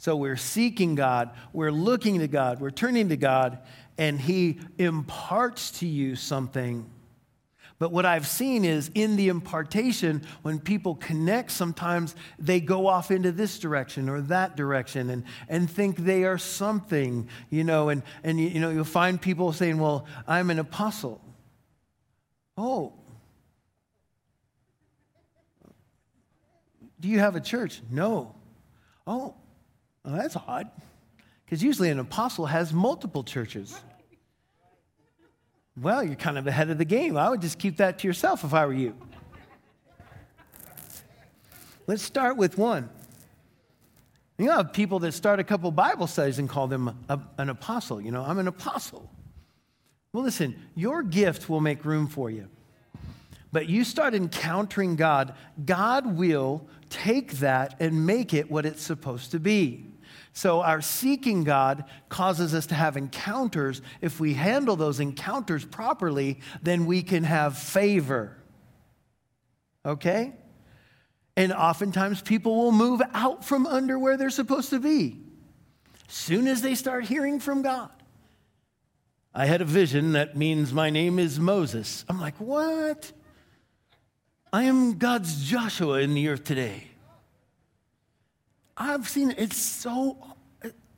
So 0.00 0.16
we're 0.16 0.36
seeking 0.36 0.96
God, 0.96 1.30
we're 1.52 1.70
looking 1.70 2.18
to 2.18 2.26
God, 2.28 2.60
we're 2.60 2.70
turning 2.70 3.10
to 3.10 3.16
God, 3.16 3.58
and 3.96 4.20
He 4.20 4.58
imparts 4.78 5.70
to 5.78 5.86
you 5.86 6.16
something 6.16 6.90
but 7.80 7.92
what 7.92 8.04
I've 8.04 8.26
seen 8.26 8.66
is 8.66 8.90
in 8.94 9.16
the 9.16 9.28
impartation, 9.28 10.22
when 10.42 10.60
people 10.60 10.96
connect, 10.96 11.50
sometimes 11.50 12.14
they 12.38 12.60
go 12.60 12.86
off 12.86 13.10
into 13.10 13.32
this 13.32 13.58
direction 13.58 14.10
or 14.10 14.20
that 14.20 14.54
direction 14.54 15.08
and, 15.08 15.24
and 15.48 15.68
think 15.68 15.96
they 15.96 16.24
are 16.24 16.36
something, 16.36 17.26
you 17.48 17.64
know, 17.64 17.88
and, 17.88 18.02
and 18.22 18.38
you 18.38 18.60
know, 18.60 18.68
you'll 18.68 18.84
find 18.84 19.18
people 19.18 19.50
saying, 19.54 19.78
Well, 19.78 20.04
I'm 20.28 20.50
an 20.50 20.58
apostle. 20.58 21.22
Oh. 22.58 22.92
Do 27.00 27.08
you 27.08 27.18
have 27.18 27.34
a 27.34 27.40
church? 27.40 27.80
No. 27.90 28.34
Oh, 29.06 29.36
well, 30.04 30.16
that's 30.16 30.36
odd. 30.36 30.70
Because 31.44 31.62
usually 31.62 31.90
an 31.90 31.98
apostle 31.98 32.46
has 32.46 32.72
multiple 32.72 33.24
churches. 33.24 33.80
Well, 35.80 36.04
you're 36.04 36.14
kind 36.14 36.38
of 36.38 36.46
ahead 36.46 36.70
of 36.70 36.78
the 36.78 36.84
game. 36.84 37.16
I 37.16 37.28
would 37.28 37.40
just 37.40 37.58
keep 37.58 37.78
that 37.78 37.98
to 38.00 38.06
yourself 38.06 38.44
if 38.44 38.54
I 38.54 38.66
were 38.66 38.72
you. 38.72 38.94
Let's 41.86 42.02
start 42.02 42.36
with 42.36 42.56
one. 42.56 42.88
You 44.38 44.46
know, 44.46 44.62
people 44.64 45.00
that 45.00 45.12
start 45.12 45.40
a 45.40 45.44
couple 45.44 45.70
Bible 45.70 46.06
studies 46.06 46.38
and 46.38 46.48
call 46.48 46.66
them 46.66 46.96
a, 47.08 47.20
an 47.36 47.50
apostle. 47.50 48.00
You 48.00 48.10
know, 48.10 48.22
I'm 48.22 48.38
an 48.38 48.48
apostle. 48.48 49.10
Well, 50.12 50.22
listen, 50.22 50.56
your 50.74 51.02
gift 51.02 51.48
will 51.48 51.60
make 51.60 51.84
room 51.84 52.06
for 52.06 52.30
you. 52.30 52.48
But 53.52 53.68
you 53.68 53.84
start 53.84 54.14
encountering 54.14 54.96
God, 54.96 55.34
God 55.64 56.06
will 56.16 56.68
take 56.88 57.32
that 57.34 57.76
and 57.80 58.06
make 58.06 58.32
it 58.32 58.50
what 58.50 58.64
it's 58.66 58.82
supposed 58.82 59.32
to 59.32 59.40
be. 59.40 59.89
So, 60.32 60.62
our 60.62 60.80
seeking 60.80 61.42
God 61.42 61.84
causes 62.08 62.54
us 62.54 62.66
to 62.66 62.74
have 62.74 62.96
encounters. 62.96 63.82
If 64.00 64.20
we 64.20 64.34
handle 64.34 64.76
those 64.76 65.00
encounters 65.00 65.64
properly, 65.64 66.40
then 66.62 66.86
we 66.86 67.02
can 67.02 67.24
have 67.24 67.58
favor. 67.58 68.36
Okay? 69.84 70.32
And 71.36 71.52
oftentimes 71.52 72.22
people 72.22 72.54
will 72.56 72.72
move 72.72 73.02
out 73.12 73.44
from 73.44 73.66
under 73.66 73.98
where 73.98 74.16
they're 74.16 74.30
supposed 74.30 74.70
to 74.70 74.78
be 74.78 75.18
soon 76.06 76.46
as 76.48 76.60
they 76.60 76.74
start 76.74 77.04
hearing 77.04 77.40
from 77.40 77.62
God. 77.62 77.90
I 79.32 79.46
had 79.46 79.60
a 79.60 79.64
vision 79.64 80.12
that 80.12 80.36
means 80.36 80.72
my 80.72 80.90
name 80.90 81.18
is 81.18 81.38
Moses. 81.38 82.04
I'm 82.08 82.20
like, 82.20 82.36
what? 82.38 83.12
I 84.52 84.64
am 84.64 84.98
God's 84.98 85.48
Joshua 85.48 86.00
in 86.00 86.14
the 86.14 86.28
earth 86.28 86.42
today. 86.42 86.89
I've 88.80 89.06
seen 89.06 89.30
it. 89.30 89.38
It's 89.38 89.58
so 89.58 90.16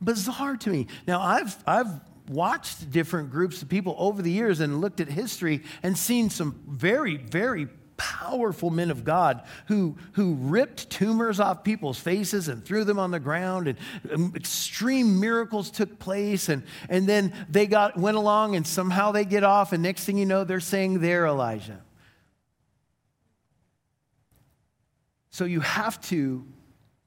bizarre 0.01 0.55
to 0.55 0.69
me. 0.69 0.87
Now, 1.05 1.19
I've, 1.21 1.55
I've 1.67 1.99
watched 2.29 2.89
different 2.89 3.29
groups 3.29 3.61
of 3.61 3.67
people 3.67 3.95
over 3.99 4.21
the 4.21 4.31
years 4.31 4.61
and 4.61 4.79
looked 4.79 5.01
at 5.01 5.09
history 5.09 5.61
and 5.83 5.97
seen 5.97 6.29
some 6.29 6.61
very, 6.65 7.17
very 7.17 7.67
powerful 7.97 8.69
men 8.69 8.89
of 8.89 9.03
God 9.03 9.43
who, 9.67 9.97
who 10.13 10.35
ripped 10.35 10.89
tumors 10.89 11.41
off 11.41 11.65
people's 11.65 11.99
faces 11.99 12.47
and 12.47 12.63
threw 12.63 12.85
them 12.85 12.97
on 12.97 13.11
the 13.11 13.19
ground, 13.19 13.67
and 13.67 13.77
um, 14.13 14.33
extreme 14.33 15.19
miracles 15.19 15.69
took 15.69 15.99
place. 15.99 16.47
And, 16.47 16.63
and 16.87 17.07
then 17.07 17.33
they 17.49 17.67
got, 17.67 17.97
went 17.97 18.15
along, 18.15 18.55
and 18.55 18.65
somehow 18.65 19.11
they 19.11 19.25
get 19.25 19.43
off, 19.43 19.73
and 19.73 19.83
next 19.83 20.05
thing 20.05 20.17
you 20.17 20.25
know, 20.25 20.45
they're 20.45 20.61
saying 20.61 21.01
they're 21.01 21.25
Elijah. 21.25 21.81
So 25.31 25.43
you 25.43 25.59
have 25.59 25.99
to 26.03 26.45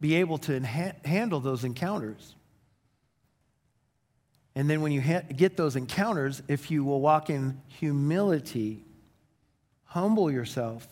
be 0.01 0.17
able 0.17 0.39
to 0.39 0.61
handle 0.61 1.41
those 1.41 1.65
encounters. 1.65 2.35
And 4.55 4.69
then 4.71 4.81
when 4.81 4.93
you 4.93 5.03
ha- 5.03 5.23
get 5.35 5.57
those 5.57 5.77
encounters, 5.77 6.43
if 6.49 6.71
you 6.71 6.85
will 6.85 7.01
walk 7.01 7.31
in 7.31 7.61
humility, 7.69 8.85
humble 9.85 10.31
yourself, 10.31 10.87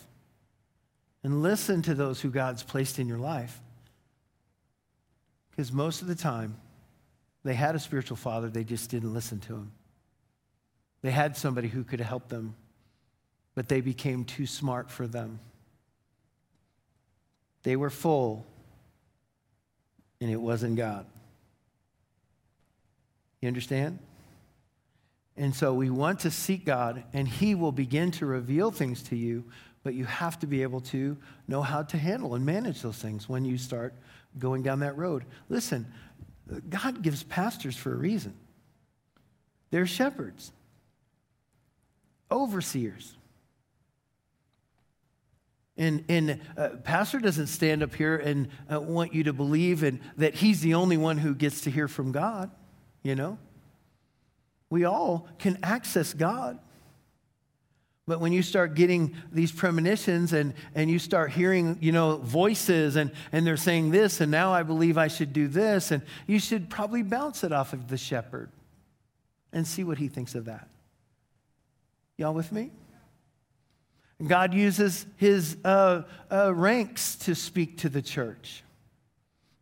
and 1.23 1.43
listen 1.43 1.81
to 1.83 1.95
those 1.95 2.21
who 2.21 2.31
God's 2.31 2.63
placed 2.63 2.99
in 2.99 3.09
your 3.09 3.19
life. 3.19 3.61
Because 5.51 5.73
most 5.73 6.03
of 6.03 6.09
the 6.09 6.15
time, 6.15 6.57
they 7.43 7.55
had 7.55 7.75
a 7.75 7.79
spiritual 7.79 8.17
father, 8.17 8.49
they 8.49 8.65
just 8.65 8.91
didn't 8.91 9.15
listen 9.15 9.41
to 9.41 9.55
him. 9.55 9.73
They 11.03 11.11
had 11.11 11.37
somebody 11.37 11.69
who 11.69 11.85
could 11.85 12.01
help 12.01 12.29
them, 12.29 12.57
but 13.55 13.69
they 13.69 13.81
became 13.81 14.25
too 14.25 14.47
smart 14.47 14.91
for 14.91 15.07
them. 15.07 15.39
They 17.63 17.77
were 17.77 17.91
full 17.91 18.47
and 20.25 20.33
it 20.33 20.41
wasn't 20.41 20.75
God. 20.75 21.05
You 23.43 23.49
understand? 23.49 23.99
And 25.37 25.55
so 25.55 25.75
we 25.75 25.91
want 25.91 26.21
to 26.21 26.31
seek 26.31 26.65
God, 26.65 27.05
and 27.13 27.29
He 27.29 27.55
will 27.55 27.73
begin 27.73 28.11
to 28.13 28.25
reveal 28.25 28.71
things 28.71 29.03
to 29.03 29.17
you, 29.17 29.45
but 29.83 29.93
you 29.93 30.07
have 30.07 30.39
to 30.39 30.47
be 30.47 30.63
able 30.63 30.81
to 30.81 31.19
know 31.47 31.61
how 31.61 31.83
to 31.83 31.99
handle 31.99 32.35
and 32.37 32.47
manage 32.47 32.81
those 32.81 32.97
things 32.97 33.29
when 33.29 33.45
you 33.45 33.59
start 33.59 33.93
going 34.39 34.63
down 34.63 34.81
that 34.81 34.97
road. 34.97 35.27
Listen, 35.51 35.87
God 36.71 37.03
gives 37.03 37.23
pastors 37.23 37.77
for 37.77 37.93
a 37.93 37.97
reason, 37.97 38.33
they're 39.71 39.85
shepherds, 39.85 40.53
overseers. 42.33 43.15
And, 45.77 46.05
and 46.09 46.41
uh, 46.57 46.69
pastor 46.85 47.19
doesn't 47.19 47.49
stand 47.49 47.83
up 47.83 47.95
here 47.95 48.17
and 48.17 48.49
uh, 48.73 48.81
want 48.81 49.13
you 49.13 49.25
to 49.25 49.33
believe 49.33 49.83
in, 49.83 50.01
that 50.17 50.35
he's 50.35 50.61
the 50.61 50.75
only 50.75 50.97
one 50.97 51.19
who 51.19 51.35
gets 51.35 51.63
to 51.63 51.71
hear 51.71 51.89
from 51.89 52.13
God, 52.13 52.51
you 53.03 53.17
know? 53.17 53.39
We 54.71 54.85
all 54.85 55.29
can 55.39 55.59
access 55.63 56.13
God. 56.13 56.59
But 58.07 58.21
when 58.21 58.33
you 58.33 58.43
start 58.43 58.75
getting 58.75 59.17
these 59.33 59.51
premonitions 59.51 60.33
and, 60.33 60.55
and 60.75 60.91
you 60.91 60.99
start 60.99 61.31
hearing, 61.31 61.79
you 61.81 61.91
know, 61.91 62.19
voices 62.19 62.97
and, 62.97 63.11
and 63.33 63.47
they're 63.47 63.57
saying 63.57 63.91
this, 63.91 64.21
and 64.21 64.31
now 64.31 64.53
I 64.53 64.63
believe 64.63 64.99
I 64.99 65.09
should 65.09 65.33
do 65.33 65.49
this, 65.49 65.91
and 65.91 66.03
you 66.27 66.39
should 66.39 66.69
probably 66.69 67.03
bounce 67.03 67.45
it 67.45 67.53
off 67.53 67.73
of 67.73 67.89
the 67.89 67.97
shepherd 67.97 68.51
and 69.53 69.67
see 69.67 69.85
what 69.85 69.99
he 69.99 70.09
thinks 70.09 70.35
of 70.35 70.45
that. 70.45 70.69
Y'all 72.17 72.35
with 72.35 72.53
me? 72.53 72.71
God 74.23 74.55
uses 74.55 75.07
his 75.17 75.57
uh, 75.65 76.03
uh, 76.31 76.55
ranks 76.55 77.17
to 77.17 77.35
speak 77.35 77.79
to 77.79 77.89
the 77.89 78.03
church. 78.03 78.63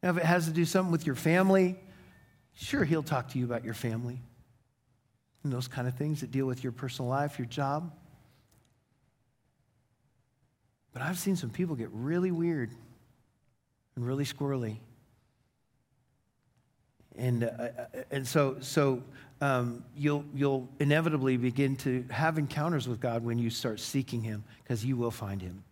Now, 0.03 0.11
if 0.11 0.19
it 0.19 0.25
has 0.25 0.47
to 0.47 0.53
do 0.53 0.65
something 0.65 0.93
with 0.93 1.07
your 1.07 1.15
family, 1.15 1.79
sure, 2.55 2.85
he'll 2.85 3.03
talk 3.03 3.31
to 3.31 3.39
you 3.39 3.45
about 3.45 3.65
your 3.65 3.75
family 3.75 4.21
and 5.43 5.53
those 5.53 5.69
kind 5.69 5.89
of 5.89 5.95
things 5.95 6.21
that 6.21 6.31
deal 6.31 6.47
with 6.47 6.63
your 6.63 6.73
personal 6.73 7.09
life, 7.09 7.39
your 7.39 7.47
job. 7.47 7.93
But 10.93 11.03
I've 11.03 11.19
seen 11.19 11.37
some 11.37 11.51
people 11.51 11.75
get 11.75 11.89
really 11.93 12.31
weird 12.31 12.71
and 13.97 14.07
really 14.07 14.25
squirrely. 14.25 14.77
And, 17.17 17.45
uh, 17.45 17.47
uh 17.47 18.03
and 18.11 18.27
so, 18.27 18.57
so 18.61 19.03
um, 19.43 19.85
you'll, 19.97 20.25
you'll 20.37 20.69
inevitably 20.79 21.37
begin 21.37 21.75
to 21.79 22.05
have 22.11 22.39
encounters 22.39 22.87
with 22.87 23.01
God 23.01 23.25
when 23.25 23.41
you 23.41 23.51
start 23.51 23.81
seeking 23.81 24.23
Him, 24.23 24.45
because 24.63 24.85
you 24.85 24.97
will 24.97 25.11
find 25.11 25.43
Him. 25.43 25.65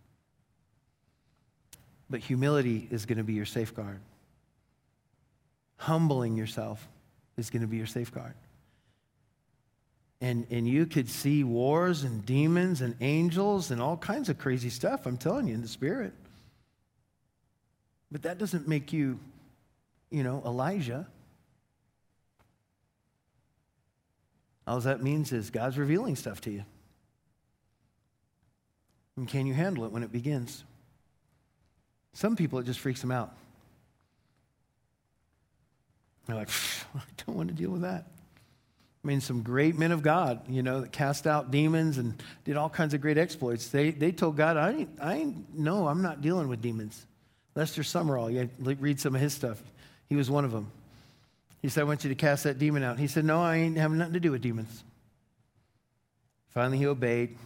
But 2.09 2.19
humility 2.19 2.89
is 2.91 3.05
going 3.05 3.17
to 3.17 3.23
be 3.23 3.31
your 3.31 3.45
safeguard. 3.45 4.01
Humbling 5.77 6.35
yourself 6.35 6.85
is 7.37 7.49
going 7.49 7.61
to 7.61 7.67
be 7.67 7.77
your 7.77 7.87
safeguard. 7.87 8.33
And, 10.19 10.45
and 10.51 10.67
you 10.67 10.85
could 10.85 11.09
see 11.09 11.45
wars 11.45 12.03
and 12.03 12.25
demons 12.25 12.81
and 12.81 12.93
angels 12.99 13.71
and 13.71 13.81
all 13.81 13.95
kinds 13.95 14.27
of 14.27 14.37
crazy 14.37 14.69
stuff, 14.69 15.05
I'm 15.05 15.15
telling 15.15 15.47
you, 15.47 15.53
in 15.53 15.61
the 15.61 15.69
spirit. 15.69 16.11
But 18.11 18.23
that 18.23 18.37
doesn't 18.37 18.67
make 18.67 18.91
you, 18.91 19.17
you 20.09 20.23
know, 20.23 20.43
Elijah. 20.45 21.07
All 24.67 24.79
that 24.81 25.01
means 25.01 25.31
is 25.31 25.49
God's 25.49 25.77
revealing 25.77 26.15
stuff 26.15 26.41
to 26.41 26.51
you. 26.51 26.63
And 29.17 29.27
can 29.27 29.45
you 29.45 29.53
handle 29.53 29.85
it 29.85 29.91
when 29.91 30.03
it 30.03 30.11
begins? 30.11 30.63
Some 32.13 32.35
people, 32.35 32.59
it 32.59 32.65
just 32.65 32.79
freaks 32.79 33.01
them 33.01 33.11
out. 33.11 33.35
They're 36.27 36.35
like, 36.35 36.49
I 36.95 37.01
don't 37.25 37.35
want 37.35 37.49
to 37.49 37.55
deal 37.55 37.71
with 37.71 37.81
that. 37.81 38.07
I 39.03 39.07
mean, 39.07 39.19
some 39.19 39.41
great 39.41 39.77
men 39.77 39.91
of 39.91 40.03
God, 40.03 40.47
you 40.47 40.61
know, 40.61 40.81
that 40.81 40.91
cast 40.91 41.25
out 41.25 41.49
demons 41.49 41.97
and 41.97 42.21
did 42.45 42.55
all 42.55 42.69
kinds 42.69 42.93
of 42.93 43.01
great 43.01 43.17
exploits. 43.17 43.69
They, 43.69 43.89
they 43.89 44.11
told 44.11 44.37
God, 44.37 44.57
I 44.57 44.71
ain't, 44.71 44.89
I 45.01 45.15
ain't, 45.15 45.57
no, 45.57 45.87
I'm 45.87 46.03
not 46.03 46.21
dealing 46.21 46.47
with 46.47 46.61
demons. 46.61 47.05
Lester 47.55 47.81
Sumrall, 47.81 48.31
you 48.31 48.49
read 48.79 48.99
some 48.99 49.15
of 49.15 49.21
his 49.21 49.33
stuff. 49.33 49.61
He 50.07 50.15
was 50.15 50.29
one 50.29 50.45
of 50.45 50.51
them. 50.51 50.71
He 51.61 51.69
said, 51.69 51.81
I 51.81 51.83
want 51.83 52.03
you 52.03 52.09
to 52.09 52.15
cast 52.15 52.43
that 52.45 52.57
demon 52.57 52.83
out. 52.83 52.97
He 52.97 53.07
said, 53.07 53.23
No, 53.23 53.41
I 53.41 53.57
ain't 53.57 53.77
having 53.77 53.97
nothing 53.97 54.13
to 54.13 54.19
do 54.19 54.31
with 54.31 54.41
demons. 54.41 54.83
Finally, 56.49 56.79
he 56.79 56.87
obeyed. 56.87 57.37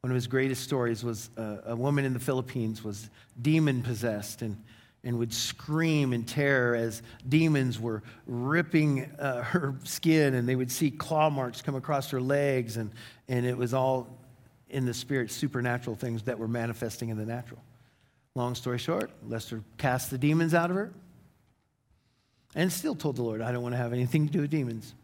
One 0.00 0.10
of 0.10 0.14
his 0.14 0.26
greatest 0.26 0.62
stories 0.62 1.04
was 1.04 1.30
uh, 1.36 1.58
a 1.66 1.76
woman 1.76 2.04
in 2.04 2.12
the 2.12 2.20
Philippines 2.20 2.82
was 2.82 3.10
demon 3.40 3.82
possessed 3.82 4.42
and, 4.42 4.62
and 5.02 5.18
would 5.18 5.32
scream 5.32 6.12
in 6.12 6.24
terror 6.24 6.74
as 6.74 7.02
demons 7.28 7.80
were 7.80 8.02
ripping 8.26 9.04
uh, 9.18 9.42
her 9.42 9.74
skin 9.84 10.34
and 10.34 10.48
they 10.48 10.56
would 10.56 10.70
see 10.70 10.90
claw 10.90 11.28
marks 11.28 11.60
come 11.60 11.74
across 11.74 12.10
her 12.10 12.20
legs 12.20 12.76
and, 12.76 12.90
and 13.28 13.44
it 13.44 13.56
was 13.56 13.74
all 13.74 14.08
in 14.70 14.84
the 14.84 14.94
spirit 14.94 15.30
supernatural 15.30 15.96
things 15.96 16.22
that 16.22 16.38
were 16.38 16.48
manifesting 16.48 17.08
in 17.08 17.16
the 17.16 17.26
natural 17.26 17.60
long 18.34 18.54
story 18.54 18.78
short 18.78 19.10
lester 19.28 19.62
cast 19.78 20.10
the 20.10 20.18
demons 20.18 20.54
out 20.54 20.70
of 20.70 20.76
her 20.76 20.92
and 22.56 22.72
still 22.72 22.94
told 22.94 23.16
the 23.16 23.22
Lord, 23.22 23.42
I 23.42 23.52
don't 23.52 23.62
want 23.62 23.74
to 23.74 23.78
have 23.78 23.92
anything 23.92 24.26
to 24.26 24.32
do 24.32 24.40
with 24.40 24.50
demons. 24.50 24.94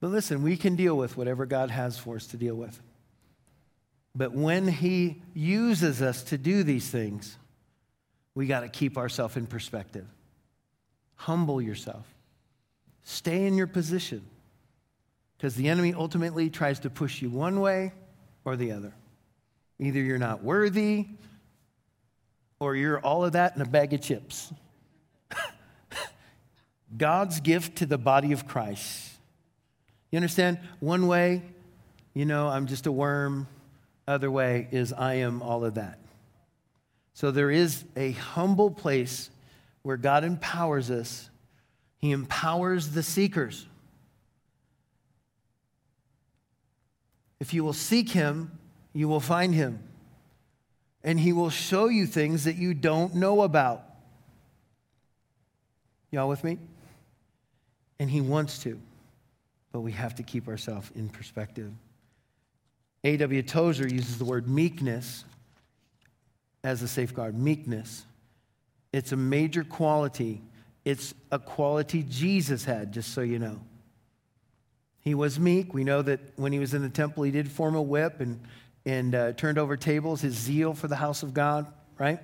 But 0.00 0.08
listen, 0.08 0.42
we 0.42 0.56
can 0.56 0.74
deal 0.74 0.96
with 0.96 1.16
whatever 1.16 1.46
God 1.46 1.70
has 1.70 1.98
for 1.98 2.16
us 2.16 2.26
to 2.28 2.36
deal 2.36 2.54
with. 2.54 2.80
But 4.14 4.32
when 4.32 4.66
He 4.66 5.22
uses 5.34 6.00
us 6.00 6.22
to 6.24 6.38
do 6.38 6.62
these 6.62 6.88
things, 6.88 7.36
we 8.34 8.46
got 8.46 8.60
to 8.60 8.68
keep 8.68 8.96
ourselves 8.96 9.36
in 9.36 9.46
perspective. 9.46 10.06
Humble 11.16 11.60
yourself, 11.60 12.06
stay 13.04 13.46
in 13.46 13.54
your 13.54 13.66
position, 13.66 14.24
because 15.36 15.54
the 15.54 15.68
enemy 15.68 15.94
ultimately 15.94 16.48
tries 16.48 16.80
to 16.80 16.90
push 16.90 17.20
you 17.20 17.28
one 17.28 17.60
way 17.60 17.92
or 18.44 18.56
the 18.56 18.72
other. 18.72 18.94
Either 19.78 20.00
you're 20.00 20.18
not 20.18 20.42
worthy, 20.42 21.06
or 22.58 22.74
you're 22.74 23.00
all 23.00 23.22
of 23.22 23.32
that 23.32 23.54
in 23.54 23.60
a 23.60 23.66
bag 23.66 23.92
of 23.92 24.00
chips. 24.00 24.50
God's 26.96 27.40
gift 27.40 27.76
to 27.76 27.86
the 27.86 27.98
body 27.98 28.32
of 28.32 28.46
Christ. 28.46 29.12
You 30.10 30.16
understand? 30.16 30.58
One 30.80 31.08
way, 31.08 31.42
you 32.14 32.24
know, 32.24 32.48
I'm 32.48 32.66
just 32.66 32.86
a 32.86 32.92
worm. 32.92 33.48
Other 34.08 34.30
way 34.30 34.68
is 34.70 34.92
I 34.92 35.14
am 35.14 35.42
all 35.42 35.64
of 35.64 35.74
that. 35.74 35.98
So 37.14 37.30
there 37.30 37.50
is 37.50 37.84
a 37.96 38.12
humble 38.12 38.70
place 38.70 39.30
where 39.82 39.96
God 39.96 40.24
empowers 40.24 40.90
us. 40.90 41.28
He 41.98 42.12
empowers 42.12 42.90
the 42.90 43.02
seekers. 43.02 43.66
If 47.40 47.52
you 47.52 47.64
will 47.64 47.72
seek 47.72 48.10
Him, 48.10 48.58
you 48.92 49.08
will 49.08 49.20
find 49.20 49.54
Him. 49.54 49.80
And 51.02 51.18
He 51.20 51.32
will 51.32 51.50
show 51.50 51.88
you 51.88 52.06
things 52.06 52.44
that 52.44 52.56
you 52.56 52.74
don't 52.74 53.14
know 53.14 53.42
about. 53.42 53.84
Y'all 56.10 56.28
with 56.28 56.44
me? 56.44 56.58
And 57.98 58.10
He 58.10 58.20
wants 58.20 58.58
to, 58.60 58.80
but 59.72 59.80
we 59.80 59.92
have 59.92 60.14
to 60.16 60.22
keep 60.22 60.48
ourselves 60.48 60.90
in 60.94 61.08
perspective. 61.08 61.72
A.W. 63.04 63.42
Tozer 63.42 63.86
uses 63.86 64.18
the 64.18 64.24
word 64.24 64.48
meekness 64.48 65.24
as 66.64 66.82
a 66.82 66.88
safeguard. 66.88 67.38
Meekness. 67.38 68.04
It's 68.92 69.12
a 69.12 69.16
major 69.16 69.62
quality. 69.62 70.42
It's 70.84 71.14
a 71.30 71.38
quality 71.38 72.02
Jesus 72.08 72.64
had, 72.64 72.92
just 72.92 73.12
so 73.12 73.20
you 73.20 73.38
know. 73.38 73.60
He 75.00 75.14
was 75.14 75.38
meek. 75.38 75.72
We 75.72 75.84
know 75.84 76.02
that 76.02 76.18
when 76.34 76.52
he 76.52 76.58
was 76.58 76.74
in 76.74 76.82
the 76.82 76.88
temple, 76.88 77.22
he 77.22 77.30
did 77.30 77.48
form 77.48 77.76
a 77.76 77.82
whip 77.82 78.20
and, 78.20 78.40
and 78.84 79.14
uh, 79.14 79.32
turned 79.34 79.58
over 79.58 79.76
tables, 79.76 80.20
his 80.20 80.34
zeal 80.34 80.74
for 80.74 80.88
the 80.88 80.96
house 80.96 81.22
of 81.22 81.32
God, 81.32 81.72
right? 81.96 82.18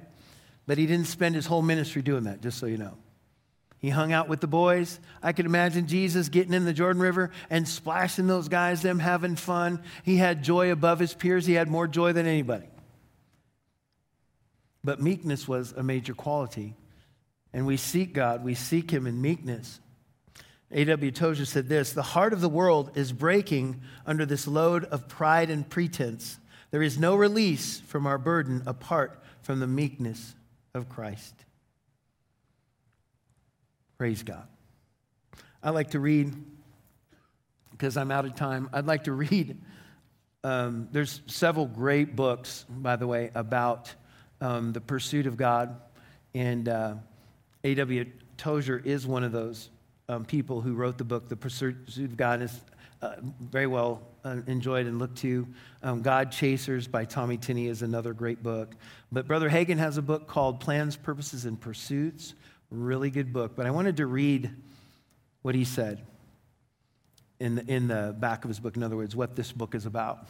But 0.67 0.79
he 0.79 0.87
didn't 0.87 1.07
spend 1.07 1.37
his 1.37 1.47
whole 1.47 1.63
ministry 1.63 2.03
doing 2.03 2.25
that, 2.25 2.41
just 2.41 2.59
so 2.59 2.67
you 2.67 2.79
know. 2.79 2.97
He 3.83 3.91
hung 3.91 4.13
out 4.13 4.29
with 4.29 4.41
the 4.41 4.47
boys. 4.47 5.01
I 5.23 5.33
could 5.33 5.45
imagine 5.45 5.89
Jesus 5.89 6.29
getting 6.29 6.55
in 6.55 6.65
the 6.65 6.73
Jordan 6.73 7.03
River 7.03 7.33
and 7.51 7.69
splashing 7.69 8.29
those 8.29 8.49
guys, 8.49 8.81
them 8.81 9.01
having 9.01 9.35
fun. 9.37 9.83
He 10.05 10.17
had 10.17 10.45
joy 10.45 10.71
above 10.71 11.01
his 11.01 11.13
peers. 11.13 11.45
He 11.47 11.55
had 11.55 11.69
more 11.69 11.89
joy 11.89 12.13
than 12.13 12.27
anybody. 12.27 12.69
But 14.85 15.03
meekness 15.03 15.49
was 15.49 15.73
a 15.73 15.83
major 15.83 16.15
quality. 16.15 16.75
And 17.53 17.67
we 17.67 17.77
seek 17.77 18.15
God, 18.15 18.45
we 18.45 18.55
seek 18.55 18.91
Him 18.91 19.07
in 19.07 19.21
meekness. 19.21 19.81
A.W. 20.71 21.11
Tozer 21.11 21.45
said 21.45 21.69
this 21.69 21.93
The 21.93 22.03
heart 22.03 22.33
of 22.33 22.41
the 22.41 22.49
world 22.49 22.93
is 22.95 23.13
breaking 23.13 23.83
under 24.07 24.25
this 24.25 24.47
load 24.47 24.85
of 24.87 25.09
pride 25.09 25.51
and 25.51 25.69
pretense. 25.69 26.39
There 26.71 26.83
is 26.83 26.99
no 26.99 27.15
release 27.15 27.81
from 27.81 28.07
our 28.07 28.17
burden 28.17 28.63
apart 28.65 29.23
from 29.43 29.61
the 29.61 29.67
meekness 29.67 30.35
of 30.73 30.89
Christ. 30.89 31.35
Praise 34.03 34.25
God. 34.25 34.49
I 35.63 35.71
like 35.71 35.91
to 35.91 36.01
read, 36.01 36.35
because 37.71 37.97
I'm 37.97 38.11
out 38.11 38.25
of 38.25 38.35
time, 38.35 38.69
I'd 38.73 38.85
like 38.85 39.05
to 39.05 39.13
read. 39.13 39.57
Um, 40.43 40.89
there's 40.91 41.21
several 41.29 41.67
great 41.67 42.17
books, 42.17 42.67
by 42.69 42.97
the 42.97 43.07
way, 43.07 43.31
about 43.33 43.95
um, 44.41 44.73
the 44.73 44.81
pursuit 44.81 45.29
of 45.29 45.37
God. 45.37 45.81
And 46.35 46.69
uh, 46.69 46.95
A.W. 47.63 48.11
Tozer 48.39 48.83
is 48.85 49.07
one 49.07 49.23
of 49.23 49.31
those 49.31 49.71
um, 50.09 50.25
people 50.25 50.61
who 50.61 50.75
wrote 50.75 50.99
the 50.99 51.05
book, 51.05 51.29
The 51.29 51.37
Pursuit 51.37 51.77
of 51.99 52.17
God. 52.17 52.43
is 52.43 52.61
uh, 53.03 53.15
very 53.41 53.69
well 53.69 54.03
uh, 54.25 54.39
enjoyed 54.49 54.87
and 54.87 54.99
looked 54.99 55.19
to. 55.19 55.47
Um, 55.85 56.03
God 56.03 56.33
Chasers 56.33 56.89
by 56.89 57.05
Tommy 57.05 57.37
Tenney 57.37 57.69
is 57.69 57.83
another 57.83 58.15
great 58.15 58.43
book. 58.43 58.75
But 59.13 59.29
Brother 59.29 59.49
Hagin 59.49 59.79
has 59.79 59.97
a 59.97 60.03
book 60.03 60.27
called 60.27 60.59
Plans, 60.59 60.97
Purposes, 60.97 61.45
and 61.45 61.61
Pursuits. 61.61 62.35
Really 62.73 63.11
good 63.11 63.35
book. 63.35 63.53
But 63.55 63.67
I 63.67 63.71
wanted 63.71 63.99
to 63.99 64.07
read 64.07 64.51
what 65.43 65.55
he 65.55 65.63
said 65.63 66.01
in 67.39 67.57
the, 67.57 67.67
in 67.67 67.87
the 67.87 68.17
back 68.19 68.45
of 68.45 68.49
his 68.49 68.61
book. 68.61 68.77
In 68.77 68.83
other 68.83 68.97
words, 68.97 69.15
what 69.15 69.37
this 69.37 69.53
book 69.53 69.75
is 69.75 69.85
about. 69.85 70.27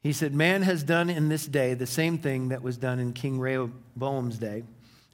He 0.00 0.12
said, 0.12 0.32
Man 0.32 0.62
has 0.62 0.84
done 0.84 1.10
in 1.10 1.28
this 1.28 1.44
day 1.46 1.74
the 1.74 1.88
same 1.88 2.18
thing 2.18 2.50
that 2.50 2.62
was 2.62 2.76
done 2.76 3.00
in 3.00 3.12
King 3.12 3.40
Rehoboam's 3.40 4.38
day. 4.38 4.62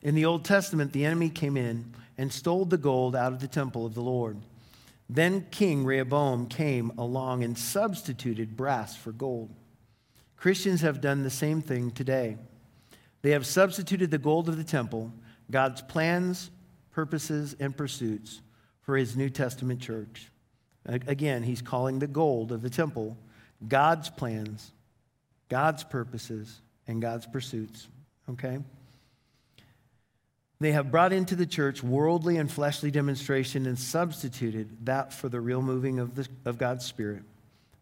In 0.03 0.15
the 0.15 0.27
Old 0.27 0.45
Testament, 0.45 0.93
the 0.93 1.07
enemy 1.07 1.31
came 1.31 1.57
in 1.57 1.95
and 2.19 2.31
stole 2.31 2.67
the 2.67 2.77
gold 2.77 3.17
out 3.17 3.33
of 3.33 3.41
the 3.41 3.49
temple 3.49 3.87
of 3.87 3.95
the 3.95 4.03
Lord. 4.03 4.37
Then 5.09 5.47
King 5.51 5.87
Rehoboam 5.87 6.49
came 6.49 6.93
along 6.99 7.45
and 7.45 7.57
substituted 7.57 8.59
brass 8.59 8.95
for 8.95 9.13
gold. 9.13 9.49
Christians 10.37 10.83
have 10.83 11.01
done 11.01 11.23
the 11.23 11.31
same 11.31 11.63
thing 11.63 11.93
today. 11.93 12.37
They 13.23 13.31
have 13.31 13.47
substituted 13.47 14.11
the 14.11 14.19
gold 14.19 14.51
of 14.51 14.59
the 14.59 14.65
temple 14.65 15.13
God's 15.51 15.83
plans, 15.83 16.51
purposes, 16.93 17.55
and 17.59 17.77
pursuits 17.77 18.41
for 18.83 18.97
his 18.97 19.17
New 19.17 19.29
Testament 19.29 19.81
church. 19.81 20.31
Again, 20.87 21.43
he's 21.43 21.63
calling 21.63 21.99
the 21.99 22.07
gold 22.07 22.53
of 22.53 22.63
the 22.63 22.71
temple 22.71 23.17
God's 23.67 24.09
plans, 24.09 24.73
God's 25.49 25.85
purposes, 25.85 26.61
and 26.87 27.03
God's 27.03 27.27
pursuits. 27.27 27.89
Okay? 28.31 28.59
They 30.61 30.73
have 30.73 30.91
brought 30.91 31.13
into 31.13 31.37
the 31.37 31.47
church 31.47 31.83
worldly 31.83 32.37
and 32.37 32.51
fleshly 32.51 32.91
demonstration 32.91 33.67
and 33.67 33.79
substituted 33.79 34.87
that 34.87 35.13
for 35.13 35.29
the 35.29 35.41
real 35.41 35.63
moving 35.63 35.99
of, 35.99 36.15
the, 36.15 36.29
of 36.45 36.59
God's 36.59 36.85
Spirit. 36.85 37.23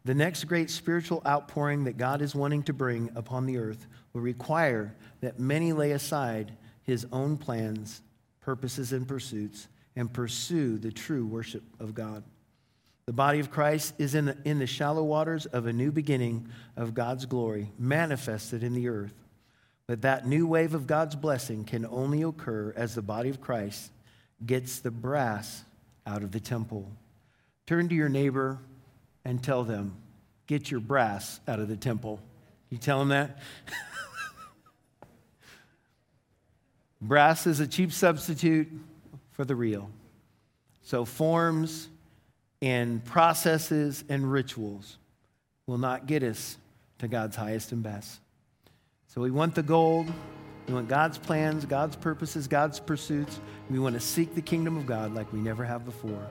The 0.05 0.15
next 0.15 0.45
great 0.45 0.71
spiritual 0.71 1.21
outpouring 1.27 1.85
that 1.85 1.99
God 1.99 2.23
is 2.23 2.35
wanting 2.35 2.63
to 2.65 2.73
bring 2.73 3.11
upon 3.15 3.47
the 3.47 3.59
earth 3.59 3.87
will 4.13 4.21
require 4.21 4.95
that 5.21 5.41
many 5.41 5.73
lay 5.73 5.91
aside 5.91 6.53
his 6.89 7.07
own 7.13 7.37
plans, 7.37 8.01
purposes, 8.41 8.95
and 8.95 9.07
pursuits 9.07 9.69
and 9.95 10.11
pursue 10.11 10.79
the 10.79 10.91
true 10.91 11.27
worship 11.27 11.63
of 11.79 11.95
God. 11.95 12.25
The 13.05 13.13
body 13.13 13.41
of 13.41 13.51
Christ 13.51 13.93
is 13.99 14.15
in 14.15 14.25
the, 14.25 14.39
in 14.47 14.59
the 14.59 14.67
shallow 14.67 15.03
waters 15.03 15.45
of 15.45 15.67
a 15.67 15.73
new 15.73 15.93
beginning 15.93 16.49
of 16.79 16.95
God's 16.95 17.27
glory, 17.27 17.71
manifested 17.79 18.63
in 18.63 18.73
the 18.73 18.89
earth. 18.89 19.13
But 19.87 20.01
that 20.01 20.27
new 20.27 20.47
wave 20.47 20.73
of 20.73 20.87
God's 20.87 21.15
blessing 21.15 21.65
can 21.65 21.85
only 21.85 22.23
occur 22.23 22.73
as 22.75 22.95
the 22.95 23.03
body 23.03 23.29
of 23.29 23.39
Christ 23.39 23.93
gets 24.47 24.79
the 24.79 24.91
brass 24.91 25.65
out 26.07 26.23
of 26.23 26.33
the 26.33 26.41
temple. 26.41 26.91
Turn 27.67 27.91
to 27.91 27.95
your 27.95 28.09
neighbor 28.09 28.61
and 29.27 29.45
tell 29.45 29.63
them, 29.63 29.95
Get 30.47 30.71
your 30.71 30.81
brass 30.81 31.39
out 31.47 31.61
of 31.61 31.69
the 31.69 31.77
temple. 31.77 32.19
You 32.71 32.79
tell 32.79 33.01
them 33.01 33.11
that? 33.11 33.41
Brass 37.01 37.47
is 37.47 37.61
a 37.61 37.67
cheap 37.67 37.93
substitute 37.93 38.69
for 39.33 39.45
the 39.45 39.55
real. 39.55 39.91
So, 40.83 41.05
forms 41.05 41.89
and 42.61 43.05
processes 43.05 44.05
and 44.09 44.31
rituals 44.31 44.97
will 45.67 45.79
not 45.79 46.07
get 46.07 46.23
us 46.23 46.57
to 46.99 47.09
God's 47.09 47.37
highest 47.37 47.73
and 47.73 47.83
best. 47.83 48.21
So, 49.07 49.21
we 49.21 49.31
want 49.31 49.55
the 49.55 49.63
gold, 49.63 50.13
We 50.67 50.75
want 50.75 50.89
God's 50.89 51.17
plans, 51.17 51.65
God's 51.65 51.97
purposes, 51.97 52.47
God's 52.47 52.79
pursuits. 52.79 53.41
We 53.71 53.79
want 53.79 53.95
to 53.95 54.01
seek 54.01 54.35
the 54.35 54.43
kingdom 54.43 54.77
of 54.77 54.87
God 54.87 55.15
like 55.15 55.33
we 55.33 55.41
never 55.41 55.65
have 55.65 55.85
before 55.85 56.27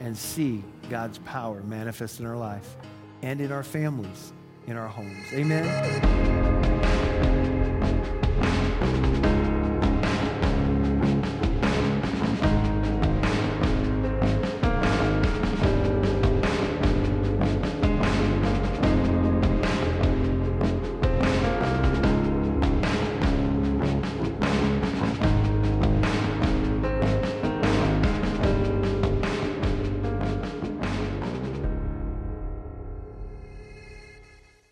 and 0.00 0.16
see 0.16 0.64
God's 0.88 1.18
power 1.18 1.62
manifest 1.62 2.20
in 2.20 2.26
our 2.26 2.36
life 2.36 2.76
and 3.22 3.40
in 3.40 3.52
our 3.52 3.62
families, 3.62 4.32
in 4.66 4.76
our 4.76 4.88
homes. 4.88 5.26
Amen. 5.32 6.53